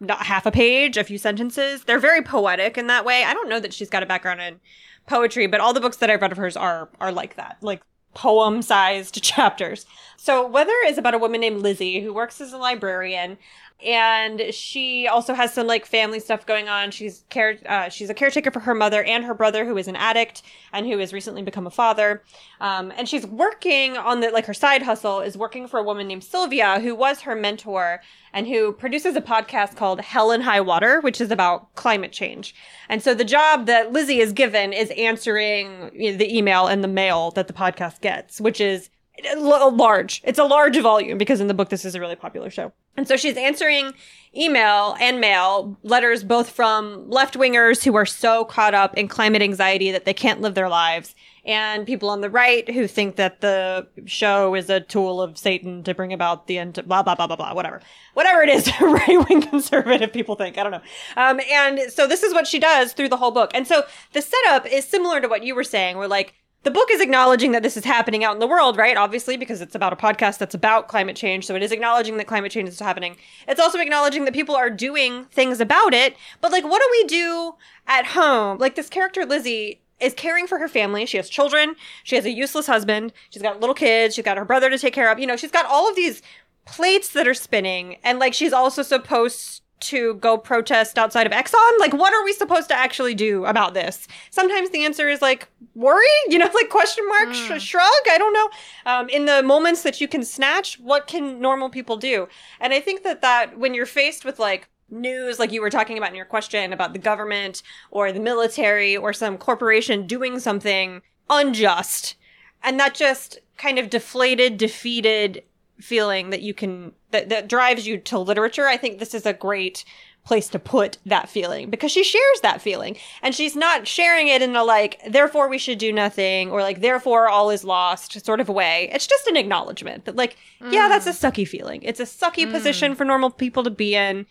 not 0.00 0.26
half 0.26 0.46
a 0.46 0.50
page, 0.50 0.96
a 0.96 1.04
few 1.04 1.18
sentences. 1.18 1.84
They're 1.84 1.98
very 1.98 2.22
poetic 2.22 2.76
in 2.76 2.86
that 2.88 3.04
way. 3.04 3.24
I 3.24 3.32
don't 3.32 3.48
know 3.48 3.60
that 3.60 3.72
she's 3.72 3.90
got 3.90 4.02
a 4.02 4.06
background 4.06 4.40
in 4.40 4.60
poetry, 5.06 5.46
but 5.46 5.60
all 5.60 5.72
the 5.72 5.80
books 5.80 5.96
that 5.98 6.10
I've 6.10 6.20
read 6.20 6.32
of 6.32 6.38
hers 6.38 6.56
are 6.56 6.88
are 7.00 7.12
like 7.12 7.36
that, 7.36 7.56
like 7.60 7.82
poem 8.14 8.62
sized 8.62 9.22
chapters. 9.22 9.86
So 10.16 10.46
Weather 10.46 10.72
is 10.86 10.98
about 10.98 11.14
a 11.14 11.18
woman 11.18 11.40
named 11.40 11.62
Lizzie 11.62 12.00
who 12.00 12.12
works 12.12 12.40
as 12.40 12.52
a 12.52 12.58
librarian 12.58 13.38
and 13.84 14.54
she 14.54 15.06
also 15.06 15.34
has 15.34 15.52
some 15.52 15.66
like 15.66 15.84
family 15.84 16.18
stuff 16.18 16.46
going 16.46 16.68
on. 16.68 16.90
She's 16.90 17.24
care 17.28 17.58
uh, 17.66 17.88
she's 17.90 18.08
a 18.08 18.14
caretaker 18.14 18.50
for 18.50 18.60
her 18.60 18.74
mother 18.74 19.04
and 19.04 19.24
her 19.24 19.34
brother 19.34 19.66
who 19.66 19.76
is 19.76 19.86
an 19.86 19.96
addict 19.96 20.42
and 20.72 20.86
who 20.86 20.98
has 20.98 21.12
recently 21.12 21.42
become 21.42 21.66
a 21.66 21.70
father. 21.70 22.22
Um, 22.60 22.90
and 22.96 23.06
she's 23.06 23.26
working 23.26 23.96
on 23.98 24.20
the 24.20 24.30
like 24.30 24.46
her 24.46 24.54
side 24.54 24.82
hustle 24.82 25.20
is 25.20 25.36
working 25.36 25.68
for 25.68 25.78
a 25.78 25.82
woman 25.82 26.08
named 26.08 26.24
Sylvia 26.24 26.80
who 26.80 26.94
was 26.94 27.20
her 27.22 27.34
mentor 27.34 28.00
and 28.32 28.46
who 28.46 28.72
produces 28.72 29.14
a 29.14 29.20
podcast 29.20 29.76
called 29.76 30.00
Hell 30.00 30.30
and 30.30 30.42
High 30.42 30.60
Water, 30.62 31.00
which 31.00 31.20
is 31.20 31.30
about 31.30 31.74
climate 31.74 32.12
change. 32.12 32.54
And 32.88 33.02
so 33.02 33.14
the 33.14 33.24
job 33.24 33.66
that 33.66 33.92
Lizzie 33.92 34.20
is 34.20 34.32
given 34.32 34.72
is 34.72 34.90
answering 34.96 35.90
you 35.94 36.12
know, 36.12 36.18
the 36.18 36.36
email 36.36 36.66
and 36.66 36.82
the 36.82 36.88
mail 36.88 37.30
that 37.32 37.46
the 37.46 37.52
podcast 37.52 38.00
gets, 38.00 38.40
which 38.40 38.60
is 38.60 38.88
large. 39.36 40.22
It's 40.24 40.38
a 40.38 40.44
large 40.44 40.78
volume 40.78 41.18
because 41.18 41.40
in 41.40 41.46
the 41.46 41.54
book 41.54 41.68
this 41.68 41.84
is 41.84 41.94
a 41.94 42.00
really 42.00 42.16
popular 42.16 42.50
show. 42.50 42.72
And 42.96 43.06
so 43.06 43.16
she's 43.16 43.36
answering 43.36 43.92
email 44.34 44.96
and 45.00 45.20
mail 45.20 45.76
letters 45.82 46.24
both 46.24 46.50
from 46.50 47.08
left 47.08 47.34
wingers 47.34 47.84
who 47.84 47.94
are 47.94 48.06
so 48.06 48.44
caught 48.44 48.74
up 48.74 48.96
in 48.96 49.08
climate 49.08 49.42
anxiety 49.42 49.90
that 49.90 50.04
they 50.04 50.14
can't 50.14 50.40
live 50.40 50.54
their 50.54 50.68
lives 50.68 51.14
and 51.46 51.86
people 51.86 52.10
on 52.10 52.20
the 52.20 52.28
right 52.28 52.68
who 52.72 52.88
think 52.88 53.16
that 53.16 53.40
the 53.40 53.86
show 54.04 54.54
is 54.56 54.68
a 54.68 54.80
tool 54.80 55.22
of 55.22 55.38
Satan 55.38 55.84
to 55.84 55.94
bring 55.94 56.12
about 56.12 56.48
the 56.48 56.58
end, 56.58 56.74
blah, 56.86 57.04
blah, 57.04 57.14
blah, 57.14 57.28
blah, 57.28 57.36
blah, 57.36 57.54
whatever. 57.54 57.80
Whatever 58.14 58.42
it 58.42 58.48
is, 58.48 58.68
right 58.80 59.28
wing 59.28 59.42
conservative 59.42 60.12
people 60.12 60.34
think. 60.34 60.58
I 60.58 60.64
don't 60.64 60.72
know. 60.72 60.82
Um, 61.16 61.40
and 61.48 61.92
so 61.92 62.08
this 62.08 62.24
is 62.24 62.34
what 62.34 62.48
she 62.48 62.58
does 62.58 62.92
through 62.92 63.10
the 63.10 63.16
whole 63.16 63.30
book. 63.30 63.52
And 63.54 63.66
so 63.66 63.84
the 64.12 64.22
setup 64.22 64.66
is 64.66 64.86
similar 64.86 65.20
to 65.20 65.28
what 65.28 65.44
you 65.44 65.54
were 65.54 65.64
saying, 65.64 65.96
where 65.96 66.08
like, 66.08 66.34
the 66.66 66.72
book 66.72 66.88
is 66.90 67.00
acknowledging 67.00 67.52
that 67.52 67.62
this 67.62 67.76
is 67.76 67.84
happening 67.84 68.24
out 68.24 68.34
in 68.34 68.40
the 68.40 68.46
world, 68.46 68.76
right? 68.76 68.96
Obviously, 68.96 69.36
because 69.36 69.60
it's 69.60 69.76
about 69.76 69.92
a 69.92 69.96
podcast 69.96 70.38
that's 70.38 70.52
about 70.52 70.88
climate 70.88 71.14
change. 71.14 71.46
So 71.46 71.54
it 71.54 71.62
is 71.62 71.70
acknowledging 71.70 72.16
that 72.16 72.26
climate 72.26 72.50
change 72.50 72.68
is 72.68 72.80
happening. 72.80 73.16
It's 73.46 73.60
also 73.60 73.78
acknowledging 73.78 74.24
that 74.24 74.34
people 74.34 74.56
are 74.56 74.68
doing 74.68 75.26
things 75.26 75.60
about 75.60 75.94
it. 75.94 76.16
But 76.40 76.50
like, 76.50 76.64
what 76.64 76.82
do 76.82 76.88
we 76.90 77.04
do 77.04 77.54
at 77.86 78.06
home? 78.06 78.58
Like 78.58 78.74
this 78.74 78.88
character, 78.88 79.24
Lizzie, 79.24 79.80
is 80.00 80.12
caring 80.12 80.48
for 80.48 80.58
her 80.58 80.66
family. 80.66 81.06
She 81.06 81.18
has 81.18 81.28
children. 81.28 81.76
She 82.02 82.16
has 82.16 82.24
a 82.24 82.32
useless 82.32 82.66
husband. 82.66 83.12
She's 83.30 83.42
got 83.42 83.60
little 83.60 83.72
kids. 83.72 84.16
She's 84.16 84.24
got 84.24 84.36
her 84.36 84.44
brother 84.44 84.68
to 84.68 84.76
take 84.76 84.92
care 84.92 85.12
of. 85.12 85.20
You 85.20 85.28
know, 85.28 85.36
she's 85.36 85.52
got 85.52 85.66
all 85.66 85.88
of 85.88 85.94
these 85.94 86.20
plates 86.64 87.12
that 87.12 87.28
are 87.28 87.34
spinning. 87.34 87.98
And 88.02 88.18
like, 88.18 88.34
she's 88.34 88.52
also 88.52 88.82
supposed 88.82 89.62
to 89.78 90.14
go 90.14 90.38
protest 90.38 90.98
outside 90.98 91.26
of 91.26 91.32
Exxon? 91.32 91.78
Like, 91.78 91.92
what 91.92 92.14
are 92.14 92.24
we 92.24 92.32
supposed 92.32 92.68
to 92.68 92.74
actually 92.74 93.14
do 93.14 93.44
about 93.44 93.74
this? 93.74 94.08
Sometimes 94.30 94.70
the 94.70 94.84
answer 94.84 95.08
is 95.08 95.22
like, 95.22 95.48
worry, 95.74 96.06
you 96.28 96.38
know, 96.38 96.50
like 96.54 96.68
question 96.68 97.06
mark, 97.08 97.28
mm. 97.28 97.58
sh- 97.58 97.62
shrug. 97.62 97.84
I 98.10 98.18
don't 98.18 98.32
know. 98.32 98.50
Um, 98.86 99.08
in 99.08 99.26
the 99.26 99.42
moments 99.42 99.82
that 99.82 100.00
you 100.00 100.08
can 100.08 100.24
snatch, 100.24 100.78
what 100.80 101.06
can 101.06 101.40
normal 101.40 101.70
people 101.70 101.96
do? 101.96 102.28
And 102.60 102.72
I 102.72 102.80
think 102.80 103.02
that 103.02 103.22
that 103.22 103.58
when 103.58 103.74
you're 103.74 103.86
faced 103.86 104.24
with 104.24 104.38
like, 104.38 104.68
news 104.88 105.40
like 105.40 105.50
you 105.50 105.60
were 105.60 105.68
talking 105.68 105.98
about 105.98 106.10
in 106.10 106.14
your 106.14 106.24
question 106.24 106.72
about 106.72 106.92
the 106.92 106.98
government 107.00 107.60
or 107.90 108.12
the 108.12 108.20
military 108.20 108.96
or 108.96 109.12
some 109.12 109.36
corporation 109.36 110.06
doing 110.06 110.38
something 110.38 111.02
unjust 111.28 112.14
and 112.62 112.78
that 112.78 112.94
just 112.94 113.40
kind 113.56 113.78
of 113.78 113.90
deflated 113.90 114.56
defeated 114.56 115.42
feeling 115.80 116.30
that 116.30 116.42
you 116.42 116.54
can 116.54 116.92
that, 117.10 117.28
that 117.28 117.48
drives 117.48 117.86
you 117.86 117.98
to 117.98 118.18
literature 118.18 118.66
i 118.66 118.76
think 118.76 118.98
this 118.98 119.14
is 119.14 119.26
a 119.26 119.32
great 119.32 119.84
place 120.26 120.48
to 120.48 120.58
put 120.58 120.98
that 121.06 121.28
feeling 121.28 121.70
because 121.70 121.92
she 121.92 122.02
shares 122.02 122.40
that 122.42 122.60
feeling 122.60 122.96
and 123.22 123.34
she's 123.34 123.54
not 123.54 123.86
sharing 123.86 124.26
it 124.26 124.42
in 124.42 124.56
a 124.56 124.64
like 124.64 125.00
therefore 125.08 125.48
we 125.48 125.56
should 125.56 125.78
do 125.78 125.92
nothing 125.92 126.50
or 126.50 126.62
like 126.62 126.80
therefore 126.80 127.28
all 127.28 127.48
is 127.48 127.62
lost 127.62 128.24
sort 128.24 128.40
of 128.40 128.48
way 128.48 128.90
it's 128.92 129.06
just 129.06 129.26
an 129.28 129.36
acknowledgement 129.36 130.04
that 130.04 130.16
like 130.16 130.36
mm. 130.60 130.72
yeah 130.72 130.88
that's 130.88 131.06
a 131.06 131.10
mm. 131.10 131.30
sucky 131.30 131.46
feeling 131.46 131.80
it's 131.82 132.00
a 132.00 132.04
sucky 132.04 132.44
mm. 132.44 132.50
position 132.50 132.94
for 132.94 133.04
normal 133.04 133.30
people 133.30 133.62
to 133.62 133.70
be 133.70 133.94
in 133.94 134.26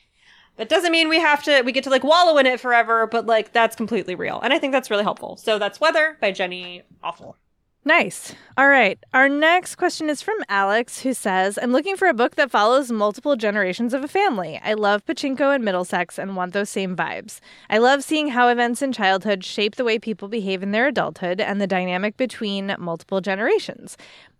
that 0.57 0.69
doesn't 0.69 0.91
mean 0.91 1.07
we 1.07 1.19
have 1.19 1.41
to 1.41 1.61
we 1.61 1.71
get 1.71 1.85
to 1.85 1.89
like 1.89 2.03
wallow 2.03 2.37
in 2.37 2.45
it 2.45 2.59
forever 2.59 3.07
but 3.07 3.25
like 3.25 3.53
that's 3.53 3.75
completely 3.75 4.15
real 4.15 4.41
and 4.41 4.53
i 4.53 4.59
think 4.59 4.73
that's 4.73 4.91
really 4.91 5.03
helpful 5.03 5.37
so 5.37 5.57
that's 5.57 5.79
weather 5.79 6.17
by 6.19 6.29
jenny 6.29 6.81
Offill 7.03 7.35
Nice. 7.87 8.33
All 8.57 8.67
right. 8.67 8.97
Our 9.13 9.29
next 9.29 9.75
question 9.75 10.09
is 10.09 10.19
from 10.19 10.37
Alex, 10.49 11.01
who 11.01 11.13
says 11.13 11.59
I'm 11.61 11.71
looking 11.71 11.95
for 11.95 12.07
a 12.07 12.15
book 12.15 12.33
that 12.33 12.49
follows 12.49 12.91
multiple 12.91 13.35
generations 13.35 13.93
of 13.93 14.03
a 14.03 14.07
family. 14.07 14.59
I 14.63 14.73
love 14.73 15.05
Pachinko 15.05 15.53
and 15.53 15.63
Middlesex 15.63 16.17
and 16.17 16.35
want 16.35 16.53
those 16.53 16.71
same 16.71 16.95
vibes. 16.95 17.39
I 17.69 17.77
love 17.77 18.03
seeing 18.03 18.29
how 18.29 18.47
events 18.47 18.81
in 18.81 18.91
childhood 18.91 19.45
shape 19.45 19.75
the 19.75 19.83
way 19.83 19.99
people 19.99 20.27
behave 20.27 20.63
in 20.63 20.71
their 20.71 20.87
adulthood 20.87 21.39
and 21.39 21.61
the 21.61 21.67
dynamic 21.67 22.17
between 22.17 22.75
multiple 22.79 23.21
generations. 23.21 23.97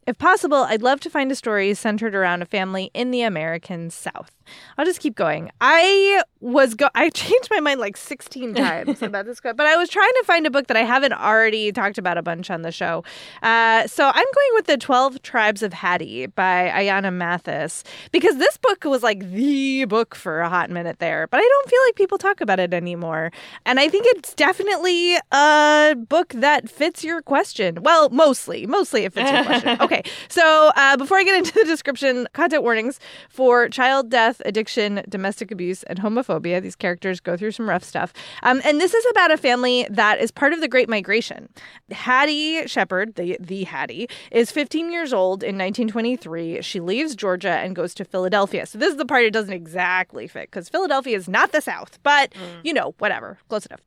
If 0.08 0.18
possible, 0.18 0.64
I'd 0.64 0.82
love 0.82 1.00
to 1.02 1.10
find 1.12 1.32
a 1.32 1.36
story 1.36 1.74
centered 1.76 2.16
around 2.16 2.42
a 2.42 2.46
family 2.46 2.90
in 2.96 3.12
the 3.12 3.22
American 3.22 3.92
South. 3.92 4.32
I'll 4.78 4.86
just 4.86 5.00
keep 5.00 5.16
going. 5.16 5.52
I 5.62 6.24
was 6.40 6.76
go 6.76 6.90
I 6.96 7.10
changed 7.14 7.50
my 7.52 7.60
mind 7.60 7.80
like 7.80 7.98
16 7.98 8.54
times 8.56 9.02
about 9.02 9.26
this 9.26 9.40
book, 9.40 9.58
but 9.58 9.66
I 9.66 9.76
was 9.78 9.90
trying 9.90 10.12
to 10.20 10.24
find 10.26 10.46
a 10.46 10.52
book 10.52 10.68
that 10.68 10.78
I 10.78 10.84
haven't 10.84 11.14
already 11.14 11.72
talked 11.72 11.98
about 11.98 12.18
a 12.18 12.22
bunch 12.22 12.50
on 12.50 12.62
the 12.62 12.72
show. 12.72 13.04
Uh, 13.42 13.88
so 13.88 14.06
I'm 14.06 14.14
going 14.14 14.50
with 14.54 14.66
the 14.66 14.78
12 14.78 15.22
Tribes 15.22 15.64
of 15.64 15.74
Hattie 15.74 16.28
by 16.28 16.72
Ayana 16.74 17.12
Mathis 17.14 17.84
because 18.12 18.38
this 18.38 18.58
book 18.58 18.84
was 18.84 19.04
like 19.04 19.32
the 19.32 19.86
book 19.86 20.16
for 20.16 20.42
a 20.42 20.50
hot 20.50 20.70
minute 20.70 21.00
there, 21.00 21.28
but 21.28 21.38
I 21.40 21.48
don't 21.48 21.70
feel 21.70 21.80
like 21.88 21.96
people 21.96 22.18
talk 22.18 22.42
about 22.42 22.60
it 22.60 22.74
anymore. 22.74 23.32
And 23.66 23.80
I 23.80 23.90
think 23.90 24.06
it's 24.10 24.34
definitely 24.34 25.16
a 25.32 25.96
book 26.08 26.30
that 26.34 26.70
fits 26.70 27.04
your 27.04 27.22
question. 27.22 27.80
Well, 27.82 28.10
mostly, 28.10 28.66
mostly 28.66 29.06
it 29.06 29.14
fits 29.14 29.32
your 29.32 29.44
question. 29.44 29.78
Okay. 29.86 30.04
So 30.30 30.72
uh, 30.76 30.98
before 30.98 31.18
I 31.18 31.24
get 31.24 31.36
into 31.38 31.54
the 31.54 31.66
description, 31.66 32.28
content 32.34 32.64
warnings 32.64 33.00
for 33.30 33.70
child 33.70 34.10
death, 34.10 34.35
addiction, 34.46 35.04
domestic 35.08 35.52
abuse, 35.52 35.84
and 35.84 36.00
homophobia. 36.00 36.62
These 36.62 36.76
characters 36.76 37.20
go 37.20 37.38
through 37.38 37.52
some 37.52 37.70
rough 37.70 37.84
stuff. 37.84 38.14
Um, 38.44 38.62
and 38.64 38.80
this 38.80 38.94
is 38.94 39.06
about 39.12 39.32
a 39.32 39.38
family 39.38 39.88
that 39.90 40.20
is 40.20 40.32
part 40.32 40.54
of 40.54 40.62
the 40.62 40.68
Great 40.68 40.90
Migration. 40.90 41.50
Hattie 41.92 42.68
Shepard, 42.68 43.16
the, 43.16 43.38
the 43.40 43.64
Hattie, 43.64 44.10
is 44.32 44.52
15 44.52 44.92
years 44.92 45.14
old 45.14 45.44
in 45.44 45.56
1923. 45.56 46.62
She 46.62 46.80
leaves 46.80 47.16
Georgia 47.16 47.52
and 47.52 47.76
goes 47.76 47.94
to 47.96 48.06
Philadelphia. 48.06 48.66
So 48.66 48.78
this 48.78 48.92
is 48.92 48.98
the 48.98 49.06
part 49.06 49.24
it 49.24 49.32
doesn't 49.32 49.54
exactly 49.54 50.28
fit 50.28 50.52
because 50.52 50.70
Philadelphia 50.70 51.18
is 51.18 51.28
not 51.28 51.52
the 51.52 51.62
South, 51.62 52.00
but 52.04 52.32
mm. 52.32 52.62
you 52.64 52.74
know, 52.74 52.96
whatever, 53.00 53.38
close 53.50 53.66
enough 53.66 53.82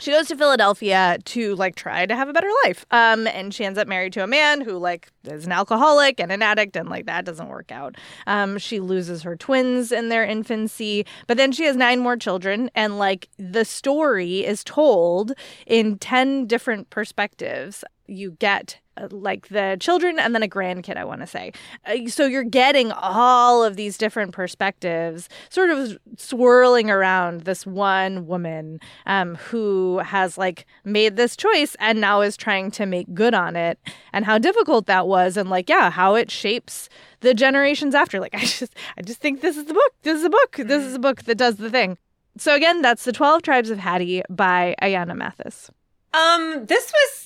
she 0.00 0.10
goes 0.10 0.28
to 0.28 0.36
Philadelphia 0.36 1.18
to 1.24 1.54
like 1.56 1.76
try 1.76 2.06
to 2.06 2.16
have 2.16 2.28
a 2.28 2.32
better 2.32 2.48
life. 2.64 2.84
Um, 2.90 3.26
and 3.26 3.52
she 3.54 3.64
ends 3.64 3.78
up 3.78 3.86
married 3.86 4.12
to 4.14 4.24
a 4.24 4.26
man 4.26 4.60
who 4.60 4.78
like 4.78 5.10
is 5.24 5.46
an 5.46 5.52
alcoholic 5.52 6.18
and 6.18 6.32
an 6.32 6.42
addict, 6.42 6.76
and 6.76 6.88
like 6.88 7.06
that 7.06 7.24
doesn't 7.24 7.48
work 7.48 7.70
out. 7.70 7.96
Um, 8.26 8.58
she 8.58 8.80
loses 8.80 9.22
her 9.22 9.36
twins 9.36 9.92
in 9.92 10.08
their 10.08 10.24
infancy, 10.24 11.06
but 11.26 11.36
then 11.36 11.52
she 11.52 11.64
has 11.64 11.76
nine 11.76 12.00
more 12.00 12.16
children, 12.16 12.70
and 12.74 12.98
like 12.98 13.28
the 13.38 13.64
story 13.64 14.44
is 14.44 14.64
told 14.64 15.32
in 15.66 15.98
ten 15.98 16.46
different 16.46 16.90
perspectives. 16.90 17.84
You 18.12 18.32
get 18.32 18.78
uh, 18.96 19.08
like 19.10 19.48
the 19.48 19.76
children 19.80 20.18
and 20.18 20.34
then 20.34 20.42
a 20.42 20.48
grandkid, 20.48 20.98
I 20.98 21.04
want 21.04 21.22
to 21.22 21.26
say. 21.26 21.52
Uh, 21.86 22.08
so 22.08 22.26
you're 22.26 22.44
getting 22.44 22.92
all 22.92 23.64
of 23.64 23.76
these 23.76 23.96
different 23.96 24.32
perspectives 24.32 25.30
sort 25.48 25.70
of 25.70 25.96
swirling 26.18 26.90
around 26.90 27.42
this 27.42 27.66
one 27.66 28.26
woman 28.26 28.80
um, 29.06 29.36
who 29.36 29.98
has 30.00 30.36
like 30.36 30.66
made 30.84 31.16
this 31.16 31.36
choice 31.36 31.74
and 31.78 32.02
now 32.02 32.20
is 32.20 32.36
trying 32.36 32.70
to 32.72 32.84
make 32.84 33.12
good 33.14 33.32
on 33.32 33.56
it 33.56 33.78
and 34.12 34.26
how 34.26 34.36
difficult 34.36 34.86
that 34.86 35.06
was 35.06 35.38
and 35.38 35.48
like, 35.48 35.70
yeah, 35.70 35.90
how 35.90 36.14
it 36.14 36.30
shapes 36.30 36.90
the 37.20 37.32
generations 37.32 37.94
after. 37.94 38.20
Like, 38.20 38.34
I 38.34 38.40
just, 38.40 38.74
I 38.98 39.02
just 39.02 39.20
think 39.20 39.40
this 39.40 39.56
is 39.56 39.64
the 39.64 39.74
book. 39.74 39.92
This 40.02 40.18
is 40.18 40.24
a 40.24 40.30
book. 40.30 40.56
This 40.56 40.84
is 40.84 40.94
a 40.94 41.00
book 41.00 41.22
that 41.22 41.38
does 41.38 41.56
the 41.56 41.70
thing. 41.70 41.96
So 42.36 42.54
again, 42.54 42.82
that's 42.82 43.04
the 43.04 43.12
12 43.12 43.42
Tribes 43.42 43.70
of 43.70 43.78
Hattie 43.78 44.22
by 44.28 44.74
Ayana 44.82 45.16
Mathis. 45.16 45.70
Um, 46.14 46.66
this 46.66 46.92
was 46.92 47.21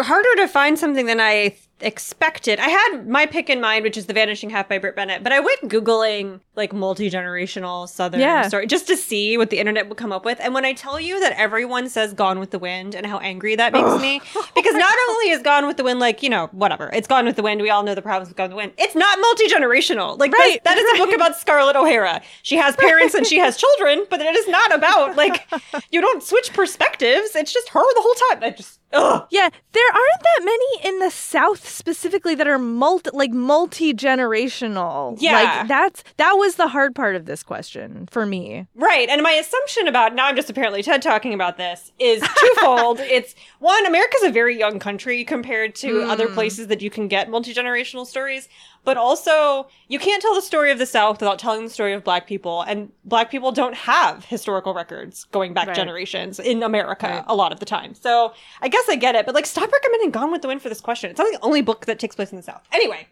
harder 0.00 0.34
to 0.36 0.48
find 0.48 0.78
something 0.78 1.06
than 1.06 1.20
I 1.20 1.56
expected. 1.80 2.58
I 2.58 2.68
had 2.68 3.06
my 3.08 3.26
pick 3.26 3.50
in 3.50 3.60
mind, 3.60 3.82
which 3.82 3.96
is 3.96 4.06
The 4.06 4.12
Vanishing 4.12 4.50
Half 4.50 4.68
by 4.68 4.78
Brit 4.78 4.96
Bennett, 4.96 5.22
but 5.22 5.32
I 5.32 5.40
went 5.40 5.62
Googling 5.68 6.40
like 6.54 6.72
multi 6.72 7.10
generational 7.10 7.88
Southern 7.88 8.20
yeah. 8.20 8.48
story 8.48 8.66
just 8.66 8.86
to 8.86 8.96
see 8.96 9.36
what 9.36 9.50
the 9.50 9.58
internet 9.58 9.88
would 9.88 9.98
come 9.98 10.12
up 10.12 10.24
with. 10.24 10.40
And 10.40 10.54
when 10.54 10.64
I 10.64 10.72
tell 10.72 10.98
you 10.98 11.20
that 11.20 11.34
everyone 11.38 11.88
says 11.88 12.14
Gone 12.14 12.38
with 12.38 12.50
the 12.50 12.58
Wind 12.58 12.94
and 12.94 13.06
how 13.06 13.18
angry 13.18 13.56
that 13.56 13.72
makes 13.72 14.00
me, 14.00 14.20
because 14.54 14.74
not 14.74 14.94
only 15.10 15.30
is 15.30 15.42
Gone 15.42 15.66
with 15.66 15.76
the 15.76 15.84
Wind 15.84 16.00
like, 16.00 16.22
you 16.22 16.30
know, 16.30 16.48
whatever, 16.52 16.90
it's 16.94 17.06
Gone 17.06 17.26
with 17.26 17.36
the 17.36 17.42
Wind. 17.42 17.60
We 17.60 17.70
all 17.70 17.82
know 17.82 17.94
the 17.94 18.02
problems 18.02 18.28
with 18.28 18.36
Gone 18.36 18.44
with 18.44 18.52
the 18.52 18.56
Wind. 18.56 18.72
It's 18.78 18.94
not 18.94 19.20
multi 19.20 19.48
generational. 19.48 20.18
Like, 20.18 20.32
right, 20.32 20.62
that 20.64 20.78
is 20.78 20.84
right. 20.84 21.02
a 21.02 21.04
book 21.04 21.14
about 21.14 21.36
Scarlett 21.36 21.76
O'Hara. 21.76 22.22
She 22.42 22.56
has 22.56 22.74
parents 22.76 23.14
and 23.14 23.26
she 23.26 23.38
has 23.38 23.56
children, 23.56 24.06
but 24.08 24.20
it 24.20 24.34
is 24.34 24.48
not 24.48 24.74
about 24.74 25.16
like, 25.16 25.46
you 25.90 26.00
don't 26.00 26.22
switch 26.22 26.52
perspectives. 26.54 27.36
It's 27.36 27.52
just 27.52 27.68
her 27.68 27.94
the 27.94 28.00
whole 28.00 28.14
time. 28.30 28.44
I 28.44 28.50
just, 28.50 28.80
ugh. 28.92 29.26
Yeah, 29.30 29.50
there 29.72 29.92
aren't 29.92 30.22
that 30.22 30.44
many 30.44 30.88
in 30.88 31.00
the 31.00 31.10
South 31.10 31.65
specifically 31.66 32.34
that 32.34 32.46
are 32.46 32.58
multi 32.58 33.10
like 33.12 33.32
multi 33.32 33.92
generational. 33.92 35.16
Yeah, 35.20 35.32
like 35.32 35.68
that's 35.68 36.04
that 36.16 36.32
was 36.32 36.56
the 36.56 36.68
hard 36.68 36.94
part 36.94 37.16
of 37.16 37.26
this 37.26 37.42
question 37.42 38.08
for 38.10 38.26
me. 38.26 38.66
Right, 38.74 39.08
and 39.08 39.22
my 39.22 39.32
assumption 39.32 39.88
about 39.88 40.14
now 40.14 40.26
I'm 40.26 40.36
just 40.36 40.50
apparently 40.50 40.82
TED 40.82 41.02
talking 41.02 41.34
about 41.34 41.56
this 41.56 41.92
is 41.98 42.22
twofold. 42.22 43.00
it's 43.00 43.34
one, 43.58 43.86
America's 43.86 44.22
a 44.22 44.30
very 44.30 44.58
young 44.58 44.78
country 44.78 45.24
compared 45.24 45.74
to 45.76 46.00
mm. 46.00 46.08
other 46.08 46.28
places 46.28 46.68
that 46.68 46.82
you 46.82 46.90
can 46.90 47.08
get 47.08 47.30
multi 47.30 47.54
generational 47.54 48.06
stories 48.06 48.48
but 48.86 48.96
also 48.96 49.68
you 49.88 49.98
can't 49.98 50.22
tell 50.22 50.34
the 50.34 50.40
story 50.40 50.70
of 50.70 50.78
the 50.78 50.86
South 50.86 51.20
without 51.20 51.38
telling 51.38 51.64
the 51.64 51.70
story 51.70 51.92
of 51.92 52.04
Black 52.04 52.26
people, 52.26 52.62
and 52.62 52.90
Black 53.04 53.30
people 53.30 53.52
don't 53.52 53.74
have 53.74 54.24
historical 54.24 54.72
records 54.72 55.24
going 55.24 55.52
back 55.52 55.66
right. 55.66 55.76
generations 55.76 56.38
in 56.38 56.62
America 56.62 57.06
right. 57.08 57.24
a 57.26 57.34
lot 57.34 57.52
of 57.52 57.60
the 57.60 57.66
time. 57.66 57.94
So 57.94 58.32
I 58.62 58.68
guess 58.68 58.88
I 58.88 58.96
get 58.96 59.14
it, 59.14 59.26
but 59.26 59.34
like, 59.34 59.44
stop 59.44 59.70
recommending 59.70 60.12
Gone 60.12 60.32
with 60.32 60.40
the 60.40 60.48
Wind 60.48 60.62
for 60.62 60.70
this 60.70 60.80
question. 60.80 61.10
It's 61.10 61.18
not 61.18 61.30
the 61.30 61.40
only 61.42 61.60
book 61.60 61.84
that 61.86 61.98
takes 61.98 62.14
place 62.14 62.30
in 62.30 62.36
the 62.36 62.42
South. 62.42 62.62
Anyway, 62.72 63.08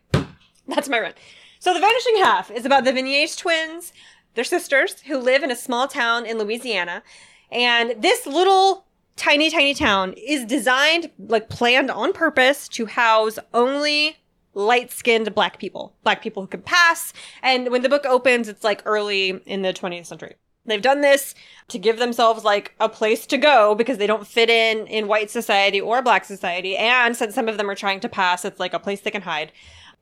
that's 0.69 0.89
my 0.89 1.01
run. 1.01 1.13
So 1.59 1.75
The 1.75 1.81
Vanishing 1.81 2.17
Half 2.19 2.51
is 2.53 2.65
about 2.65 2.85
the 2.85 2.93
Vignes 2.93 3.37
twins, 3.37 3.93
their 4.35 4.45
sisters, 4.45 5.01
who 5.03 5.19
live 5.19 5.43
in 5.43 5.51
a 5.51 5.57
small 5.57 5.89
town 5.89 6.25
in 6.25 6.39
Louisiana, 6.39 7.03
and 7.51 8.01
this 8.01 8.27
little 8.27 8.87
tiny, 9.17 9.51
tiny 9.51 9.75
town 9.75 10.13
is 10.13 10.45
designed, 10.45 11.11
like 11.19 11.49
planned 11.49 11.91
on 11.91 12.13
purpose 12.13 12.69
to 12.69 12.87
house 12.87 13.39
only 13.53 14.19
light 14.55 14.91
skinned 14.93 15.35
black 15.35 15.59
people, 15.59 15.95
black 16.03 16.23
people 16.23 16.43
who 16.43 16.49
can 16.49 16.63
pass. 16.63 17.13
And 17.43 17.71
when 17.71 17.83
the 17.83 17.89
book 17.89 18.07
opens, 18.07 18.49
it's 18.49 18.65
like 18.65 18.83
early 18.85 19.31
in 19.47 19.63
the 19.63 19.73
20th 19.73 20.07
century. 20.07 20.37
They've 20.67 20.81
done 20.81 21.03
this 21.03 21.35
to 21.69 21.79
give 21.79 21.99
themselves 21.99 22.45
like 22.45 22.75
a 22.81 22.89
place 22.89 23.27
to 23.27 23.37
go 23.37 23.75
because 23.75 23.99
they 23.99 24.07
don't 24.07 24.27
fit 24.27 24.49
in 24.49 24.87
in 24.87 25.09
white 25.09 25.31
society 25.31 25.81
or 25.81 26.01
black 26.01 26.25
society. 26.25 26.77
And 26.77 27.15
since 27.17 27.35
some 27.35 27.49
of 27.49 27.59
them 27.59 27.71
are 27.71 27.75
trying 27.75 28.01
to 28.01 28.09
pass, 28.09 28.45
it's 28.45 28.61
like 28.61 28.73
a 28.73 28.79
place 28.79 29.01
they 29.01 29.11
can 29.11 29.23
hide. 29.23 29.53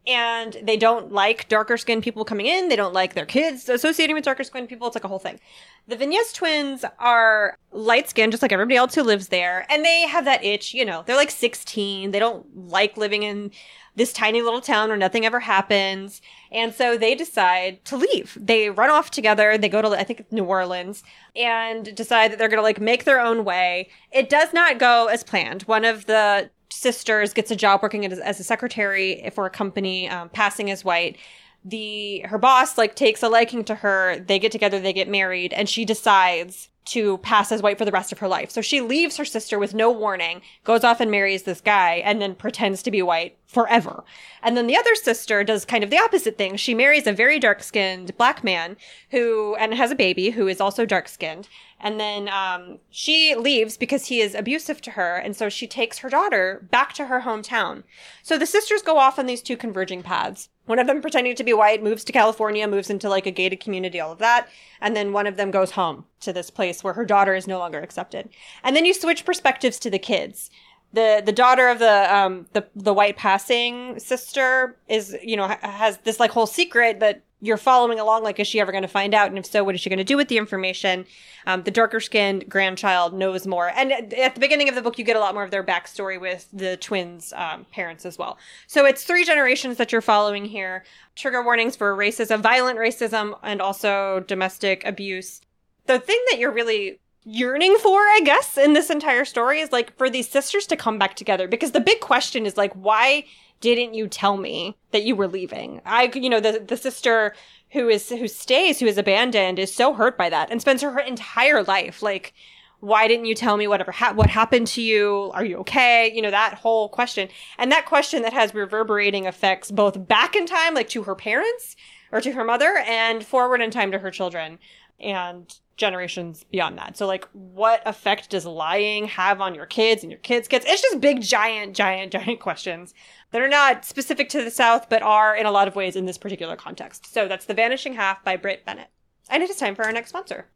And 0.04 0.56
they 0.62 0.76
don't 0.76 1.12
like 1.12 1.48
darker 1.48 1.76
skinned 1.76 2.02
people 2.02 2.24
coming 2.24 2.46
in. 2.46 2.68
They 2.68 2.76
don't 2.76 2.92
like 2.92 3.14
their 3.14 3.26
kids 3.26 3.68
associating 3.68 4.14
with 4.14 4.24
darker 4.24 4.42
skinned 4.42 4.68
people. 4.68 4.88
It's 4.88 4.96
like 4.96 5.04
a 5.04 5.08
whole 5.08 5.20
thing. 5.20 5.38
The 5.86 5.96
Vignes 5.96 6.32
twins 6.32 6.84
are 6.98 7.56
light 7.70 8.08
skinned, 8.08 8.32
just 8.32 8.42
like 8.42 8.52
everybody 8.52 8.76
else 8.76 8.96
who 8.96 9.02
lives 9.02 9.28
there. 9.28 9.64
And 9.70 9.84
they 9.84 10.02
have 10.08 10.24
that 10.24 10.44
itch, 10.44 10.74
you 10.74 10.84
know, 10.84 11.04
they're 11.06 11.16
like 11.16 11.30
16. 11.30 12.10
They 12.10 12.18
don't 12.18 12.68
like 12.68 12.96
living 12.96 13.22
in 13.22 13.52
this 13.94 14.12
tiny 14.12 14.40
little 14.42 14.60
town 14.60 14.88
where 14.88 14.96
nothing 14.96 15.26
ever 15.26 15.40
happens. 15.40 16.22
And 16.50 16.74
so 16.74 16.96
they 16.96 17.14
decide 17.14 17.84
to 17.86 17.96
leave. 17.96 18.36
They 18.40 18.70
run 18.70 18.90
off 18.90 19.10
together. 19.10 19.58
They 19.58 19.68
go 19.68 19.82
to, 19.82 19.88
I 19.88 20.04
think, 20.04 20.30
New 20.32 20.44
Orleans 20.44 21.02
and 21.36 21.94
decide 21.94 22.32
that 22.32 22.38
they're 22.38 22.48
going 22.48 22.58
to 22.58 22.62
like 22.62 22.80
make 22.80 23.04
their 23.04 23.20
own 23.20 23.44
way. 23.44 23.90
It 24.10 24.28
does 24.28 24.52
not 24.52 24.78
go 24.78 25.06
as 25.06 25.22
planned. 25.22 25.62
One 25.62 25.84
of 25.84 26.06
the 26.06 26.50
sisters 26.70 27.34
gets 27.34 27.50
a 27.50 27.56
job 27.56 27.82
working 27.82 28.06
as, 28.06 28.18
as 28.18 28.40
a 28.40 28.44
secretary 28.44 29.30
for 29.34 29.44
a 29.46 29.50
company, 29.50 30.08
um, 30.08 30.30
passing 30.30 30.70
as 30.70 30.84
white 30.84 31.18
the 31.64 32.20
her 32.22 32.38
boss 32.38 32.76
like 32.76 32.96
takes 32.96 33.22
a 33.22 33.28
liking 33.28 33.62
to 33.62 33.76
her 33.76 34.18
they 34.18 34.38
get 34.38 34.50
together 34.50 34.80
they 34.80 34.92
get 34.92 35.08
married 35.08 35.52
and 35.52 35.68
she 35.68 35.84
decides 35.84 36.70
to 36.84 37.18
pass 37.18 37.52
as 37.52 37.62
white 37.62 37.78
for 37.78 37.84
the 37.84 37.92
rest 37.92 38.12
of 38.12 38.18
her 38.18 38.28
life. 38.28 38.50
So 38.50 38.60
she 38.60 38.80
leaves 38.80 39.16
her 39.16 39.24
sister 39.24 39.58
with 39.58 39.74
no 39.74 39.90
warning, 39.90 40.42
goes 40.64 40.82
off 40.84 41.00
and 41.00 41.10
marries 41.10 41.44
this 41.44 41.60
guy, 41.60 41.96
and 42.04 42.20
then 42.20 42.34
pretends 42.34 42.82
to 42.82 42.90
be 42.90 43.02
white 43.02 43.36
forever. 43.46 44.04
And 44.42 44.56
then 44.56 44.66
the 44.66 44.76
other 44.76 44.94
sister 44.94 45.44
does 45.44 45.64
kind 45.64 45.84
of 45.84 45.90
the 45.90 45.98
opposite 45.98 46.36
thing. 46.36 46.56
She 46.56 46.74
marries 46.74 47.06
a 47.06 47.12
very 47.12 47.38
dark 47.38 47.62
skinned 47.62 48.16
black 48.16 48.42
man 48.42 48.76
who, 49.10 49.54
and 49.56 49.74
has 49.74 49.90
a 49.90 49.96
baby 49.96 50.30
who 50.30 50.48
is 50.48 50.60
also 50.60 50.84
dark 50.84 51.08
skinned. 51.08 51.48
And 51.78 52.00
then 52.00 52.28
um, 52.28 52.78
she 52.90 53.34
leaves 53.34 53.76
because 53.76 54.06
he 54.06 54.20
is 54.20 54.34
abusive 54.34 54.80
to 54.82 54.92
her. 54.92 55.16
And 55.16 55.36
so 55.36 55.48
she 55.48 55.66
takes 55.66 55.98
her 55.98 56.08
daughter 56.08 56.66
back 56.70 56.92
to 56.94 57.06
her 57.06 57.20
hometown. 57.22 57.82
So 58.22 58.38
the 58.38 58.46
sisters 58.46 58.82
go 58.82 58.98
off 58.98 59.18
on 59.18 59.26
these 59.26 59.42
two 59.42 59.56
converging 59.56 60.02
paths. 60.02 60.48
One 60.66 60.78
of 60.78 60.86
them 60.86 61.02
pretending 61.02 61.34
to 61.36 61.44
be 61.44 61.52
white 61.52 61.82
moves 61.82 62.04
to 62.04 62.12
California, 62.12 62.68
moves 62.68 62.90
into 62.90 63.08
like 63.08 63.26
a 63.26 63.30
gated 63.30 63.60
community, 63.60 64.00
all 64.00 64.12
of 64.12 64.18
that. 64.18 64.48
And 64.80 64.94
then 64.94 65.12
one 65.12 65.26
of 65.26 65.36
them 65.36 65.50
goes 65.50 65.72
home 65.72 66.04
to 66.20 66.32
this 66.32 66.50
place 66.50 66.84
where 66.84 66.94
her 66.94 67.04
daughter 67.04 67.34
is 67.34 67.48
no 67.48 67.58
longer 67.58 67.80
accepted. 67.80 68.28
And 68.62 68.76
then 68.76 68.84
you 68.84 68.94
switch 68.94 69.24
perspectives 69.24 69.78
to 69.80 69.90
the 69.90 69.98
kids 69.98 70.50
the 70.92 71.22
the 71.24 71.32
daughter 71.32 71.68
of 71.68 71.78
the 71.78 72.14
um 72.14 72.46
the 72.52 72.66
the 72.76 72.92
white 72.92 73.16
passing 73.16 73.98
sister 73.98 74.76
is 74.88 75.16
you 75.22 75.36
know 75.36 75.48
has 75.62 75.98
this 75.98 76.20
like 76.20 76.30
whole 76.30 76.46
secret 76.46 77.00
that 77.00 77.22
you're 77.42 77.56
following 77.56 77.98
along. 77.98 78.22
Like, 78.22 78.38
is 78.38 78.46
she 78.46 78.60
ever 78.60 78.70
going 78.70 78.82
to 78.82 78.88
find 78.88 79.12
out? 79.14 79.28
And 79.28 79.36
if 79.36 79.44
so, 79.44 79.64
what 79.64 79.74
is 79.74 79.80
she 79.80 79.90
going 79.90 79.98
to 79.98 80.04
do 80.04 80.16
with 80.16 80.28
the 80.28 80.38
information? 80.38 81.04
Um, 81.44 81.64
the 81.64 81.72
darker 81.72 81.98
skinned 81.98 82.48
grandchild 82.48 83.12
knows 83.12 83.48
more. 83.48 83.72
And 83.74 83.92
at, 83.92 84.34
the 84.34 84.40
beginning 84.40 84.68
of 84.68 84.76
the 84.76 84.80
book, 84.80 84.96
you 84.96 85.04
get 85.04 85.16
a 85.16 85.20
lot 85.20 85.34
more 85.34 85.42
of 85.42 85.50
their 85.50 85.64
backstory 85.64 86.20
with 86.20 86.48
the 86.52 86.76
twins' 86.76 87.32
um, 87.36 87.66
parents 87.72 88.06
as 88.06 88.16
well. 88.16 88.38
So 88.68 88.86
it's 88.86 89.02
three 89.02 89.24
generations 89.24 89.76
that 89.78 89.90
you're 89.90 90.00
following 90.00 90.44
here. 90.44 90.84
Trigger 91.16 91.42
warnings 91.42 91.74
for 91.74 91.96
racism, 91.96 92.40
violent 92.40 92.78
racism, 92.78 93.36
and 93.42 93.60
also 93.60 94.20
domestic 94.28 94.86
abuse. 94.86 95.40
The 95.86 95.98
thing 95.98 96.22
that 96.30 96.38
you're 96.38 96.52
really 96.52 97.00
yearning 97.24 97.76
for, 97.80 97.98
I 97.98 98.20
guess, 98.24 98.56
in 98.56 98.72
this 98.72 98.88
entire 98.88 99.24
story 99.24 99.60
is 99.60 99.72
like 99.72 99.96
for 99.98 100.08
these 100.08 100.28
sisters 100.28 100.66
to 100.68 100.76
come 100.76 100.96
back 100.96 101.16
together. 101.16 101.48
Because 101.48 101.72
the 101.72 101.80
big 101.80 101.98
question 101.98 102.46
is 102.46 102.56
like, 102.56 102.72
why 102.74 103.24
didn't 103.62 103.94
you 103.94 104.08
tell 104.08 104.36
me 104.36 104.76
that 104.90 105.04
you 105.04 105.16
were 105.16 105.28
leaving? 105.28 105.80
I, 105.86 106.10
you 106.14 106.28
know, 106.28 106.40
the, 106.40 106.58
the 106.58 106.76
sister 106.76 107.34
who 107.70 107.88
is, 107.88 108.10
who 108.10 108.28
stays, 108.28 108.80
who 108.80 108.86
is 108.86 108.98
abandoned 108.98 109.58
is 109.58 109.72
so 109.72 109.94
hurt 109.94 110.18
by 110.18 110.28
that 110.28 110.50
and 110.50 110.60
spends 110.60 110.82
her 110.82 110.98
entire 110.98 111.62
life 111.62 112.02
like, 112.02 112.34
why 112.80 113.06
didn't 113.06 113.26
you 113.26 113.34
tell 113.36 113.56
me 113.56 113.68
whatever 113.68 113.92
ha- 113.92 114.12
what 114.12 114.28
happened 114.28 114.66
to 114.66 114.82
you? 114.82 115.30
Are 115.34 115.44
you 115.44 115.58
okay? 115.58 116.10
You 116.12 116.20
know 116.20 116.32
that 116.32 116.54
whole 116.54 116.88
question. 116.88 117.28
And 117.56 117.70
that 117.70 117.86
question 117.86 118.22
that 118.22 118.32
has 118.32 118.52
reverberating 118.52 119.26
effects 119.26 119.70
both 119.70 120.08
back 120.08 120.34
in 120.34 120.46
time 120.46 120.74
like 120.74 120.88
to 120.88 121.04
her 121.04 121.14
parents 121.14 121.76
or 122.10 122.20
to 122.20 122.32
her 122.32 122.44
mother 122.44 122.82
and 122.86 123.24
forward 123.24 123.60
in 123.60 123.70
time 123.70 123.92
to 123.92 124.00
her 124.00 124.10
children. 124.10 124.58
And 124.98 125.56
generations 125.82 126.44
beyond 126.44 126.78
that. 126.78 126.96
So 126.96 127.08
like 127.08 127.28
what 127.32 127.82
effect 127.84 128.30
does 128.30 128.46
lying 128.46 129.06
have 129.08 129.40
on 129.40 129.52
your 129.52 129.66
kids 129.66 130.04
and 130.04 130.12
your 130.12 130.20
kids' 130.20 130.46
kids? 130.46 130.64
It's 130.68 130.80
just 130.80 131.00
big 131.00 131.20
giant 131.20 131.74
giant 131.74 132.12
giant 132.18 132.38
questions 132.38 132.94
that 133.32 133.42
are 133.42 133.48
not 133.48 133.84
specific 133.84 134.28
to 134.28 134.44
the 134.44 134.50
South 134.50 134.88
but 134.88 135.02
are 135.02 135.34
in 135.34 135.44
a 135.44 135.50
lot 135.50 135.66
of 135.66 135.74
ways 135.74 135.96
in 135.96 136.06
this 136.06 136.18
particular 136.18 136.54
context. 136.54 137.12
So 137.12 137.26
that's 137.26 137.46
The 137.46 137.54
Vanishing 137.54 137.94
Half 137.94 138.22
by 138.22 138.36
Brit 138.36 138.64
Bennett. 138.64 138.90
And 139.28 139.42
it 139.42 139.50
is 139.50 139.56
time 139.56 139.74
for 139.74 139.84
our 139.84 139.92
next 139.92 140.10
sponsor. 140.10 140.46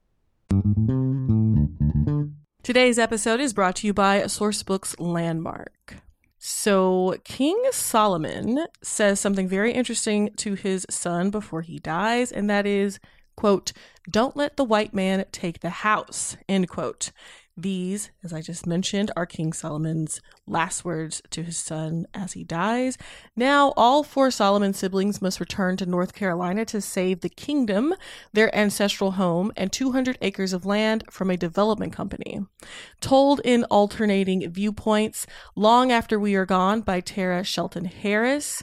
Today's 2.62 2.99
episode 2.99 3.41
is 3.41 3.53
brought 3.53 3.75
to 3.77 3.89
you 3.89 3.93
by 3.93 4.23
Sourcebooks 4.23 4.95
Landmark. 5.01 5.97
So, 6.39 7.17
King 7.25 7.61
Solomon 7.73 8.67
says 8.81 9.19
something 9.19 9.49
very 9.49 9.73
interesting 9.73 10.31
to 10.37 10.55
his 10.55 10.87
son 10.89 11.31
before 11.31 11.62
he 11.62 11.81
dies, 11.81 12.31
and 12.31 12.49
that 12.49 12.67
is 12.67 13.01
quote, 13.37 13.72
don't 14.09 14.37
let 14.37 14.57
the 14.57 14.64
white 14.64 14.94
man 14.94 15.25
take 15.33 15.61
the 15.61 15.70
house, 15.70 16.37
end 16.49 16.68
quote. 16.68 17.12
These, 17.59 18.11
as 18.22 18.35
I 18.35 18.42
just 18.42 18.66
mentioned, 18.66 19.11
are 19.16 19.25
King 19.25 19.55
Solomon's 19.55 20.20
last 20.46 20.85
words 20.85 21.22
to 21.31 21.42
his 21.42 21.57
son 21.57 22.07
as 22.12 22.35
he 22.35 22.44
dies. 22.44 22.99
Now, 23.35 23.72
all 23.79 24.03
four 24.03 24.31
Solomon 24.31 24.75
siblings 24.75 25.22
must 25.22 25.40
return 25.40 25.79
to 25.79 25.87
North 25.87 26.12
Carolina 26.12 26.66
to 26.66 26.83
save 26.83 27.22
the 27.22 27.31
kingdom, 27.31 27.94
their 28.35 28.55
ancestral 28.55 29.12
home, 29.12 29.53
and 29.57 29.72
200 29.72 30.18
acres 30.20 30.53
of 30.53 30.66
land 30.66 31.05
from 31.11 31.31
a 31.31 31.37
development 31.38 31.94
company. 31.94 32.40
Told 33.01 33.40
in 33.42 33.64
alternating 33.64 34.51
viewpoints, 34.51 35.27
Long 35.55 35.90
After 35.90 36.18
We 36.18 36.35
Are 36.35 36.46
Gone 36.46 36.83
by 36.83 37.01
Tara 37.01 37.42
Shelton 37.42 37.87
Harris 37.87 38.62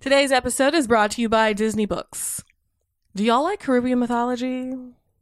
Today's 0.00 0.32
episode 0.32 0.72
is 0.72 0.86
brought 0.86 1.10
to 1.12 1.20
you 1.20 1.28
by 1.28 1.52
Disney 1.52 1.84
Books. 1.84 2.42
Do 3.14 3.22
y'all 3.22 3.42
like 3.42 3.60
Caribbean 3.60 3.98
mythology? 3.98 4.72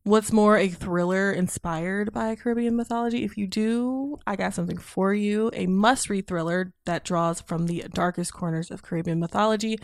What's 0.04 0.32
more, 0.32 0.56
a 0.56 0.68
thriller 0.68 1.30
inspired 1.30 2.10
by 2.10 2.34
Caribbean 2.34 2.74
mythology? 2.74 3.22
If 3.22 3.36
you 3.36 3.46
do, 3.46 4.16
I 4.26 4.34
got 4.34 4.54
something 4.54 4.78
for 4.78 5.12
you. 5.12 5.50
A 5.52 5.66
must 5.66 6.08
read 6.08 6.26
thriller 6.26 6.72
that 6.86 7.04
draws 7.04 7.42
from 7.42 7.66
the 7.66 7.84
darkest 7.92 8.32
corners 8.32 8.70
of 8.70 8.82
Caribbean 8.82 9.20
mythology 9.20 9.78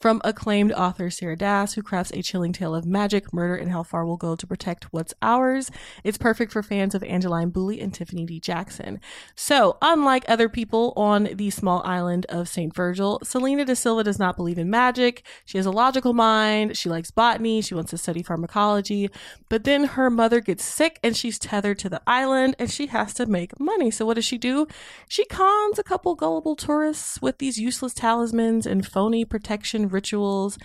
from 0.00 0.20
acclaimed 0.24 0.72
author 0.72 1.08
Sarah 1.08 1.36
Dass, 1.36 1.74
who 1.74 1.82
crafts 1.82 2.10
a 2.10 2.20
chilling 2.20 2.52
tale 2.52 2.74
of 2.74 2.84
magic, 2.84 3.32
murder, 3.32 3.54
and 3.54 3.70
how 3.70 3.84
far 3.84 4.04
we'll 4.04 4.16
go 4.16 4.34
to 4.34 4.46
protect 4.46 4.92
what's 4.92 5.14
ours. 5.22 5.70
It's 6.02 6.18
perfect 6.18 6.50
for 6.50 6.64
fans 6.64 6.96
of 6.96 7.04
Angeline 7.04 7.50
Boulley 7.50 7.80
and 7.80 7.94
Tiffany 7.94 8.26
D. 8.26 8.40
Jackson. 8.40 8.98
So, 9.36 9.78
unlike 9.80 10.24
other 10.26 10.48
people 10.48 10.92
on 10.96 11.28
the 11.34 11.50
small 11.50 11.80
island 11.84 12.26
of 12.28 12.48
St. 12.48 12.74
Virgil, 12.74 13.20
Selena 13.22 13.64
da 13.64 13.74
Silva 13.74 14.02
does 14.02 14.18
not 14.18 14.36
believe 14.36 14.58
in 14.58 14.68
magic. 14.68 15.24
She 15.44 15.58
has 15.58 15.66
a 15.66 15.70
logical 15.70 16.12
mind. 16.12 16.76
She 16.76 16.88
likes 16.88 17.12
botany. 17.12 17.62
She 17.62 17.74
wants 17.74 17.90
to 17.90 17.98
study 17.98 18.24
pharmacology. 18.24 19.10
But 19.48 19.59
then 19.64 19.84
her 19.84 20.10
mother 20.10 20.40
gets 20.40 20.64
sick 20.64 20.98
and 21.02 21.16
she's 21.16 21.38
tethered 21.38 21.78
to 21.80 21.88
the 21.88 22.02
island 22.06 22.56
and 22.58 22.70
she 22.70 22.86
has 22.88 23.14
to 23.14 23.26
make 23.26 23.58
money. 23.58 23.90
So, 23.90 24.06
what 24.06 24.14
does 24.14 24.24
she 24.24 24.38
do? 24.38 24.66
She 25.08 25.24
cons 25.24 25.78
a 25.78 25.82
couple 25.82 26.14
gullible 26.14 26.56
tourists 26.56 27.20
with 27.20 27.38
these 27.38 27.58
useless 27.58 27.94
talismans 27.94 28.66
and 28.66 28.86
phony 28.86 29.24
protection 29.24 29.88
rituals. 29.88 30.58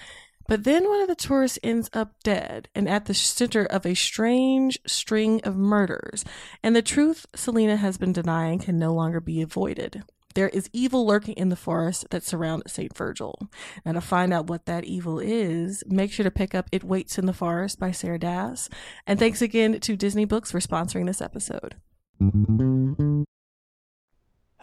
But 0.48 0.64
then 0.64 0.88
one 0.88 1.02
of 1.02 1.08
the 1.08 1.16
tourists 1.16 1.58
ends 1.64 1.90
up 1.94 2.14
dead 2.24 2.70
and 2.76 2.88
at 2.88 3.06
the 3.06 3.16
center 3.16 3.66
of 3.66 3.86
a 3.86 3.96
strange 3.96 4.78
string 4.86 5.42
of 5.44 5.56
murders. 5.56 6.24
And 6.62 6.76
the 6.76 6.84
truth 6.84 7.26
Selena 7.36 7.78
has 7.78 7.98
been 7.98 8.14
denying 8.14 8.60
can 8.60 8.78
no 8.78 8.94
longer 8.94 9.20
be 9.20 9.42
avoided. 9.42 10.04
There 10.36 10.50
is 10.50 10.70
evil 10.74 11.08
lurking 11.08 11.36
in 11.36 11.48
the 11.48 11.56
forest 11.56 12.10
that 12.10 12.24
surround 12.24 12.64
St. 12.68 12.96
Virgil. 12.96 13.50
Now, 13.86 13.94
to 13.94 14.02
find 14.02 14.34
out 14.34 14.48
what 14.48 14.66
that 14.66 14.84
evil 14.84 15.18
is, 15.18 15.82
make 15.88 16.12
sure 16.12 16.26
to 16.26 16.32
pick 16.32 16.54
up 16.54 16.68
It 16.74 16.84
Waits 16.84 17.18
in 17.18 17.26
the 17.26 17.32
Forest 17.32 17.80
by 17.80 17.92
Sarah 17.92 18.20
Dass. 18.20 18.70
And 19.08 19.18
thanks 19.18 19.42
again 19.42 19.80
to 19.80 19.96
Disney 19.96 20.26
Books 20.26 20.52
for 20.52 20.60
sponsoring 20.60 21.06
this 21.06 21.22
episode. 21.22 21.76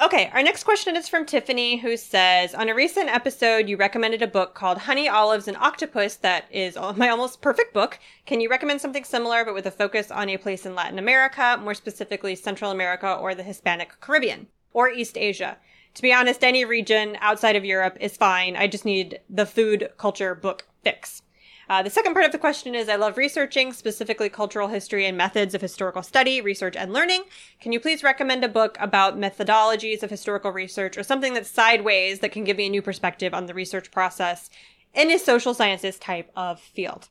Okay, 0.03 0.31
our 0.35 0.43
next 0.43 0.65
question 0.65 0.95
is 0.95 1.09
from 1.09 1.25
Tiffany, 1.25 1.79
who 1.79 1.97
says 1.97 2.55
On 2.55 2.69
a 2.69 2.75
recent 2.75 3.09
episode, 3.09 3.67
you 3.67 3.79
recommended 3.79 4.21
a 4.21 4.27
book 4.27 4.55
called 4.55 4.77
Honey, 4.77 5.09
Olives, 5.09 5.49
and 5.49 5.57
Octopus 5.57 6.17
that 6.17 6.45
is 6.51 6.77
my 6.97 7.09
almost 7.09 7.41
perfect 7.41 7.73
book. 7.73 7.99
Can 8.27 8.43
you 8.43 8.51
recommend 8.51 8.83
something 8.83 9.05
similar, 9.05 9.43
but 9.43 9.55
with 9.55 9.65
a 9.65 9.71
focus 9.71 10.11
on 10.11 10.29
a 10.29 10.37
place 10.37 10.67
in 10.67 10.75
Latin 10.75 10.99
America, 10.99 11.59
more 11.63 11.73
specifically 11.73 12.35
Central 12.35 12.71
America 12.71 13.11
or 13.11 13.35
the 13.35 13.43
Hispanic 13.43 13.99
Caribbean 14.01 14.49
or 14.73 14.89
East 14.89 15.17
Asia? 15.17 15.59
To 15.95 16.03
be 16.03 16.13
honest, 16.13 16.43
any 16.43 16.65
region 16.65 17.17
outside 17.21 17.57
of 17.57 17.65
Europe 17.65 17.99
is 18.01 18.17
fine. 18.17 18.57
I 18.57 18.67
just 18.67 18.85
need 18.85 19.21
the 19.29 19.47
food 19.47 19.91
culture 19.99 20.35
book 20.35 20.67
fix. 20.83 21.23
Uh, 21.69 21.83
the 21.83 21.91
second 21.91 22.13
part 22.13 22.25
of 22.27 22.33
the 22.33 22.39
question 22.39 22.75
is 22.75 22.89
I 22.89 22.97
love 22.97 23.17
researching, 23.17 23.73
specifically 23.73 24.29
cultural 24.29 24.69
history 24.69 25.07
and 25.07 25.17
methods 25.17 25.55
of 25.55 25.61
historical 25.61 26.03
study, 26.03 26.41
research, 26.41 26.77
and 26.77 26.93
learning. 26.93 27.23
Can 27.61 27.73
you 27.73 27.81
please 27.81 28.03
recommend 28.03 28.45
a 28.45 28.49
book 28.49 28.77
about 28.81 29.19
methodologies 29.19 30.03
of 30.03 30.11
historical 30.11 30.51
research 30.51 30.99
or 30.99 31.03
something 31.03 31.35
that's 31.35 31.49
sideways 31.49 32.19
that 32.19 32.33
can 32.33 32.45
give 32.45 32.57
me 32.57 32.67
a 32.67 32.71
new 32.71 32.83
perspective 32.83 33.33
on 33.33 33.47
the 33.47 33.55
research 33.55 33.91
process 33.91 34.51
in 34.93 35.11
a 35.11 35.19
social 35.19 35.55
sciences 35.55 35.99
type 35.99 36.31
of 36.37 36.61
field? 36.61 37.09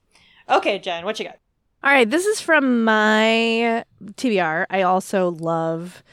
Okay, 0.50 0.80
Jen, 0.80 1.06
what 1.06 1.18
you 1.18 1.26
got? 1.26 1.40
All 1.84 1.92
right, 1.92 2.10
this 2.10 2.26
is 2.26 2.42
from 2.42 2.84
my 2.84 3.84
TBR. 4.04 4.66
I 4.70 4.82
also 4.84 5.32
love 5.32 6.04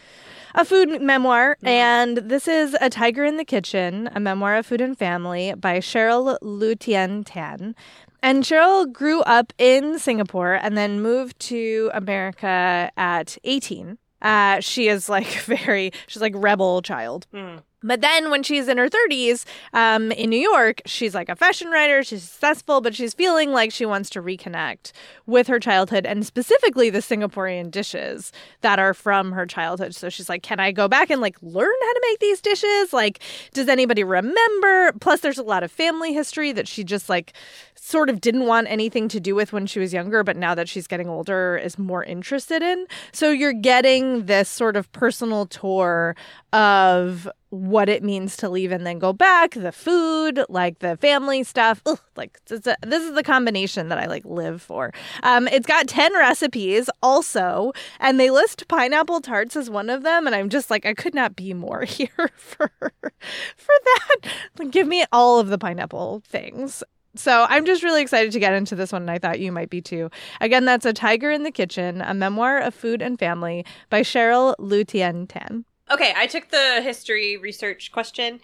a 0.54 0.64
food 0.64 1.00
memoir, 1.00 1.56
mm-hmm. 1.56 1.66
and 1.66 2.16
this 2.18 2.48
is 2.48 2.76
A 2.80 2.90
Tiger 2.90 3.24
in 3.24 3.36
the 3.36 3.44
Kitchen, 3.44 4.08
a 4.14 4.20
memoir 4.20 4.56
of 4.56 4.66
food 4.66 4.80
and 4.80 4.96
family 4.96 5.54
by 5.54 5.78
Cheryl 5.78 6.38
Lu-Lien 6.40 7.24
Tan. 7.24 7.74
And 8.22 8.42
Cheryl 8.42 8.92
grew 8.92 9.20
up 9.22 9.52
in 9.58 9.98
Singapore 9.98 10.54
and 10.54 10.76
then 10.76 11.00
moved 11.00 11.38
to 11.40 11.90
America 11.94 12.90
at 12.96 13.38
18. 13.44 13.98
Uh, 14.20 14.60
she 14.60 14.88
is 14.88 15.08
like 15.08 15.26
very, 15.44 15.92
she's 16.06 16.22
like 16.22 16.32
rebel 16.34 16.82
child. 16.82 17.26
Mm. 17.32 17.62
But 17.82 18.00
then 18.00 18.30
when 18.30 18.42
she's 18.42 18.66
in 18.66 18.76
her 18.76 18.88
30s 18.88 19.44
um, 19.72 20.10
in 20.12 20.30
New 20.30 20.38
York, 20.40 20.82
she's 20.84 21.14
like 21.14 21.28
a 21.28 21.36
fashion 21.36 21.68
writer, 21.70 22.02
she's 22.02 22.22
successful, 22.22 22.80
but 22.80 22.94
she's 22.94 23.14
feeling 23.14 23.52
like 23.52 23.72
she 23.72 23.86
wants 23.86 24.10
to 24.10 24.22
reconnect 24.22 24.92
with 25.26 25.46
her 25.46 25.60
childhood 25.60 26.04
and 26.04 26.26
specifically 26.26 26.90
the 26.90 26.98
Singaporean 26.98 27.70
dishes 27.70 28.32
that 28.62 28.78
are 28.78 28.94
from 28.94 29.32
her 29.32 29.46
childhood. 29.46 29.94
So 29.94 30.08
she's 30.08 30.28
like, 30.28 30.42
can 30.42 30.58
I 30.58 30.72
go 30.72 30.88
back 30.88 31.10
and 31.10 31.20
like 31.20 31.36
learn 31.40 31.74
how 31.80 31.92
to 31.92 32.00
make 32.10 32.18
these 32.18 32.40
dishes? 32.40 32.92
Like, 32.92 33.20
does 33.52 33.68
anybody 33.68 34.02
remember? 34.02 34.92
Plus, 35.00 35.20
there's 35.20 35.38
a 35.38 35.42
lot 35.42 35.62
of 35.62 35.70
family 35.70 36.12
history 36.12 36.52
that 36.52 36.66
she 36.66 36.82
just 36.82 37.08
like 37.08 37.32
sort 37.80 38.10
of 38.10 38.20
didn't 38.20 38.46
want 38.46 38.68
anything 38.68 39.08
to 39.08 39.20
do 39.20 39.34
with 39.34 39.52
when 39.52 39.66
she 39.66 39.78
was 39.78 39.92
younger, 39.92 40.22
but 40.22 40.36
now 40.36 40.54
that 40.54 40.68
she's 40.68 40.86
getting 40.86 41.08
older 41.08 41.56
is 41.56 41.78
more 41.78 42.04
interested 42.04 42.62
in. 42.62 42.86
So 43.12 43.30
you're 43.30 43.52
getting 43.52 44.26
this 44.26 44.48
sort 44.48 44.76
of 44.76 44.90
personal 44.92 45.46
tour 45.46 46.16
of 46.52 47.28
what 47.50 47.88
it 47.88 48.02
means 48.02 48.36
to 48.36 48.48
leave 48.48 48.72
and 48.72 48.86
then 48.86 48.98
go 48.98 49.12
back, 49.12 49.54
the 49.54 49.72
food, 49.72 50.44
like 50.48 50.80
the 50.80 50.96
family 50.98 51.42
stuff. 51.42 51.80
Ugh, 51.86 51.98
like 52.16 52.38
a, 52.50 52.76
this 52.86 53.02
is 53.02 53.14
the 53.14 53.22
combination 53.22 53.88
that 53.88 53.98
I 53.98 54.06
like 54.06 54.24
live 54.24 54.60
for. 54.60 54.92
Um, 55.22 55.48
it's 55.48 55.66
got 55.66 55.88
10 55.88 56.12
recipes 56.14 56.90
also, 57.02 57.72
and 58.00 58.20
they 58.20 58.30
list 58.30 58.68
pineapple 58.68 59.20
tarts 59.20 59.56
as 59.56 59.70
one 59.70 59.88
of 59.88 60.02
them. 60.02 60.26
And 60.26 60.36
I'm 60.36 60.50
just 60.50 60.70
like, 60.70 60.84
I 60.84 60.94
could 60.94 61.14
not 61.14 61.36
be 61.36 61.54
more 61.54 61.82
here 61.84 62.30
for, 62.36 62.70
for 62.80 63.74
that. 63.84 64.16
Like, 64.58 64.70
give 64.70 64.86
me 64.86 65.04
all 65.12 65.38
of 65.38 65.48
the 65.48 65.58
pineapple 65.58 66.22
things. 66.26 66.82
So 67.18 67.46
I'm 67.48 67.64
just 67.66 67.82
really 67.82 68.00
excited 68.00 68.32
to 68.32 68.38
get 68.38 68.52
into 68.54 68.74
this 68.76 68.92
one, 68.92 69.02
and 69.02 69.10
I 69.10 69.18
thought 69.18 69.40
you 69.40 69.50
might 69.52 69.70
be 69.70 69.80
too. 69.80 70.10
Again, 70.40 70.64
that's 70.64 70.86
A 70.86 70.92
Tiger 70.92 71.30
in 71.30 71.42
the 71.42 71.50
Kitchen, 71.50 72.00
a 72.00 72.14
memoir 72.14 72.58
of 72.58 72.74
food 72.74 73.02
and 73.02 73.18
family 73.18 73.64
by 73.90 74.02
Cheryl 74.02 74.54
Lu-Lien 74.58 75.26
Tan. 75.26 75.64
Okay, 75.90 76.12
I 76.16 76.26
took 76.26 76.50
the 76.50 76.80
history 76.82 77.36
research 77.36 77.90
question. 77.92 78.40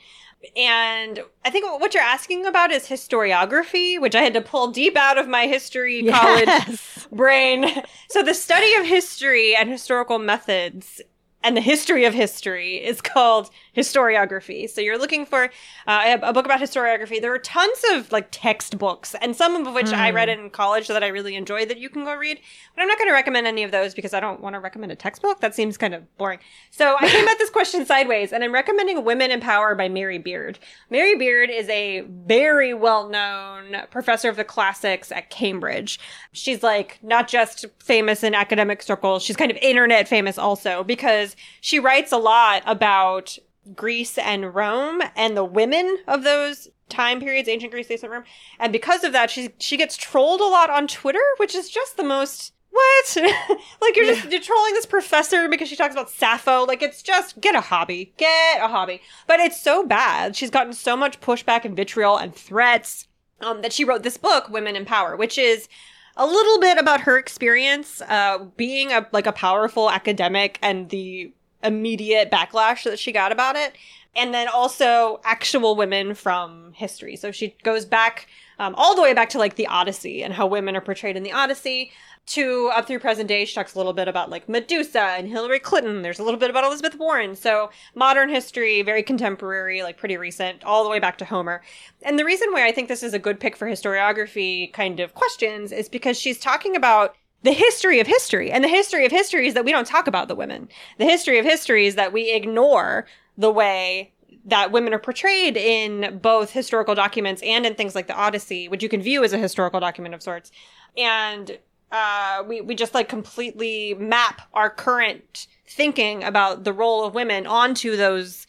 And 0.57 1.21
I 1.45 1.51
think 1.51 1.65
what 1.81 1.95
you're 1.95 2.03
asking 2.03 2.45
about 2.47 2.71
is 2.71 2.87
historiography, 2.89 3.99
which 4.01 4.15
I 4.15 4.21
had 4.21 4.35
to 4.35 4.41
pull 4.43 4.69
deep 4.73 4.97
out 4.97 5.17
of 5.19 5.29
my 5.29 5.47
history 5.47 6.03
college 6.11 6.47
Yes. 6.47 7.07
brain. 7.11 7.67
So, 8.11 8.23
the 8.23 8.35
study 8.35 8.75
of 8.75 8.85
history 8.85 9.55
and 9.57 9.71
historical 9.71 10.19
methods 10.19 11.01
and 11.45 11.57
the 11.57 11.61
history 11.61 12.07
of 12.07 12.15
history 12.15 12.77
is 12.77 13.01
called 13.03 13.51
historiography. 13.77 14.69
So 14.69 14.81
you're 14.81 14.99
looking 14.99 15.27
for 15.27 15.51
uh, 15.87 16.17
a, 16.23 16.33
book 16.33 16.47
about 16.47 16.61
historiography. 16.61 17.21
There 17.21 17.35
are 17.35 17.39
tons 17.39 17.83
of 17.93 18.11
like 18.11 18.29
textbooks, 18.31 19.15
and 19.21 19.37
some 19.37 19.55
of 19.55 19.75
which 19.75 19.93
I 19.93 20.11
read 20.11 20.31
in 20.31 20.49
college 20.51 20.89
that 20.89 21.05
I 21.05 21.09
really 21.09 21.37
enjoyed 21.37 21.69
that 21.69 21.79
you 21.79 21.91
can 21.91 22.05
go 22.05 22.15
read. 22.15 22.41
But 22.75 22.83
I'm 22.83 22.89
not 22.89 22.99
going 22.99 23.11
to 23.11 23.15
recommend 23.15 23.47
any 23.47 23.63
of 23.63 23.71
those 23.71 23.95
because 23.95 24.15
I 24.15 24.21
don't 24.21 24.41
want 24.41 24.55
to 24.55 24.61
recommend 24.61 24.91
a 24.91 24.97
textbook. 24.97 25.41
That 25.41 25.55
seems 25.55 25.77
kind 25.77 25.95
of 25.95 26.17
boring. 26.17 26.39
So 26.71 26.97
I 26.99 27.09
came 27.09 27.29
at 27.29 27.39
this 27.39 27.51
question 27.51 27.85
sideways, 27.85 28.33
and 28.33 28.43
I'm 28.43 28.53
recommending 28.53 29.05
Women 29.05 29.31
and 29.31 29.43
Power 29.43 29.75
by 29.75 29.89
Mary 29.89 30.19
Beard. 30.19 30.59
Mary 30.89 31.15
Beard 31.17 31.51
is 31.51 31.69
a 31.69 32.01
very 32.27 32.73
well 32.73 33.09
known 33.09 33.77
professor 33.91 34.31
of 34.31 34.37
the 34.37 34.45
classics 34.45 35.13
at 35.13 35.29
Cambridge. 35.29 36.01
She's 36.33 36.63
like 36.63 36.99
not 37.03 37.29
just 37.29 37.67
famous 37.81 38.23
in 38.23 38.35
academic 38.35 38.83
circles, 38.83 39.23
she's 39.23 39.37
kind 39.37 39.51
of 39.51 39.59
internet 39.59 40.09
famous 40.09 40.39
also 40.39 40.83
because 40.83 41.34
she 41.61 41.79
writes 41.79 42.13
a 42.13 42.19
lot 42.19 42.63
about 42.67 43.39
Greece 43.75 44.19
and 44.19 44.55
Rome 44.55 45.03
and 45.17 45.37
the 45.37 45.45
women 45.45 45.99
of 46.07 46.23
those 46.25 46.69
time 46.89 47.21
periods, 47.21 47.49
ancient 47.49 47.73
Greece, 47.73 47.91
ancient 47.91 48.13
Rome. 48.13 48.25
And 48.59 48.73
because 48.73 49.05
of 49.05 49.13
that, 49.13 49.31
she 49.31 49.51
she 49.59 49.77
gets 49.77 49.97
trolled 49.97 50.41
a 50.41 50.47
lot 50.47 50.71
on 50.71 50.87
Twitter, 50.87 51.23
which 51.39 51.55
is 51.55 51.71
just 51.71 51.97
the 51.97 52.03
most 52.05 52.53
what? 52.71 53.17
like 53.81 53.97
you're 53.97 54.07
just 54.07 54.31
you're 54.31 54.41
trolling 54.41 54.75
this 54.75 54.87
professor 54.87 55.49
because 55.49 55.69
she 55.69 55.77
talks 55.77 55.95
about 55.95 56.11
Sappho. 56.11 56.65
Like 56.65 56.83
it's 56.83 57.03
just 57.03 57.41
get 57.41 57.55
a 57.55 57.61
hobby. 57.61 58.13
Get 58.17 58.61
a 58.61 58.69
hobby. 58.69 59.01
But 59.27 59.41
it's 59.41 59.61
so 59.61 59.87
bad. 59.87 60.37
She's 60.37 60.51
gotten 60.51 60.73
so 60.73 60.97
much 60.97 61.21
pushback 61.21 61.65
and 61.65 61.77
vitriol 61.77 62.19
and 62.19 62.35
threats 62.35 63.07
um, 63.41 63.63
that 63.63 63.73
she 63.73 63.85
wrote 63.85 64.03
this 64.03 64.17
book, 64.17 64.49
Women 64.49 64.77
and 64.77 64.87
Power, 64.87 65.17
which 65.17 65.39
is 65.39 65.69
a 66.17 66.27
little 66.27 66.61
bit 66.61 66.79
about 66.79 67.01
her 67.03 67.19
experience 67.19 68.01
uh, 68.03 68.39
being 68.57 68.93
a 68.93 69.07
like 69.13 69.27
a 69.27 69.33
powerful 69.33 69.91
academic 69.91 70.59
and 70.63 70.91
the 70.91 71.33
immediate 71.63 72.31
backlash 72.31 72.85
that 72.85 72.99
she 72.99 73.11
got 73.11 73.33
about 73.33 73.57
it 73.57 73.75
and 74.17 74.33
then 74.33 74.49
also 74.49 75.21
actual 75.25 75.77
women 75.77 76.15
from 76.15 76.73
history. 76.73 77.17
So 77.17 77.33
she 77.33 77.57
goes 77.63 77.85
back 77.85 78.29
um, 78.59 78.75
all 78.77 78.95
the 78.95 79.03
way 79.03 79.15
back 79.15 79.31
to 79.31 79.39
like 79.39 79.57
the 79.57 79.67
odyssey 79.67 80.23
and 80.23 80.33
how 80.33 80.47
women 80.47 80.77
are 80.77 80.81
portrayed 80.81 81.17
in 81.17 81.23
the 81.23 81.33
odyssey 81.33 81.91
to 82.27 82.71
up 82.75 82.87
through 82.87 82.99
present 82.99 83.29
day 83.29 83.45
she 83.45 83.55
talks 83.55 83.75
a 83.75 83.79
little 83.79 83.93
bit 83.93 84.09
about 84.09 84.31
like 84.31 84.49
medusa 84.49 85.01
and 85.01 85.29
hillary 85.29 85.59
clinton 85.59 86.03
there's 86.03 86.19
a 86.19 86.23
little 86.23 86.41
bit 86.41 86.51
about 86.51 86.65
elizabeth 86.65 86.99
warren 86.99 87.35
so 87.37 87.71
modern 87.95 88.29
history 88.29 88.83
very 88.83 89.03
contemporary 89.03 89.83
like 89.83 89.97
pretty 89.97 90.17
recent 90.17 90.63
all 90.65 90.85
the 90.85 90.91
way 90.91 90.99
back 90.99 91.19
to 91.19 91.25
homer 91.25 91.63
and 92.03 92.19
the 92.19 92.25
reason 92.25 92.51
why 92.53 92.67
i 92.67 92.73
think 92.73 92.89
this 92.89 93.03
is 93.03 93.15
a 93.15 93.19
good 93.19 93.39
pick 93.39 93.57
for 93.57 93.69
historiography 93.69 94.73
kind 94.73 95.01
of 95.01 95.15
questions 95.15 95.73
is 95.73 95.89
because 95.89 96.19
she's 96.19 96.39
talking 96.39 96.75
about 96.77 97.15
the 97.45 97.53
history 97.53 98.01
of 98.01 98.07
history. 98.07 98.51
And 98.51 98.65
the 98.65 98.69
history 98.69 99.05
of 99.05 99.13
history 99.13 99.47
is 99.47 99.55
that 99.55 99.67
we 99.67 99.71
don't 99.71 99.87
talk 99.87 100.07
about 100.07 100.29
the 100.29 100.35
women. 100.35 100.67
The 100.99 101.05
history 101.05 101.39
of 101.39 101.45
history 101.45 101.87
is 101.87 101.95
that 101.95 102.13
we 102.13 102.33
ignore 102.33 103.07
the 103.37 103.51
way 103.51 104.13
that 104.47 104.73
women 104.73 104.93
are 104.93 104.99
portrayed 104.99 105.57
in 105.57 106.19
both 106.21 106.51
historical 106.51 106.95
documents 106.95 107.43
and 107.43 107.67
in 107.67 107.75
things 107.75 107.95
like 107.95 108.07
the 108.07 108.17
Odyssey, 108.17 108.69
which 108.69 108.83
you 108.83 108.89
can 108.89 109.03
view 109.03 109.23
as 109.25 109.33
a 109.33 109.39
historical 109.39 109.79
document 109.79 110.15
of 110.15 110.23
sorts. 110.23 110.51
And 110.97 111.59
uh, 111.95 112.43
we, 112.45 112.61
we 112.61 112.75
just 112.75 112.93
like 112.93 113.09
completely 113.09 113.95
map 113.95 114.43
our 114.53 114.69
current 114.69 115.47
thinking 115.65 116.25
about 116.25 116.65
the 116.65 116.73
role 116.73 117.05
of 117.05 117.15
women 117.15 117.47
onto 117.47 117.97
those 117.97 118.49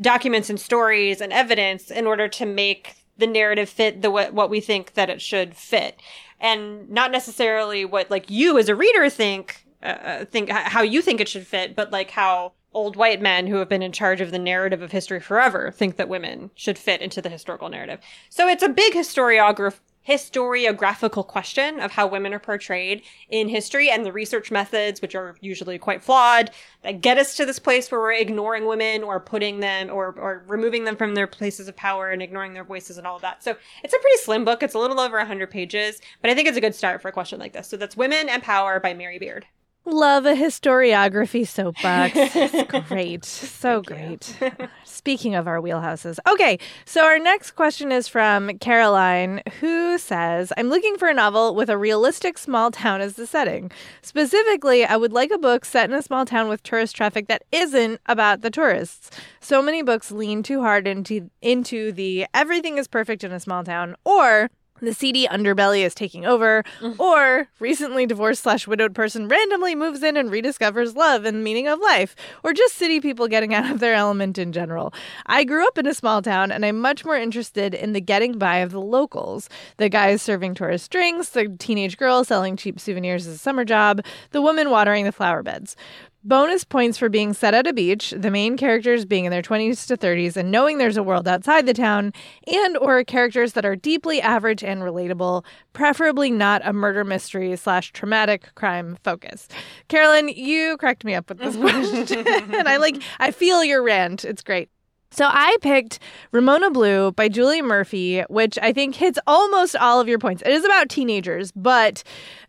documents 0.00 0.50
and 0.50 0.58
stories 0.58 1.20
and 1.20 1.32
evidence 1.32 1.92
in 1.92 2.04
order 2.04 2.26
to 2.26 2.44
make 2.44 2.96
the 3.16 3.28
narrative 3.28 3.68
fit 3.68 4.02
the 4.02 4.10
what 4.10 4.50
we 4.50 4.60
think 4.60 4.94
that 4.94 5.08
it 5.08 5.22
should 5.22 5.54
fit. 5.54 6.00
And 6.40 6.90
not 6.90 7.12
necessarily 7.12 7.84
what 7.84 8.10
like 8.10 8.28
you 8.28 8.58
as 8.58 8.68
a 8.68 8.74
reader 8.74 9.08
think 9.08 9.64
uh, 9.84 10.24
think 10.24 10.50
how 10.50 10.82
you 10.82 11.00
think 11.00 11.20
it 11.20 11.28
should 11.28 11.46
fit 11.46 11.76
but 11.76 11.92
like 11.92 12.10
how 12.10 12.52
old 12.72 12.96
white 12.96 13.20
men 13.20 13.46
who 13.46 13.56
have 13.56 13.68
been 13.68 13.82
in 13.82 13.92
charge 13.92 14.20
of 14.20 14.32
the 14.32 14.38
narrative 14.38 14.82
of 14.82 14.90
history 14.90 15.20
forever 15.20 15.70
think 15.70 15.96
that 15.96 16.08
women 16.08 16.50
should 16.54 16.76
fit 16.76 17.00
into 17.00 17.22
the 17.22 17.28
historical 17.28 17.68
narrative. 17.68 18.00
So 18.30 18.48
it's 18.48 18.62
a 18.64 18.68
big 18.68 18.94
historiograph 18.94 19.78
historiographical 20.06 21.26
question 21.26 21.78
of 21.78 21.92
how 21.92 22.06
women 22.06 22.32
are 22.32 22.38
portrayed 22.38 23.02
in 23.28 23.48
history 23.48 23.90
and 23.90 24.04
the 24.04 24.12
research 24.12 24.50
methods, 24.50 25.02
which 25.02 25.14
are 25.14 25.36
usually 25.40 25.78
quite 25.78 26.02
flawed, 26.02 26.50
that 26.82 27.00
get 27.00 27.18
us 27.18 27.36
to 27.36 27.44
this 27.44 27.58
place 27.58 27.90
where 27.90 28.00
we're 28.00 28.12
ignoring 28.12 28.66
women 28.66 29.02
or 29.02 29.20
putting 29.20 29.60
them 29.60 29.90
or, 29.90 30.14
or 30.18 30.42
removing 30.46 30.84
them 30.84 30.96
from 30.96 31.14
their 31.14 31.26
places 31.26 31.68
of 31.68 31.76
power 31.76 32.10
and 32.10 32.22
ignoring 32.22 32.54
their 32.54 32.64
voices 32.64 32.98
and 32.98 33.06
all 33.06 33.16
of 33.16 33.22
that. 33.22 33.42
So 33.44 33.56
it's 33.84 33.94
a 33.94 33.98
pretty 33.98 34.18
slim 34.18 34.44
book. 34.44 34.62
It's 34.62 34.74
a 34.74 34.78
little 34.78 35.00
over 35.00 35.18
100 35.18 35.50
pages, 35.50 36.00
but 36.22 36.30
I 36.30 36.34
think 36.34 36.48
it's 36.48 36.56
a 36.56 36.62
good 36.62 36.74
start 36.74 37.02
for 37.02 37.08
a 37.08 37.12
question 37.12 37.38
like 37.38 37.52
this. 37.52 37.68
So 37.68 37.76
that's 37.76 37.96
Women 37.96 38.28
and 38.28 38.42
Power 38.42 38.80
by 38.80 38.94
Mary 38.94 39.18
Beard. 39.18 39.46
Love 39.86 40.26
a 40.26 40.34
historiography 40.34 41.46
soapbox. 41.46 42.12
It's 42.16 42.88
great. 42.88 43.24
So 43.24 43.80
great. 43.82 44.36
Speaking 44.84 45.34
of 45.34 45.46
our 45.48 45.60
wheelhouses. 45.60 46.18
Okay, 46.28 46.58
so 46.84 47.04
our 47.04 47.18
next 47.18 47.52
question 47.52 47.90
is 47.90 48.06
from 48.06 48.58
Caroline, 48.58 49.42
who 49.60 49.96
says 49.98 50.52
I'm 50.56 50.68
looking 50.68 50.96
for 50.96 51.08
a 51.08 51.14
novel 51.14 51.54
with 51.54 51.70
a 51.70 51.78
realistic 51.78 52.36
small 52.36 52.70
town 52.70 53.00
as 53.00 53.14
the 53.14 53.26
setting. 53.26 53.70
Specifically, 54.02 54.84
I 54.84 54.96
would 54.96 55.12
like 55.12 55.30
a 55.30 55.38
book 55.38 55.64
set 55.64 55.88
in 55.88 55.96
a 55.96 56.02
small 56.02 56.26
town 56.26 56.48
with 56.48 56.62
tourist 56.62 56.94
traffic 56.94 57.28
that 57.28 57.42
isn't 57.50 58.00
about 58.06 58.42
the 58.42 58.50
tourists. 58.50 59.10
So 59.40 59.62
many 59.62 59.82
books 59.82 60.12
lean 60.12 60.42
too 60.42 60.60
hard 60.60 60.86
into 60.86 61.30
into 61.40 61.90
the 61.92 62.26
everything 62.34 62.76
is 62.76 62.86
perfect 62.86 63.24
in 63.24 63.32
a 63.32 63.40
small 63.40 63.64
town 63.64 63.96
or 64.04 64.50
the 64.80 64.94
seedy 64.94 65.26
underbelly 65.26 65.84
is 65.84 65.94
taking 65.94 66.24
over, 66.24 66.64
mm. 66.80 66.98
or 66.98 67.48
recently 67.58 68.06
divorced 68.06 68.42
slash 68.42 68.66
widowed 68.66 68.94
person 68.94 69.28
randomly 69.28 69.74
moves 69.74 70.02
in 70.02 70.16
and 70.16 70.30
rediscovers 70.30 70.94
love 70.94 71.24
and 71.24 71.44
meaning 71.44 71.68
of 71.68 71.80
life, 71.80 72.16
or 72.42 72.52
just 72.52 72.74
city 72.74 73.00
people 73.00 73.28
getting 73.28 73.54
out 73.54 73.70
of 73.70 73.80
their 73.80 73.94
element 73.94 74.38
in 74.38 74.52
general. 74.52 74.92
I 75.26 75.44
grew 75.44 75.66
up 75.66 75.78
in 75.78 75.86
a 75.86 75.94
small 75.94 76.22
town 76.22 76.50
and 76.52 76.64
I'm 76.64 76.80
much 76.80 77.04
more 77.04 77.16
interested 77.16 77.74
in 77.74 77.92
the 77.92 78.00
getting 78.00 78.38
by 78.38 78.58
of 78.58 78.70
the 78.70 78.80
locals 78.80 79.48
the 79.76 79.88
guys 79.88 80.22
serving 80.22 80.54
tourist 80.54 80.90
drinks, 80.90 81.30
the 81.30 81.48
teenage 81.58 81.96
girl 81.96 82.24
selling 82.24 82.56
cheap 82.56 82.78
souvenirs 82.80 83.26
as 83.26 83.34
a 83.34 83.38
summer 83.38 83.64
job, 83.64 84.02
the 84.30 84.42
woman 84.42 84.70
watering 84.70 85.04
the 85.04 85.12
flower 85.12 85.42
beds. 85.42 85.76
Bonus 86.22 86.64
points 86.64 86.98
for 86.98 87.08
being 87.08 87.32
set 87.32 87.54
at 87.54 87.66
a 87.66 87.72
beach, 87.72 88.12
the 88.14 88.30
main 88.30 88.58
characters 88.58 89.06
being 89.06 89.24
in 89.24 89.30
their 89.30 89.40
20s 89.40 89.86
to 89.86 89.96
30s 89.96 90.36
and 90.36 90.50
knowing 90.50 90.76
there's 90.76 90.98
a 90.98 91.02
world 91.02 91.26
outside 91.26 91.64
the 91.64 91.72
town, 91.72 92.12
and 92.46 92.76
or 92.76 93.02
characters 93.04 93.54
that 93.54 93.64
are 93.64 93.74
deeply 93.74 94.20
average 94.20 94.62
and 94.62 94.82
relatable, 94.82 95.42
preferably 95.72 96.30
not 96.30 96.60
a 96.62 96.74
murder 96.74 97.04
mystery 97.04 97.56
slash 97.56 97.90
traumatic 97.92 98.54
crime 98.54 98.98
focus. 99.02 99.48
Carolyn, 99.88 100.28
you 100.28 100.76
cracked 100.76 101.04
me 101.04 101.14
up 101.14 101.26
with 101.30 101.38
this 101.38 101.56
question. 102.04 102.26
and 102.54 102.68
I 102.68 102.76
like 102.76 103.02
I 103.18 103.30
feel 103.30 103.64
your 103.64 103.82
rant. 103.82 104.26
It's 104.26 104.42
great. 104.42 104.68
So 105.12 105.26
I 105.28 105.56
picked 105.60 105.98
Ramona 106.30 106.70
Blue 106.70 107.10
by 107.12 107.28
Julie 107.28 107.62
Murphy, 107.62 108.20
which 108.28 108.58
I 108.62 108.72
think 108.72 108.94
hits 108.94 109.18
almost 109.26 109.74
all 109.74 110.00
of 110.00 110.06
your 110.08 110.20
points. 110.20 110.40
It 110.46 110.52
is 110.52 110.64
about 110.64 110.88
teenagers, 110.88 111.50
but 111.52 112.04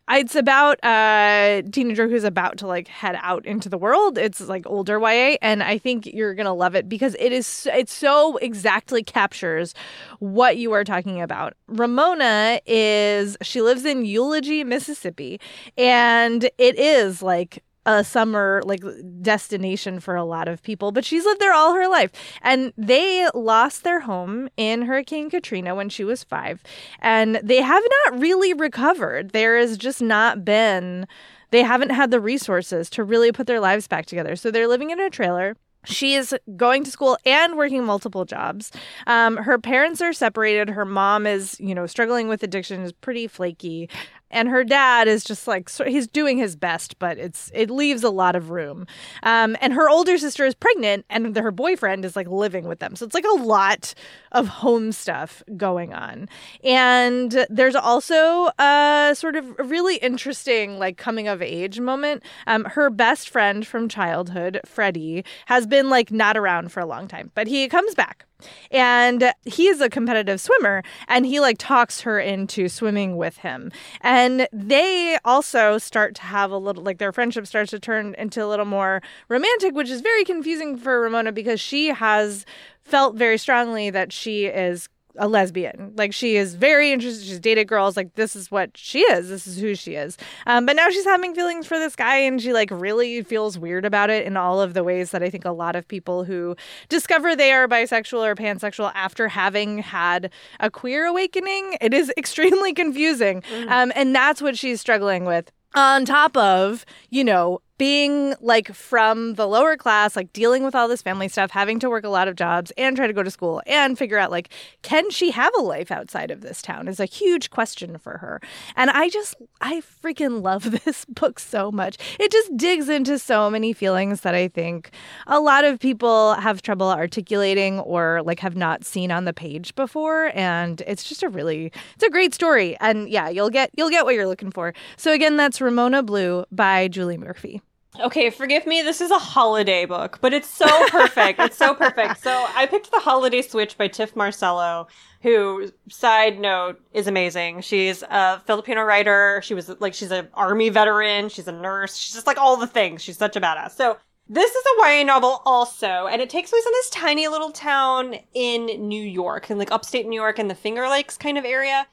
it's 0.10 0.36
about 0.36 0.78
a 0.84 1.64
teenager 1.72 2.08
who's 2.08 2.24
about 2.24 2.58
to 2.60 2.68
like 2.68 2.88
head 2.88 3.18
out 3.22 3.48
into 3.48 3.68
the 3.68 3.80
world. 3.80 4.18
It's 4.20 4.42
like 4.42 4.68
older 4.68 5.00
YA, 5.00 5.38
and 5.42 5.64
I 5.64 5.80
think 5.80 6.06
you're 6.06 6.36
gonna 6.36 6.54
love 6.54 6.76
it 6.76 6.88
because 6.88 7.16
it 7.20 7.32
is 7.32 7.68
it 7.74 7.90
so 7.90 8.38
exactly 8.38 9.04
captures 9.04 9.74
what 10.20 10.58
you 10.58 10.72
are 10.74 10.84
talking 10.84 11.20
about. 11.20 11.54
Ramona 11.68 12.60
is 12.68 13.38
she 13.42 13.62
lives 13.62 13.86
in 13.86 14.06
Eulogy, 14.06 14.64
Mississippi, 14.64 15.40
and 15.78 16.44
it 16.60 16.78
is 16.78 17.24
like 17.24 17.64
a 17.86 18.04
summer 18.04 18.62
like 18.66 18.84
destination 19.22 20.00
for 20.00 20.16
a 20.16 20.24
lot 20.24 20.48
of 20.48 20.62
people, 20.62 20.92
but 20.92 21.06
she's 21.06 21.26
lived 21.26 21.40
there 21.40 21.54
all 21.54 21.74
her 21.74 21.88
life. 21.88 22.12
And 22.42 22.74
they 22.78 23.28
lost 23.34 23.84
their 23.84 24.02
home 24.02 24.50
in 24.58 24.84
Hurricane 24.84 25.30
Katrina 25.30 25.76
when 25.76 25.90
she 25.90 26.04
was 26.04 26.24
5, 26.24 26.62
and 27.00 27.40
they 27.44 27.62
have 27.62 27.84
not 28.06 28.20
really 28.20 28.54
recovered. 28.54 29.32
There 29.32 29.58
has 29.58 29.78
just 29.78 30.02
not 30.02 30.46
been 30.46 31.08
they 31.52 31.64
haven't 31.64 31.90
had 31.90 32.12
the 32.12 32.22
resources 32.22 32.90
to 32.92 33.04
really 33.04 33.34
put 33.34 33.46
their 33.46 33.60
lives 33.60 33.86
back 33.86 34.06
together. 34.06 34.38
So 34.38 34.52
they're 34.52 34.70
living 34.70 34.90
in 34.90 35.02
a 35.02 35.10
trailer 35.10 35.58
she 35.84 36.14
is 36.14 36.36
going 36.56 36.84
to 36.84 36.92
school 36.92 37.18
and 37.26 37.58
working 37.58 37.84
multiple 37.84 38.26
jobs. 38.26 38.72
Um, 39.08 39.38
her 39.38 39.58
parents 39.58 40.02
are 40.02 40.14
separated. 40.14 40.70
Her 40.70 40.86
mom 40.86 41.26
is, 41.26 41.60
you 41.60 41.74
know, 41.74 41.88
struggling 41.88 42.28
with 42.28 42.44
addiction, 42.44 42.82
is 42.82 42.92
pretty 42.92 43.28
flaky 43.28 43.90
and 44.32 44.50
her 44.50 44.64
dad 44.64 45.08
is 45.08 45.24
just 45.24 45.48
like 45.48 45.70
so 45.70 45.86
he's 45.86 46.08
doing 46.08 46.38
his 46.38 46.56
best 46.56 46.98
but 47.00 47.18
it's 47.18 47.52
it 47.54 47.70
leaves 47.70 48.04
a 48.04 48.10
lot 48.10 48.36
of 48.36 48.50
room. 48.50 48.86
Um, 49.24 49.56
and 49.62 49.74
her 49.74 49.90
older 49.90 50.18
sister 50.18 50.46
is 50.46 50.56
pregnant 50.56 51.06
and 51.10 51.36
her 51.36 51.52
boyfriend 51.52 52.06
is 52.06 52.16
like 52.16 52.28
living 52.28 52.68
with 52.68 52.80
them. 52.80 52.96
So 52.96 53.06
it's 53.06 53.16
like 53.16 53.26
a 53.26 53.42
lot 53.42 53.94
of 54.32 54.48
home 54.48 54.92
stuff 54.92 55.44
going 55.58 55.94
on. 55.94 56.30
And 56.64 57.46
there's 57.50 57.76
also 57.76 58.50
a 58.58 59.14
sort 59.16 59.36
of 59.36 59.46
really 59.60 59.98
interesting 59.98 60.80
like 60.80 60.98
coming 60.98 61.28
of 61.28 61.42
age 61.42 61.80
moment. 61.80 62.24
Um, 62.48 62.66
her 62.66 62.90
best 62.90 63.30
friend 63.30 63.66
from 63.66 63.90
childhood 63.90 64.60
freddie 64.66 65.24
has 65.46 65.68
been 65.68 65.90
like 65.90 66.12
not 66.12 66.38
around 66.38 66.72
for 66.72 66.80
a 66.80 66.86
long 66.86 67.08
time 67.08 67.32
but 67.36 67.48
he 67.48 67.68
comes 67.68 67.96
back 67.96 68.26
and 68.72 69.34
he's 69.46 69.82
a 69.82 69.90
competitive 69.90 70.40
swimmer 70.40 70.84
and 71.08 71.26
he 71.26 71.40
like 71.40 71.58
talks 71.58 72.02
her 72.02 72.20
into 72.20 72.68
swimming 72.70 73.18
with 73.18 73.38
him. 73.38 73.72
And 74.02 74.48
they 74.52 75.18
also 75.26 75.78
start 75.78 76.16
to 76.16 76.22
have 76.24 76.52
a 76.52 76.58
little 76.58 76.84
like 76.84 76.98
their 76.98 77.12
friendship 77.12 77.48
starts 77.48 77.72
to 77.72 77.80
turn 77.80 78.16
into 78.18 78.44
a 78.44 78.48
little 78.48 78.66
more 78.66 79.02
romantic 79.30 79.74
which 79.76 79.90
is 79.90 80.02
very 80.02 80.24
confusing 80.24 80.78
for 80.78 81.02
ramona 81.02 81.32
because 81.32 81.60
she 81.60 81.88
has 81.88 82.46
felt 82.84 83.16
very 83.16 83.38
strongly 83.38 83.90
that 83.90 84.12
she 84.12 84.46
is 84.46 84.90
a 85.18 85.28
lesbian. 85.28 85.94
Like 85.96 86.14
she 86.14 86.36
is 86.36 86.56
very 86.56 86.92
interested. 86.92 87.26
She's 87.26 87.40
dated 87.40 87.68
girls. 87.68 87.98
Like 87.98 88.16
this 88.16 88.36
is 88.36 88.52
what 88.52 88.72
she 88.76 89.00
is. 89.00 89.30
This 89.30 89.48
is 89.48 89.60
who 89.60 89.76
she 89.76 89.96
is. 89.96 90.18
Um, 90.46 90.66
but 90.66 90.76
now 90.76 90.90
she's 90.90 91.06
having 91.06 91.36
feelings 91.36 91.68
for 91.68 91.78
this 91.78 91.96
guy, 91.96 92.18
and 92.18 92.42
she 92.42 92.54
like 92.54 92.70
really 92.72 93.22
feels 93.24 93.58
weird 93.58 93.86
about 93.86 94.10
it 94.10 94.26
in 94.26 94.38
all 94.38 94.62
of 94.62 94.74
the 94.74 94.84
ways 94.84 95.12
that 95.12 95.24
I 95.24 95.30
think 95.30 95.46
a 95.46 95.52
lot 95.52 95.76
of 95.76 95.88
people 95.88 96.24
who 96.24 96.56
discover 96.90 97.36
they 97.36 97.52
are 97.52 97.68
bisexual 97.68 98.26
or 98.26 98.36
pansexual 98.36 98.92
after 98.96 99.28
having 99.28 99.80
had 99.80 100.32
a 100.60 100.70
queer 100.70 101.06
awakening, 101.06 101.78
it 101.82 101.94
is 101.94 102.12
extremely 102.18 102.74
confusing. 102.74 103.42
Mm. 103.42 103.70
Um, 103.70 103.92
and 103.96 104.16
that's 104.16 104.42
what 104.42 104.58
she's 104.58 104.82
struggling 104.82 105.26
with. 105.26 105.52
On 105.74 106.04
top 106.04 106.36
of, 106.36 106.86
you 107.12 107.24
know, 107.24 107.62
being 107.82 108.36
like 108.42 108.72
from 108.76 109.34
the 109.34 109.48
lower 109.48 109.76
class, 109.76 110.16
like 110.16 110.32
dealing 110.34 110.64
with 110.64 110.76
all 110.76 110.88
this 110.88 111.02
family 111.02 111.28
stuff, 111.28 111.50
having 111.50 111.80
to 111.80 111.90
work 111.90 112.04
a 112.04 112.10
lot 112.10 112.28
of 112.28 112.36
jobs 112.36 112.72
and 112.78 112.96
try 112.96 113.08
to 113.08 113.12
go 113.12 113.24
to 113.24 113.32
school 113.32 113.60
and 113.66 113.98
figure 113.98 114.20
out 114.20 114.30
like, 114.30 114.50
can 114.84 115.10
she 115.10 115.32
have 115.32 115.52
a 115.58 115.62
life 115.64 115.90
outside 115.90 116.30
of 116.30 116.42
this 116.42 116.62
town 116.62 116.88
is 116.88 117.00
a 117.00 117.06
huge 117.06 117.50
question 117.50 117.98
for 117.98 118.20
her. 118.20 118.40
And 118.76 118.92
I 118.92 119.10
just, 119.10 119.34
I 119.62 119.82
freaking 120.04 120.44
love 120.44 120.70
this 120.86 121.06
book 121.06 121.40
so 121.40 121.72
much. 121.72 121.98
It 122.20 122.32
just 122.32 122.56
digs 122.56 122.88
into 122.88 123.18
so 123.18 123.50
many 123.50 123.74
feelings 123.74 124.22
that 124.22 124.36
I 124.36 124.48
think 124.48 124.92
a 125.26 125.40
lot 125.40 125.66
of 125.66 125.80
people 125.80 126.36
have 126.36 126.62
trouble 126.62 126.92
articulating 126.92 127.80
or 127.80 128.22
like 128.24 128.42
have 128.42 128.56
not 128.56 128.86
seen 128.86 129.10
on 129.10 129.26
the 129.26 129.34
page 129.34 129.74
before. 129.74 130.30
And 130.36 130.84
it's 130.86 131.04
just 131.04 131.24
a 131.24 131.30
really, 131.30 131.72
it's 131.96 132.04
a 132.04 132.12
great 132.12 132.36
story. 132.36 132.78
And 132.80 133.10
yeah, 133.10 133.28
you'll 133.28 133.50
get, 133.50 133.72
you'll 133.76 133.90
get 133.90 134.06
what 134.06 134.14
you're 134.14 134.28
looking 134.28 134.52
for. 134.52 134.76
So 134.98 135.12
again, 135.12 135.36
that's 135.36 135.60
Ramona 135.60 136.04
Blue 136.04 136.46
by 136.52 136.88
Julie 136.88 137.18
Murphy. 137.18 137.60
Okay, 138.00 138.30
forgive 138.30 138.66
me. 138.66 138.82
This 138.82 139.02
is 139.02 139.12
a 139.12 139.18
holiday 139.18 139.86
book, 139.86 140.20
but 140.22 140.34
it's 140.34 140.48
so 140.48 140.66
perfect. 140.88 141.40
it's 141.40 141.58
so 141.58 141.74
perfect. 141.74 142.22
So 142.24 142.46
I 142.56 142.66
picked 142.66 142.90
The 142.90 143.00
Holiday 143.00 143.42
Switch 143.42 143.78
by 143.78 143.90
Tif 143.90 144.16
Marcelo, 144.16 144.88
who, 145.22 145.70
side 145.90 146.40
note, 146.40 146.80
is 146.94 147.08
amazing. 147.08 147.62
She's 147.62 148.02
a 148.04 148.42
Filipino 148.48 148.84
writer. 148.84 149.42
She 149.44 149.54
was 149.54 149.70
like, 149.82 149.94
she's 149.94 150.12
an 150.12 150.30
army 150.34 150.70
veteran. 150.70 151.28
She's 151.28 151.50
a 151.50 151.52
nurse. 151.52 151.98
She's 151.98 152.14
just 152.14 152.28
like 152.28 152.38
all 152.38 152.56
the 152.56 152.68
things. 152.68 153.02
She's 153.02 153.18
such 153.18 153.36
a 153.36 153.42
badass. 153.42 153.72
So 153.72 153.98
this 154.30 154.50
is 154.50 154.64
a 154.66 154.88
YA 154.88 155.04
novel 155.04 155.42
also, 155.46 156.08
and 156.08 156.22
it 156.22 156.30
takes 156.30 156.52
place 156.52 156.66
in 156.66 156.72
this 156.72 156.90
tiny 156.92 157.28
little 157.28 157.52
town 157.52 158.16
in 158.34 158.88
New 158.88 159.04
York, 159.04 159.52
in 159.52 159.58
like 159.58 159.72
upstate 159.72 160.08
New 160.08 160.16
York 160.16 160.40
in 160.40 160.48
the 160.48 160.56
Finger 160.56 160.88
Lakes 160.88 161.18
kind 161.18 161.38
of 161.38 161.44
area. 161.44 161.86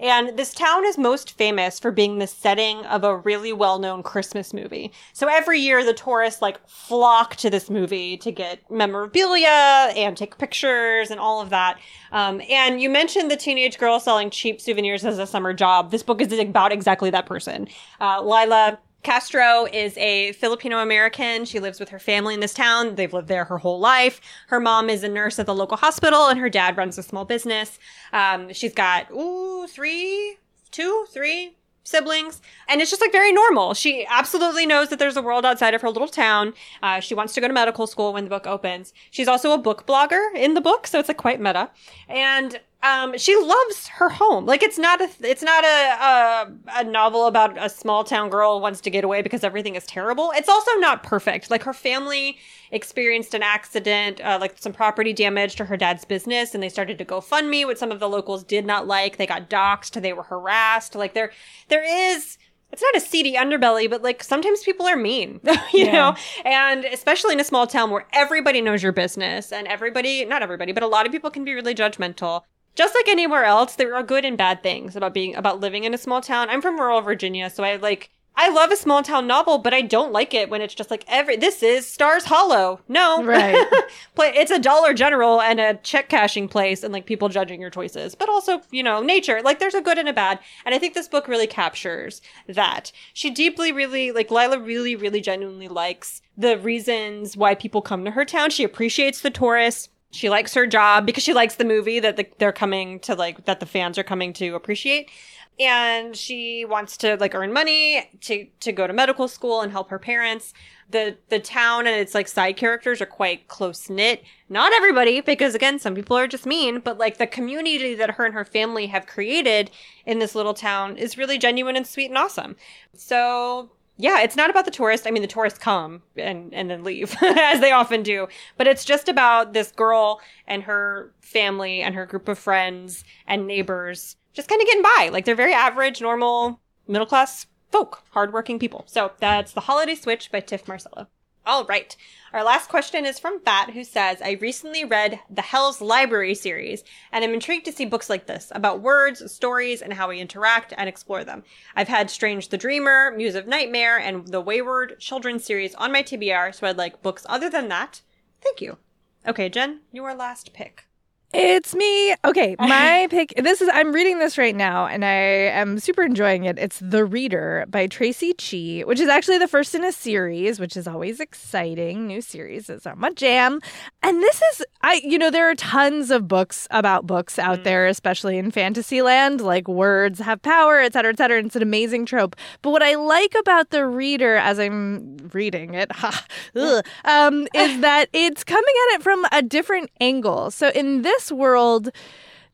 And 0.00 0.38
this 0.38 0.54
town 0.54 0.86
is 0.86 0.96
most 0.96 1.36
famous 1.36 1.78
for 1.78 1.90
being 1.90 2.18
the 2.18 2.26
setting 2.26 2.78
of 2.86 3.04
a 3.04 3.18
really 3.18 3.52
well-known 3.52 4.02
Christmas 4.02 4.54
movie. 4.54 4.92
So 5.12 5.28
every 5.28 5.60
year 5.60 5.84
the 5.84 5.92
tourists 5.92 6.40
like 6.40 6.66
flock 6.66 7.36
to 7.36 7.50
this 7.50 7.68
movie 7.68 8.16
to 8.16 8.32
get 8.32 8.68
memorabilia 8.70 9.92
and 9.94 10.16
take 10.16 10.38
pictures 10.38 11.10
and 11.10 11.20
all 11.20 11.42
of 11.42 11.50
that. 11.50 11.78
Um, 12.12 12.40
and 12.48 12.80
you 12.80 12.88
mentioned 12.88 13.30
the 13.30 13.36
teenage 13.36 13.78
girl 13.78 14.00
selling 14.00 14.30
cheap 14.30 14.60
souvenirs 14.60 15.04
as 15.04 15.18
a 15.18 15.26
summer 15.26 15.52
job. 15.52 15.90
This 15.90 16.02
book 16.02 16.22
is 16.22 16.32
about 16.32 16.72
exactly 16.72 17.10
that 17.10 17.26
person. 17.26 17.68
Uh, 18.00 18.22
Lila 18.22 18.78
Castro 19.02 19.66
is 19.72 19.96
a 19.96 20.32
Filipino 20.32 20.78
American. 20.78 21.44
She 21.46 21.58
lives 21.58 21.80
with 21.80 21.88
her 21.88 21.98
family 21.98 22.34
in 22.34 22.40
this 22.40 22.52
town. 22.52 22.96
They've 22.96 23.12
lived 23.12 23.28
there 23.28 23.44
her 23.44 23.58
whole 23.58 23.80
life. 23.80 24.20
Her 24.48 24.60
mom 24.60 24.90
is 24.90 25.02
a 25.02 25.08
nurse 25.08 25.38
at 25.38 25.46
the 25.46 25.54
local 25.54 25.78
hospital, 25.78 26.26
and 26.26 26.38
her 26.38 26.50
dad 26.50 26.76
runs 26.76 26.98
a 26.98 27.02
small 27.02 27.24
business. 27.24 27.78
Um, 28.12 28.52
she's 28.52 28.74
got 28.74 29.10
ooh 29.10 29.66
three, 29.66 30.36
two, 30.70 31.06
three 31.10 31.56
siblings, 31.82 32.42
and 32.68 32.82
it's 32.82 32.90
just 32.90 33.00
like 33.00 33.10
very 33.10 33.32
normal. 33.32 33.72
She 33.72 34.06
absolutely 34.06 34.66
knows 34.66 34.90
that 34.90 34.98
there's 34.98 35.16
a 35.16 35.22
world 35.22 35.46
outside 35.46 35.72
of 35.72 35.80
her 35.80 35.90
little 35.90 36.06
town. 36.06 36.52
Uh, 36.82 37.00
she 37.00 37.14
wants 37.14 37.32
to 37.34 37.40
go 37.40 37.48
to 37.48 37.54
medical 37.54 37.86
school 37.86 38.12
when 38.12 38.24
the 38.24 38.30
book 38.30 38.46
opens. 38.46 38.92
She's 39.10 39.28
also 39.28 39.52
a 39.52 39.58
book 39.58 39.86
blogger 39.86 40.34
in 40.36 40.52
the 40.54 40.60
book, 40.60 40.86
so 40.86 40.98
it's 40.98 41.08
like 41.08 41.16
quite 41.16 41.40
meta. 41.40 41.70
And 42.06 42.60
um, 42.82 43.16
she 43.18 43.36
loves 43.36 43.88
her 43.88 44.08
home. 44.08 44.46
Like 44.46 44.62
it's 44.62 44.78
not 44.78 45.00
a 45.00 45.10
it's 45.20 45.42
not 45.42 45.64
a, 45.64 45.68
a, 45.68 46.52
a 46.80 46.84
novel 46.84 47.26
about 47.26 47.62
a 47.62 47.68
small 47.68 48.04
town 48.04 48.30
girl 48.30 48.60
wants 48.60 48.80
to 48.82 48.90
get 48.90 49.04
away 49.04 49.20
because 49.20 49.44
everything 49.44 49.74
is 49.74 49.84
terrible. 49.84 50.32
It's 50.34 50.48
also 50.48 50.70
not 50.76 51.02
perfect. 51.02 51.50
Like 51.50 51.62
her 51.64 51.74
family 51.74 52.38
experienced 52.70 53.34
an 53.34 53.42
accident, 53.42 54.20
uh, 54.22 54.38
like 54.40 54.56
some 54.58 54.72
property 54.72 55.12
damage 55.12 55.56
to 55.56 55.66
her 55.66 55.76
dad's 55.76 56.06
business, 56.06 56.54
and 56.54 56.62
they 56.62 56.70
started 56.70 56.96
to 56.98 57.04
go 57.04 57.20
fund 57.20 57.50
me, 57.50 57.66
which 57.66 57.78
some 57.78 57.92
of 57.92 58.00
the 58.00 58.08
locals 58.08 58.44
did 58.44 58.64
not 58.64 58.86
like. 58.86 59.18
They 59.18 59.26
got 59.26 59.50
doxxed. 59.50 60.00
They 60.00 60.14
were 60.14 60.22
harassed. 60.22 60.94
Like 60.94 61.12
there 61.12 61.32
there 61.68 61.84
is 61.84 62.38
it's 62.72 62.82
not 62.82 62.96
a 62.96 63.00
seedy 63.00 63.34
underbelly, 63.34 63.90
but 63.90 64.00
like 64.00 64.24
sometimes 64.24 64.62
people 64.62 64.86
are 64.86 64.96
mean, 64.96 65.40
you 65.72 65.84
yeah. 65.84 65.92
know? 65.92 66.16
And 66.46 66.86
especially 66.86 67.34
in 67.34 67.40
a 67.40 67.44
small 67.44 67.66
town 67.66 67.90
where 67.90 68.06
everybody 68.14 68.62
knows 68.62 68.82
your 68.82 68.92
business 68.92 69.52
and 69.52 69.66
everybody, 69.66 70.24
not 70.24 70.42
everybody, 70.42 70.72
but 70.72 70.82
a 70.82 70.86
lot 70.86 71.04
of 71.04 71.12
people 71.12 71.30
can 71.30 71.44
be 71.44 71.52
really 71.52 71.74
judgmental 71.74 72.42
just 72.80 72.94
like 72.94 73.08
anywhere 73.08 73.44
else, 73.44 73.74
there 73.74 73.94
are 73.94 74.02
good 74.02 74.24
and 74.24 74.38
bad 74.38 74.62
things 74.62 74.96
about 74.96 75.12
being 75.12 75.34
about 75.34 75.60
living 75.60 75.84
in 75.84 75.92
a 75.92 75.98
small 75.98 76.22
town. 76.22 76.48
I'm 76.48 76.62
from 76.62 76.80
rural 76.80 77.02
Virginia, 77.02 77.50
so 77.50 77.62
I 77.62 77.76
like 77.76 78.08
I 78.36 78.48
love 78.48 78.72
a 78.72 78.76
small 78.76 79.02
town 79.02 79.26
novel, 79.26 79.58
but 79.58 79.74
I 79.74 79.82
don't 79.82 80.12
like 80.14 80.32
it 80.32 80.48
when 80.48 80.62
it's 80.62 80.72
just 80.72 80.90
like 80.90 81.04
every 81.06 81.36
this 81.36 81.62
is 81.62 81.86
Stars 81.86 82.24
Hollow. 82.24 82.80
No. 82.88 83.22
Right. 83.22 83.54
it's 84.18 84.50
a 84.50 84.58
Dollar 84.58 84.94
General 84.94 85.42
and 85.42 85.60
a 85.60 85.74
check 85.74 86.08
cashing 86.08 86.48
place 86.48 86.82
and 86.82 86.90
like 86.90 87.04
people 87.04 87.28
judging 87.28 87.60
your 87.60 87.68
choices. 87.68 88.14
But 88.14 88.30
also, 88.30 88.62
you 88.70 88.82
know, 88.82 89.02
nature. 89.02 89.42
Like 89.42 89.58
there's 89.58 89.74
a 89.74 89.82
good 89.82 89.98
and 89.98 90.08
a 90.08 90.14
bad. 90.14 90.38
And 90.64 90.74
I 90.74 90.78
think 90.78 90.94
this 90.94 91.06
book 91.06 91.28
really 91.28 91.46
captures 91.46 92.22
that. 92.46 92.92
She 93.12 93.28
deeply 93.28 93.72
really 93.72 94.10
like 94.10 94.30
Lila 94.30 94.58
really, 94.58 94.96
really 94.96 95.20
genuinely 95.20 95.68
likes 95.68 96.22
the 96.34 96.56
reasons 96.56 97.36
why 97.36 97.54
people 97.54 97.82
come 97.82 98.06
to 98.06 98.12
her 98.12 98.24
town. 98.24 98.48
She 98.48 98.64
appreciates 98.64 99.20
the 99.20 99.28
tourists 99.28 99.89
she 100.10 100.28
likes 100.28 100.54
her 100.54 100.66
job 100.66 101.06
because 101.06 101.22
she 101.22 101.32
likes 101.32 101.54
the 101.54 101.64
movie 101.64 102.00
that 102.00 102.16
the, 102.16 102.26
they're 102.38 102.52
coming 102.52 102.98
to 103.00 103.14
like 103.14 103.44
that 103.44 103.60
the 103.60 103.66
fans 103.66 103.98
are 103.98 104.02
coming 104.02 104.32
to 104.34 104.54
appreciate. 104.54 105.10
And 105.58 106.16
she 106.16 106.64
wants 106.64 106.96
to 106.98 107.16
like 107.16 107.34
earn 107.34 107.52
money 107.52 108.08
to 108.22 108.46
to 108.60 108.72
go 108.72 108.86
to 108.86 108.92
medical 108.92 109.28
school 109.28 109.60
and 109.60 109.70
help 109.70 109.90
her 109.90 109.98
parents. 109.98 110.52
The 110.90 111.16
the 111.28 111.38
town 111.38 111.86
and 111.86 111.94
its 111.94 112.14
like 112.14 112.28
side 112.28 112.56
characters 112.56 113.00
are 113.00 113.06
quite 113.06 113.46
close 113.46 113.88
knit 113.88 114.24
not 114.48 114.72
everybody 114.72 115.20
because 115.20 115.54
again 115.54 115.78
some 115.78 115.94
people 115.94 116.16
are 116.16 116.26
just 116.26 116.46
mean 116.46 116.80
but 116.80 116.98
like 116.98 117.18
the 117.18 117.28
community 117.28 117.94
that 117.94 118.12
her 118.12 118.24
and 118.24 118.34
her 118.34 118.44
family 118.44 118.88
have 118.88 119.06
created 119.06 119.70
in 120.04 120.18
this 120.18 120.34
little 120.34 120.54
town 120.54 120.96
is 120.96 121.16
really 121.16 121.38
genuine 121.38 121.76
and 121.76 121.86
sweet 121.86 122.06
and 122.06 122.18
awesome. 122.18 122.56
So 122.92 123.70
yeah, 124.00 124.22
it's 124.22 124.36
not 124.36 124.50
about 124.50 124.64
the 124.64 124.70
tourists. 124.70 125.06
I 125.06 125.10
mean, 125.10 125.22
the 125.22 125.28
tourists 125.28 125.58
come 125.58 126.02
and, 126.16 126.52
and 126.54 126.70
then 126.70 126.82
leave, 126.82 127.14
as 127.22 127.60
they 127.60 127.70
often 127.70 128.02
do. 128.02 128.28
But 128.56 128.66
it's 128.66 128.84
just 128.84 129.08
about 129.08 129.52
this 129.52 129.70
girl 129.72 130.20
and 130.46 130.62
her 130.62 131.12
family 131.20 131.82
and 131.82 131.94
her 131.94 132.06
group 132.06 132.26
of 132.28 132.38
friends 132.38 133.04
and 133.26 133.46
neighbors 133.46 134.16
just 134.32 134.48
kind 134.48 134.60
of 134.60 134.66
getting 134.66 134.82
by. 134.82 135.10
Like 135.12 135.24
they're 135.24 135.34
very 135.34 135.52
average, 135.52 136.00
normal, 136.00 136.60
middle 136.88 137.06
class 137.06 137.46
folk, 137.70 138.02
hardworking 138.10 138.58
people. 138.58 138.84
So 138.86 139.12
that's 139.18 139.52
The 139.52 139.60
Holiday 139.60 139.94
Switch 139.94 140.32
by 140.32 140.40
Tif 140.40 140.66
Marcelo. 140.66 141.06
All 141.50 141.64
right. 141.64 141.96
Our 142.32 142.44
last 142.44 142.68
question 142.68 143.04
is 143.04 143.18
from 143.18 143.40
Fat, 143.40 143.70
who 143.70 143.82
says, 143.82 144.22
I 144.22 144.38
recently 144.40 144.84
read 144.84 145.18
the 145.28 145.42
Hell's 145.42 145.80
Library 145.80 146.36
series, 146.36 146.84
and 147.10 147.24
I'm 147.24 147.34
intrigued 147.34 147.64
to 147.64 147.72
see 147.72 147.84
books 147.84 148.08
like 148.08 148.26
this 148.26 148.52
about 148.54 148.82
words, 148.82 149.32
stories, 149.32 149.82
and 149.82 149.92
how 149.92 150.08
we 150.08 150.20
interact 150.20 150.72
and 150.76 150.88
explore 150.88 151.24
them. 151.24 151.42
I've 151.74 151.88
had 151.88 152.08
Strange 152.08 152.50
the 152.50 152.56
Dreamer, 152.56 153.12
Muse 153.16 153.34
of 153.34 153.48
Nightmare, 153.48 153.98
and 153.98 154.28
the 154.28 154.40
Wayward 154.40 155.00
Children 155.00 155.40
series 155.40 155.74
on 155.74 155.90
my 155.90 156.04
TBR, 156.04 156.54
so 156.54 156.68
I'd 156.68 156.78
like 156.78 157.02
books 157.02 157.26
other 157.28 157.50
than 157.50 157.66
that. 157.66 158.02
Thank 158.40 158.60
you. 158.60 158.78
Okay, 159.26 159.48
Jenn, 159.48 159.80
your 159.90 160.14
last 160.14 160.52
pick. 160.52 160.84
It's 161.32 161.74
me. 161.76 162.14
Okay, 162.24 162.56
my 162.58 163.06
pick. 163.08 163.32
This 163.36 163.60
is 163.60 163.68
I'm 163.72 163.92
reading 163.92 164.18
this 164.18 164.36
right 164.36 164.54
now, 164.54 164.86
and 164.86 165.04
I 165.04 165.12
am 165.12 165.78
super 165.78 166.02
enjoying 166.02 166.44
it. 166.44 166.58
It's 166.58 166.80
The 166.80 167.04
Reader 167.04 167.66
by 167.68 167.86
Traci 167.86 168.32
Chee, 168.36 168.82
which 168.82 168.98
is 168.98 169.08
actually 169.08 169.38
the 169.38 169.46
first 169.46 169.74
in 169.76 169.84
a 169.84 169.92
series, 169.92 170.58
which 170.58 170.76
is 170.76 170.88
always 170.88 171.20
exciting. 171.20 172.08
New 172.08 172.20
series 172.20 172.68
is 172.68 172.84
on 172.84 172.98
my 172.98 173.10
jam, 173.10 173.60
and 174.02 174.20
this 174.20 174.42
is 174.54 174.64
I. 174.82 175.00
You 175.04 175.18
know, 175.18 175.30
there 175.30 175.48
are 175.48 175.54
tons 175.54 176.10
of 176.10 176.26
books 176.26 176.66
about 176.72 177.06
books 177.06 177.38
out 177.38 177.60
Mm. 177.60 177.64
there, 177.64 177.86
especially 177.86 178.36
in 178.38 178.50
fantasy 178.50 179.00
land, 179.02 179.40
like 179.40 179.68
words 179.68 180.18
have 180.20 180.42
power, 180.42 180.80
et 180.80 180.92
cetera, 180.94 181.12
et 181.12 181.18
cetera. 181.18 181.38
And 181.38 181.46
it's 181.46 181.56
an 181.56 181.62
amazing 181.62 182.06
trope. 182.06 182.34
But 182.62 182.70
what 182.70 182.82
I 182.82 182.94
like 182.96 183.34
about 183.38 183.70
The 183.70 183.86
Reader, 183.86 184.36
as 184.36 184.58
I'm 184.58 185.16
reading 185.32 185.74
it, 185.74 185.92
ha, 185.94 186.24
ugh, 186.56 186.84
um, 187.04 187.46
is 187.54 187.80
that 187.82 188.08
it's 188.12 188.42
coming 188.42 188.74
at 188.90 188.94
it 188.96 189.02
from 189.02 189.24
a 189.30 189.42
different 189.42 189.90
angle. 190.00 190.50
So 190.50 190.70
in 190.70 191.02
this 191.02 191.19
world, 191.28 191.90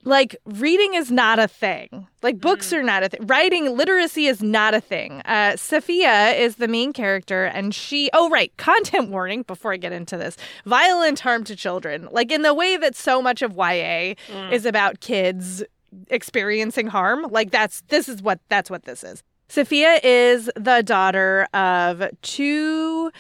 like 0.04 0.36
reading 0.46 0.94
is 0.94 1.10
not 1.10 1.38
a 1.38 1.48
thing. 1.48 2.06
Like 2.22 2.40
books 2.40 2.72
are 2.72 2.82
not 2.82 3.02
a 3.02 3.08
thing. 3.08 3.26
Writing 3.26 3.76
literacy 3.76 4.26
is 4.26 4.40
not 4.40 4.72
a 4.72 4.80
thing. 4.80 5.20
Uh, 5.24 5.52
Sefia 5.56 6.38
is 6.38 6.56
the 6.56 6.68
main 6.68 6.92
character, 6.92 7.44
and 7.44 7.74
she. 7.74 8.08
Oh 8.14 8.30
right, 8.30 8.56
content 8.56 9.10
warning. 9.10 9.42
Before 9.42 9.72
I 9.72 9.76
get 9.76 9.92
into 9.92 10.16
this, 10.16 10.36
violent 10.64 11.20
harm 11.20 11.44
to 11.44 11.56
children. 11.56 12.08
Like 12.10 12.30
in 12.30 12.42
the 12.42 12.54
way 12.54 12.76
that 12.76 12.94
so 12.96 13.20
much 13.20 13.42
of 13.42 13.56
YA 13.56 14.14
is 14.50 14.64
about 14.64 15.00
kids 15.00 15.62
experiencing 16.08 16.86
harm. 16.86 17.26
Like 17.30 17.50
that's 17.50 17.82
this 17.88 18.08
is 18.08 18.22
what 18.22 18.40
that's 18.48 18.70
what 18.70 18.84
this 18.84 19.02
is. 19.02 19.22
Sefia 19.48 20.00
is 20.02 20.50
the 20.56 20.82
daughter 20.82 21.46
of 21.54 22.02
two 22.22 23.12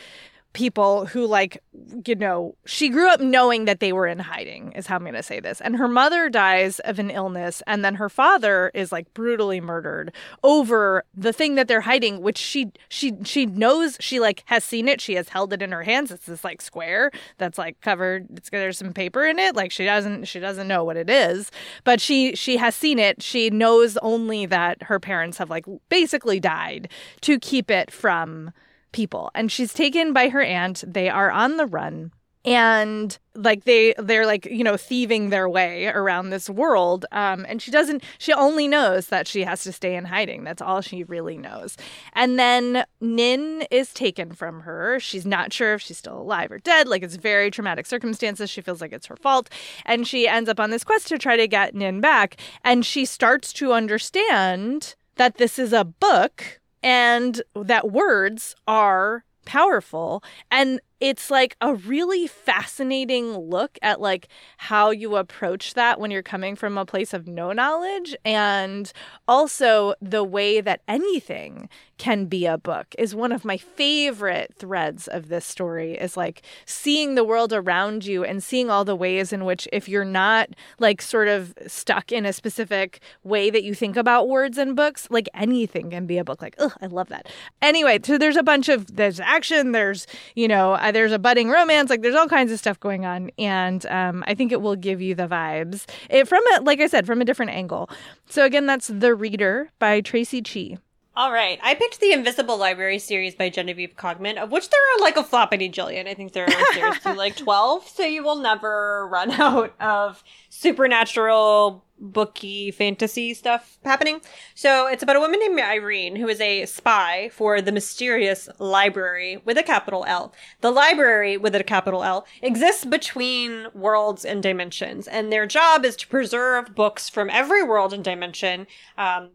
people 0.56 1.04
who 1.04 1.26
like 1.26 1.62
you 2.06 2.14
know 2.14 2.54
she 2.64 2.88
grew 2.88 3.10
up 3.10 3.20
knowing 3.20 3.66
that 3.66 3.78
they 3.78 3.92
were 3.92 4.06
in 4.06 4.18
hiding 4.18 4.72
is 4.72 4.86
how 4.86 4.96
i'm 4.96 5.02
going 5.02 5.12
to 5.12 5.22
say 5.22 5.38
this. 5.38 5.60
And 5.60 5.76
her 5.76 5.86
mother 5.86 6.30
dies 6.30 6.78
of 6.78 6.98
an 6.98 7.10
illness 7.10 7.62
and 7.66 7.84
then 7.84 7.96
her 7.96 8.08
father 8.08 8.70
is 8.72 8.90
like 8.90 9.12
brutally 9.12 9.60
murdered 9.60 10.14
over 10.42 11.04
the 11.14 11.34
thing 11.34 11.56
that 11.56 11.68
they're 11.68 11.82
hiding 11.82 12.22
which 12.22 12.38
she 12.38 12.72
she 12.88 13.12
she 13.22 13.44
knows 13.44 13.98
she 14.00 14.18
like 14.18 14.44
has 14.46 14.64
seen 14.64 14.88
it. 14.88 15.02
She 15.02 15.16
has 15.16 15.28
held 15.28 15.52
it 15.52 15.60
in 15.60 15.72
her 15.72 15.82
hands. 15.82 16.10
It's 16.10 16.24
this 16.24 16.42
like 16.42 16.62
square 16.62 17.10
that's 17.36 17.58
like 17.58 17.78
covered 17.82 18.26
it's 18.34 18.48
there's 18.48 18.78
some 18.78 18.94
paper 18.94 19.26
in 19.26 19.38
it. 19.38 19.54
Like 19.54 19.70
she 19.70 19.84
doesn't 19.84 20.24
she 20.24 20.40
doesn't 20.40 20.66
know 20.66 20.84
what 20.84 20.96
it 20.96 21.10
is 21.10 21.50
but 21.84 22.00
she 22.00 22.34
she 22.34 22.56
has 22.56 22.74
seen 22.74 22.98
it. 22.98 23.22
She 23.22 23.50
knows 23.50 23.98
only 23.98 24.46
that 24.46 24.84
her 24.84 24.98
parents 24.98 25.36
have 25.36 25.50
like 25.50 25.66
basically 25.90 26.40
died 26.40 26.88
to 27.20 27.38
keep 27.38 27.70
it 27.70 27.90
from 27.90 28.52
people. 28.96 29.30
And 29.34 29.52
she's 29.52 29.74
taken 29.74 30.14
by 30.14 30.30
her 30.30 30.42
aunt. 30.42 30.82
They 30.86 31.10
are 31.10 31.30
on 31.30 31.58
the 31.58 31.66
run. 31.66 32.12
And 32.46 33.18
like 33.34 33.64
they 33.64 33.92
they're 33.98 34.24
like 34.24 34.46
you 34.46 34.62
know 34.62 34.76
thieving 34.76 35.30
their 35.30 35.48
way 35.48 35.86
around 35.88 36.30
this 36.30 36.48
world. 36.48 37.04
Um 37.12 37.44
and 37.48 37.60
she 37.60 37.70
doesn't 37.72 38.02
she 38.18 38.32
only 38.32 38.68
knows 38.68 39.08
that 39.08 39.26
she 39.26 39.42
has 39.42 39.64
to 39.64 39.72
stay 39.72 39.96
in 39.96 40.04
hiding. 40.06 40.44
That's 40.44 40.62
all 40.62 40.80
she 40.80 41.02
really 41.04 41.36
knows. 41.36 41.76
And 42.14 42.38
then 42.38 42.86
nin 43.00 43.64
is 43.70 43.92
taken 43.92 44.32
from 44.32 44.60
her. 44.60 44.98
She's 45.00 45.26
not 45.26 45.52
sure 45.52 45.74
if 45.74 45.82
she's 45.82 45.98
still 45.98 46.18
alive 46.18 46.50
or 46.52 46.58
dead. 46.58 46.88
Like 46.88 47.02
it's 47.02 47.16
very 47.16 47.50
traumatic 47.50 47.84
circumstances. 47.84 48.48
She 48.48 48.62
feels 48.62 48.80
like 48.80 48.92
it's 48.92 49.08
her 49.08 49.16
fault. 49.16 49.50
And 49.84 50.06
she 50.06 50.26
ends 50.28 50.48
up 50.48 50.60
on 50.60 50.70
this 50.70 50.84
quest 50.84 51.08
to 51.08 51.18
try 51.18 51.36
to 51.36 51.48
get 51.48 51.74
nin 51.74 52.00
back. 52.00 52.36
And 52.64 52.86
she 52.86 53.04
starts 53.04 53.52
to 53.54 53.72
understand 53.72 54.94
that 55.16 55.36
this 55.36 55.58
is 55.58 55.72
a 55.72 55.84
book 55.84 56.60
and 56.86 57.42
that 57.56 57.90
words 57.90 58.54
are 58.68 59.24
powerful. 59.44 60.22
And 60.52 60.80
it's 61.00 61.30
like 61.30 61.56
a 61.60 61.74
really 61.74 62.26
fascinating 62.26 63.32
look 63.36 63.78
at 63.82 64.00
like 64.00 64.28
how 64.56 64.90
you 64.90 65.16
approach 65.16 65.74
that 65.74 66.00
when 66.00 66.10
you're 66.10 66.22
coming 66.22 66.56
from 66.56 66.78
a 66.78 66.86
place 66.86 67.12
of 67.12 67.26
no 67.26 67.52
knowledge 67.52 68.16
and 68.24 68.92
also 69.28 69.94
the 70.00 70.24
way 70.24 70.60
that 70.60 70.80
anything 70.88 71.68
can 71.98 72.26
be 72.26 72.46
a 72.46 72.58
book 72.58 72.94
is 72.98 73.14
one 73.14 73.32
of 73.32 73.44
my 73.44 73.56
favorite 73.56 74.54
threads 74.56 75.08
of 75.08 75.28
this 75.28 75.44
story 75.44 75.92
is 75.94 76.16
like 76.16 76.42
seeing 76.64 77.14
the 77.14 77.24
world 77.24 77.52
around 77.52 78.04
you 78.04 78.24
and 78.24 78.42
seeing 78.42 78.70
all 78.70 78.84
the 78.84 78.96
ways 78.96 79.32
in 79.32 79.44
which 79.44 79.68
if 79.72 79.88
you're 79.88 80.04
not 80.04 80.48
like 80.78 81.00
sort 81.00 81.28
of 81.28 81.54
stuck 81.66 82.12
in 82.12 82.26
a 82.26 82.32
specific 82.32 83.00
way 83.24 83.50
that 83.50 83.64
you 83.64 83.74
think 83.74 83.96
about 83.96 84.28
words 84.28 84.58
and 84.58 84.76
books 84.76 85.08
like 85.10 85.28
anything 85.34 85.90
can 85.90 86.06
be 86.06 86.18
a 86.18 86.24
book. 86.24 86.42
Like 86.42 86.54
oh 86.58 86.72
i 86.80 86.86
love 86.86 87.08
that. 87.08 87.28
Anyway 87.62 87.98
so 88.02 88.18
there's 88.18 88.36
a 88.36 88.42
bunch 88.42 88.68
of 88.68 88.96
there's 88.96 89.20
action 89.20 89.72
there's 89.72 90.06
you 90.34 90.48
know 90.48 90.76
uh, 90.86 90.92
there's 90.92 91.12
a 91.12 91.18
budding 91.18 91.50
romance 91.50 91.90
like 91.90 92.02
there's 92.02 92.14
all 92.14 92.28
kinds 92.28 92.52
of 92.52 92.58
stuff 92.58 92.78
going 92.80 93.04
on 93.04 93.30
and 93.38 93.84
um, 93.86 94.22
i 94.26 94.34
think 94.34 94.52
it 94.52 94.60
will 94.60 94.76
give 94.76 95.00
you 95.02 95.14
the 95.14 95.26
vibes 95.26 95.84
it, 96.08 96.28
from 96.28 96.42
a 96.54 96.60
like 96.62 96.80
i 96.80 96.86
said 96.86 97.06
from 97.06 97.20
a 97.20 97.24
different 97.24 97.50
angle 97.50 97.90
so 98.28 98.44
again 98.44 98.66
that's 98.66 98.88
the 98.88 99.14
reader 99.14 99.70
by 99.78 100.00
traci 100.00 100.44
chee 100.44 100.78
All 101.16 101.32
right. 101.32 101.58
I 101.62 101.74
picked 101.74 102.00
the 102.00 102.12
Invisible 102.12 102.58
Library 102.58 102.98
series 102.98 103.34
by 103.34 103.48
Genevieve 103.48 103.96
Cogman, 103.96 104.36
of 104.36 104.52
which 104.52 104.68
there 104.68 104.80
are 104.92 105.00
like 105.00 105.16
a 105.16 105.22
floppity 105.24 105.72
jillion. 105.72 106.06
I 106.06 106.12
think 106.12 106.32
there 106.34 106.44
are 106.44 106.94
to 107.00 107.14
like 107.14 107.36
12, 107.46 107.88
so 107.88 108.02
you 108.04 108.22
will 108.22 108.36
never 108.36 109.08
run 109.10 109.30
out 109.40 109.72
of 109.80 110.22
supernatural, 110.50 111.85
booky, 111.98 112.70
fantasy 112.70 113.34
stuff 113.34 113.78
happening. 113.84 114.20
So 114.54 114.86
it's 114.86 115.02
about 115.02 115.16
a 115.16 115.20
woman 115.20 115.40
named 115.40 115.58
Irene 115.58 116.16
who 116.16 116.28
is 116.28 116.40
a 116.40 116.66
spy 116.66 117.30
for 117.32 117.60
the 117.60 117.72
mysterious 117.72 118.48
library 118.58 119.42
with 119.44 119.58
a 119.58 119.62
capital 119.62 120.04
L. 120.06 120.32
The 120.60 120.70
library 120.70 121.36
with 121.36 121.54
a 121.54 121.64
capital 121.64 122.04
L 122.04 122.26
exists 122.42 122.84
between 122.84 123.66
worlds 123.74 124.24
and 124.24 124.42
dimensions, 124.42 125.08
and 125.08 125.32
their 125.32 125.46
job 125.46 125.84
is 125.84 125.96
to 125.96 126.08
preserve 126.08 126.74
books 126.74 127.08
from 127.08 127.30
every 127.30 127.62
world 127.62 127.92
and 127.92 128.04
dimension. 128.04 128.66
Um, 128.98 129.30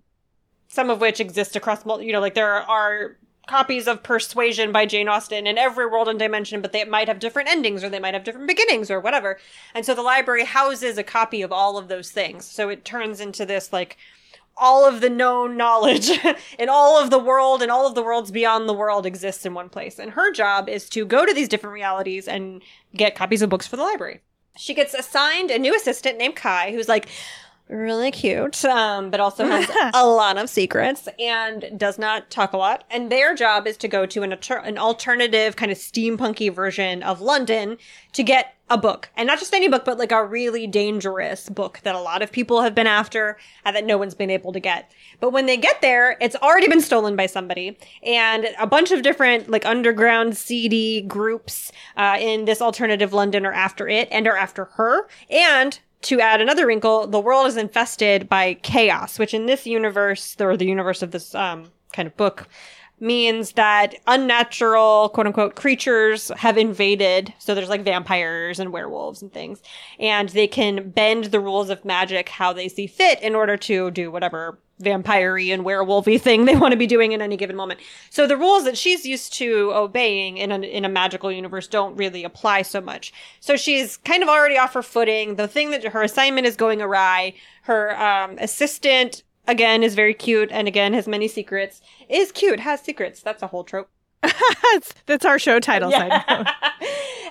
some 0.67 0.89
of 0.89 1.01
which 1.01 1.19
exist 1.19 1.55
across 1.55 1.85
you 2.01 2.13
know 2.13 2.21
like 2.21 2.33
there 2.33 2.53
are 2.53 3.17
copies 3.51 3.85
of 3.85 4.01
persuasion 4.01 4.71
by 4.71 4.85
jane 4.85 5.09
austen 5.09 5.45
in 5.45 5.57
every 5.57 5.85
world 5.85 6.07
and 6.07 6.17
dimension 6.17 6.61
but 6.61 6.71
they 6.71 6.85
might 6.85 7.09
have 7.09 7.19
different 7.19 7.49
endings 7.49 7.83
or 7.83 7.89
they 7.89 7.99
might 7.99 8.13
have 8.13 8.23
different 8.23 8.47
beginnings 8.47 8.89
or 8.89 8.97
whatever. 8.97 9.37
And 9.75 9.85
so 9.85 9.93
the 9.93 10.01
library 10.01 10.45
houses 10.45 10.97
a 10.97 11.03
copy 11.03 11.41
of 11.41 11.51
all 11.51 11.77
of 11.77 11.89
those 11.89 12.11
things. 12.11 12.45
So 12.45 12.69
it 12.69 12.85
turns 12.85 13.19
into 13.19 13.45
this 13.45 13.73
like 13.73 13.97
all 14.55 14.87
of 14.87 15.01
the 15.01 15.09
known 15.09 15.57
knowledge 15.57 16.09
in 16.59 16.69
all 16.69 17.03
of 17.03 17.09
the 17.09 17.19
world 17.19 17.61
and 17.61 17.69
all 17.69 17.85
of 17.85 17.93
the 17.93 18.01
worlds 18.01 18.31
beyond 18.31 18.69
the 18.69 18.73
world 18.73 19.05
exists 19.05 19.45
in 19.45 19.53
one 19.53 19.67
place. 19.67 19.99
And 19.99 20.11
her 20.11 20.31
job 20.31 20.69
is 20.69 20.87
to 20.91 21.05
go 21.05 21.25
to 21.25 21.33
these 21.33 21.49
different 21.49 21.73
realities 21.73 22.29
and 22.29 22.61
get 22.95 23.15
copies 23.15 23.41
of 23.41 23.49
books 23.49 23.67
for 23.67 23.75
the 23.75 23.83
library. 23.83 24.21
She 24.55 24.73
gets 24.73 24.93
assigned 24.93 25.51
a 25.51 25.59
new 25.59 25.75
assistant 25.75 26.17
named 26.17 26.37
kai 26.37 26.71
who's 26.71 26.87
like 26.87 27.09
really 27.71 28.11
cute, 28.11 28.63
um, 28.65 29.09
but 29.09 29.19
also 29.19 29.45
has 29.45 29.69
a 29.93 30.05
lot 30.05 30.37
of 30.37 30.49
secrets 30.49 31.07
and 31.19 31.71
does 31.77 31.97
not 31.97 32.29
talk 32.29 32.53
a 32.53 32.57
lot. 32.57 32.83
And 32.89 33.11
their 33.11 33.33
job 33.33 33.65
is 33.65 33.77
to 33.77 33.87
go 33.87 34.05
to 34.05 34.23
an, 34.23 34.33
alter- 34.33 34.57
an 34.57 34.77
alternative 34.77 35.55
kind 35.55 35.71
of 35.71 35.77
steampunky 35.77 36.53
version 36.53 37.01
of 37.03 37.21
London 37.21 37.77
to 38.13 38.23
get 38.23 38.55
a 38.69 38.77
book. 38.77 39.09
And 39.17 39.27
not 39.27 39.39
just 39.39 39.53
any 39.53 39.67
book, 39.67 39.83
but 39.83 39.97
like 39.97 40.11
a 40.11 40.25
really 40.25 40.65
dangerous 40.65 41.49
book 41.49 41.81
that 41.83 41.93
a 41.93 41.99
lot 41.99 42.21
of 42.21 42.31
people 42.31 42.61
have 42.61 42.73
been 42.73 42.87
after 42.87 43.37
and 43.65 43.75
that 43.75 43.85
no 43.85 43.97
one's 43.97 44.15
been 44.15 44.29
able 44.29 44.53
to 44.53 44.59
get. 44.59 44.91
But 45.19 45.31
when 45.31 45.45
they 45.45 45.57
get 45.57 45.81
there, 45.81 46.17
it's 46.21 46.37
already 46.37 46.67
been 46.67 46.81
stolen 46.81 47.15
by 47.15 47.25
somebody. 47.25 47.77
And 48.01 48.47
a 48.59 48.67
bunch 48.67 48.91
of 48.91 49.03
different 49.03 49.49
like 49.49 49.65
underground 49.65 50.37
seedy 50.37 51.01
groups 51.01 51.71
uh, 51.97 52.17
in 52.19 52.45
this 52.45 52.61
alternative 52.61 53.13
London 53.13 53.45
are 53.45 53.53
after 53.53 53.89
it 53.89 54.07
and 54.09 54.25
are 54.25 54.37
after 54.37 54.65
her. 54.65 55.07
And 55.29 55.79
to 56.03 56.19
add 56.19 56.41
another 56.41 56.65
wrinkle, 56.65 57.07
the 57.07 57.19
world 57.19 57.47
is 57.47 57.57
infested 57.57 58.27
by 58.27 58.55
chaos, 58.55 59.19
which 59.19 59.33
in 59.33 59.45
this 59.45 59.65
universe, 59.65 60.35
or 60.39 60.57
the 60.57 60.65
universe 60.65 61.01
of 61.01 61.11
this 61.11 61.35
um, 61.35 61.71
kind 61.93 62.07
of 62.07 62.15
book, 62.17 62.47
means 63.01 63.53
that 63.53 63.95
unnatural, 64.07 65.09
quote 65.09 65.27
unquote, 65.27 65.55
creatures 65.55 66.29
have 66.37 66.57
invaded. 66.57 67.33
So 67.39 67.55
there's 67.55 67.69
like 67.69 67.83
vampires 67.83 68.59
and 68.59 68.71
werewolves 68.71 69.21
and 69.21 69.33
things. 69.33 69.61
And 69.99 70.29
they 70.29 70.47
can 70.47 70.89
bend 70.91 71.25
the 71.25 71.39
rules 71.39 71.69
of 71.69 71.83
magic 71.83 72.29
how 72.29 72.53
they 72.53 72.67
see 72.67 72.87
fit 72.87 73.21
in 73.21 73.35
order 73.35 73.57
to 73.57 73.91
do 73.91 74.11
whatever 74.11 74.59
vampire 74.79 75.37
and 75.37 75.63
werewolfy 75.63 76.19
thing 76.19 76.45
they 76.45 76.55
want 76.55 76.71
to 76.71 76.77
be 76.77 76.87
doing 76.87 77.11
in 77.11 77.21
any 77.21 77.37
given 77.37 77.55
moment. 77.55 77.79
So 78.09 78.27
the 78.27 78.37
rules 78.37 78.65
that 78.65 78.77
she's 78.77 79.05
used 79.05 79.33
to 79.33 79.71
obeying 79.73 80.37
in 80.37 80.51
a, 80.51 80.59
in 80.59 80.85
a 80.85 80.89
magical 80.89 81.31
universe 81.31 81.67
don't 81.67 81.95
really 81.95 82.23
apply 82.23 82.63
so 82.63 82.81
much. 82.81 83.13
So 83.39 83.55
she's 83.55 83.97
kind 83.97 84.23
of 84.23 84.29
already 84.29 84.57
off 84.57 84.73
her 84.73 84.83
footing. 84.83 85.35
The 85.35 85.47
thing 85.47 85.71
that 85.71 85.83
her 85.83 86.01
assignment 86.01 86.47
is 86.47 86.55
going 86.55 86.81
awry. 86.81 87.33
Her 87.63 87.99
um, 88.01 88.37
assistant 88.39 89.23
again 89.47 89.83
is 89.83 89.95
very 89.95 90.13
cute 90.13 90.49
and 90.51 90.67
again 90.67 90.93
has 90.93 91.07
many 91.07 91.27
secrets. 91.27 91.81
Is 92.09 92.31
cute, 92.31 92.59
has 92.59 92.81
secrets. 92.81 93.21
That's 93.21 93.43
a 93.43 93.47
whole 93.47 93.63
trope. 93.63 93.89
that's, 95.07 95.25
our 95.25 95.39
show 95.39 95.59
title 95.59 95.89
note. 95.89 96.47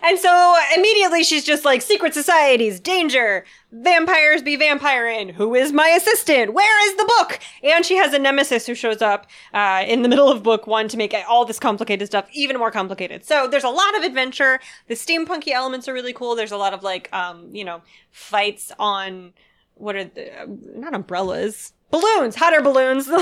And 0.03 0.19
so 0.19 0.57
immediately 0.75 1.23
she's 1.25 1.45
just 1.45 1.65
like, 1.65 1.83
secret 1.83 2.15
societies, 2.15 2.81
danger, 2.81 3.45
vampires 3.71 4.43
be 4.43 4.57
vampiring. 4.57 5.33
Who 5.33 5.55
is 5.55 5.73
my 5.73 5.89
assistant? 5.89 6.55
Where 6.55 6.89
is 6.89 6.97
the 6.97 7.05
book? 7.19 7.39
And 7.63 7.85
she 7.85 7.97
has 7.97 8.15
a 8.15 8.19
nemesis 8.19 8.67
who 8.67 8.75
shows 8.75 9.03
up 9.03 9.27
uh, 9.53 9.85
in 9.87 10.03
the 10.03 10.09
middle 10.09 10.31
of 10.31 10.43
book 10.43 10.67
one 10.67 10.89
to 10.89 10.97
make 10.97 11.15
all 11.29 11.45
this 11.45 11.59
complicated 11.59 12.07
stuff 12.07 12.29
even 12.33 12.59
more 12.59 12.71
complicated. 12.71 13.25
So 13.25 13.47
there's 13.47 13.65
a 13.65 13.69
lot 13.69 13.97
of 13.97 14.03
adventure. 14.03 14.59
The 14.89 14.95
steampunky 14.95 15.49
elements 15.49 15.89
are 15.89 15.93
really 15.93 16.13
cool. 16.15 16.35
There's 16.35 16.53
a 16.53 16.57
lot 16.57 16.73
of 16.73 16.83
like, 16.83 17.13
um, 17.13 17.55
you 17.55 17.65
know, 17.65 17.83
fights 18.11 18.73
on 18.79 19.33
what 19.75 19.97
are 19.97 20.05
the, 20.05 20.31
not 20.75 20.95
umbrellas, 20.95 21.73
balloons, 21.91 22.37
hot 22.37 22.53
air 22.53 22.63
balloons. 22.63 23.09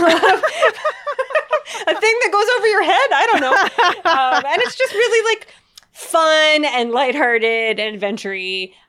a 1.87 2.01
thing 2.01 2.17
that 2.23 2.31
goes 2.33 2.49
over 2.57 2.67
your 2.67 2.83
head. 2.83 3.09
I 3.13 3.27
don't 3.31 3.41
know. 3.41 3.53
Um, 4.09 4.45
and 4.47 4.63
it's 4.63 4.77
just 4.77 4.93
really 4.95 5.35
like 5.35 5.49
fun 5.93 6.65
and 6.65 6.93
lighthearted 6.93 7.81
and 7.81 7.95
adventure 7.95 8.33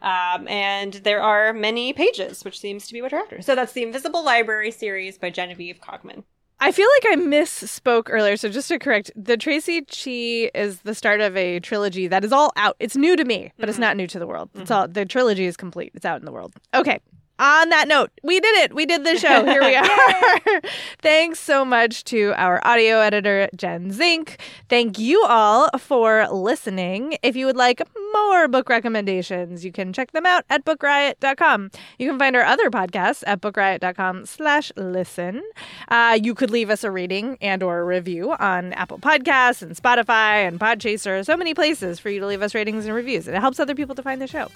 um, 0.01 0.47
and 0.47 0.93
there 0.93 1.21
are 1.21 1.53
many 1.53 1.91
pages, 1.91 2.45
which 2.45 2.59
seems 2.59 2.87
to 2.87 2.93
be 2.93 3.01
what 3.01 3.11
you're 3.11 3.21
after. 3.21 3.41
So 3.41 3.55
that's 3.55 3.73
the 3.73 3.81
Invisible 3.83 4.23
Library 4.23 4.71
series 4.71 5.17
by 5.17 5.31
Genevieve 5.31 5.79
Cogman. 5.81 6.23
I 6.61 6.71
feel 6.71 6.87
like 6.97 7.13
I 7.13 7.21
misspoke 7.21 8.07
earlier, 8.09 8.37
so 8.37 8.49
just 8.49 8.67
to 8.67 8.77
correct, 8.77 9.11
the 9.15 9.37
Traci 9.37 9.83
Chee 9.87 10.51
is 10.53 10.81
the 10.81 10.93
start 10.93 11.21
of 11.21 11.35
a 11.37 11.59
trilogy 11.61 12.07
that 12.07 12.23
is 12.25 12.33
all 12.33 12.51
out. 12.57 12.75
It's 12.79 12.97
new 12.97 13.15
to 13.15 13.23
me, 13.23 13.53
but 13.57 13.63
mm-hmm. 13.63 13.69
it's 13.69 13.79
not 13.79 13.95
new 13.95 14.07
to 14.07 14.19
the 14.19 14.27
world. 14.27 14.49
It's 14.53 14.69
all 14.69 14.87
the 14.87 15.05
trilogy 15.05 15.45
is 15.45 15.55
complete. 15.55 15.91
It's 15.95 16.05
out 16.05 16.19
in 16.19 16.25
the 16.25 16.33
world. 16.33 16.53
Okay, 16.75 16.99
on 17.39 17.69
that 17.69 17.87
note, 17.87 18.11
we 18.23 18.39
did 18.39 18.55
it. 18.63 18.73
We 18.75 18.85
did 18.85 19.03
the 19.03 19.17
show. 19.17 19.45
Here 19.45 19.61
we 19.61 19.75
are. 19.75 20.61
Thanks 21.01 21.39
so 21.39 21.63
much 21.63 22.03
to 22.05 22.33
our 22.35 22.59
audio 22.67 22.99
editor, 22.99 23.49
Jen 23.55 23.91
Zink. 23.91 24.37
Thank 24.67 24.99
you 24.99 25.23
all 25.27 25.69
for 25.79 26.27
listening. 26.29 27.17
If 27.23 27.35
you 27.35 27.45
would 27.45 27.55
like 27.55 27.81
more 28.13 28.47
book 28.47 28.69
recommendations, 28.69 29.63
you 29.65 29.71
can 29.71 29.93
check 29.93 30.11
them 30.11 30.25
out 30.25 30.43
at 30.49 30.65
bookriot.com. 30.65 31.71
You 31.97 32.09
can 32.09 32.19
find 32.19 32.35
our 32.35 32.43
other 32.43 32.69
podcasts 32.69 33.23
at 33.27 33.41
bookriot.com 33.41 34.25
slash 34.25 34.71
listen. 34.75 35.41
Uh, 35.87 36.17
you 36.21 36.35
could 36.35 36.51
leave 36.51 36.69
us 36.69 36.83
a 36.83 36.91
rating 36.91 37.37
and 37.41 37.63
or 37.63 37.79
a 37.79 37.83
review 37.85 38.31
on 38.33 38.73
Apple 38.73 38.99
Podcasts 38.99 39.61
and 39.61 39.75
Spotify 39.75 40.47
and 40.47 40.59
Podchaser. 40.59 41.25
So 41.25 41.35
many 41.35 41.53
places 41.53 41.99
for 41.99 42.09
you 42.09 42.19
to 42.19 42.27
leave 42.27 42.41
us 42.41 42.55
ratings 42.55 42.85
and 42.85 42.93
reviews. 42.93 43.27
And 43.27 43.35
it 43.35 43.39
helps 43.39 43.59
other 43.59 43.75
people 43.75 43.95
to 43.95 44.03
find 44.03 44.21
the 44.21 44.27
show. 44.27 44.47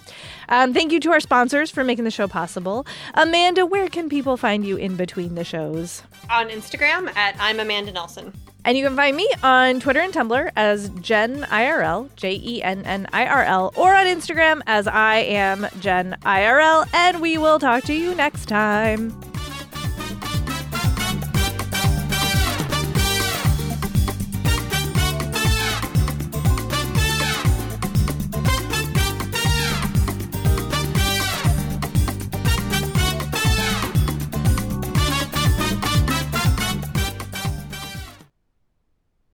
Um, 0.49 0.73
thank 0.73 0.91
you 0.91 0.99
to 1.01 1.11
our 1.11 1.19
sponsors 1.19 1.71
for 1.71 1.83
making 1.83 2.05
the 2.05 2.11
show 2.11 2.27
possible. 2.27 2.85
Amanda, 3.13 3.65
where 3.65 3.87
can 3.87 4.09
people 4.09 4.37
find 4.37 4.65
you 4.65 4.77
in 4.77 4.95
between 4.95 5.35
the 5.35 5.43
shows? 5.43 6.03
On 6.29 6.49
Instagram 6.49 7.15
at 7.15 7.35
I'm 7.39 7.59
Amanda 7.59 7.91
Nelson. 7.91 8.33
And 8.65 8.77
you 8.77 8.85
can 8.85 8.95
find 8.95 9.15
me 9.15 9.29
on 9.43 9.79
Twitter 9.79 9.99
and 9.99 10.13
Tumblr 10.13 10.51
as 10.55 10.89
Jenn 11.01 11.43
IRL, 11.43 12.09
J 12.15 12.39
E 12.41 12.63
N 12.63 12.85
N 12.85 13.07
I 13.11 13.27
R 13.27 13.43
L, 13.43 13.73
or 13.75 13.93
on 13.93 14.05
Instagram 14.05 14.61
as 14.67 14.87
I 14.87 15.17
am 15.17 15.67
Jenn 15.79 16.17
IRL. 16.21 16.87
And 16.93 17.21
we 17.21 17.37
will 17.37 17.59
talk 17.59 17.83
to 17.85 17.93
you 17.93 18.15
next 18.15 18.45
time. 18.45 19.32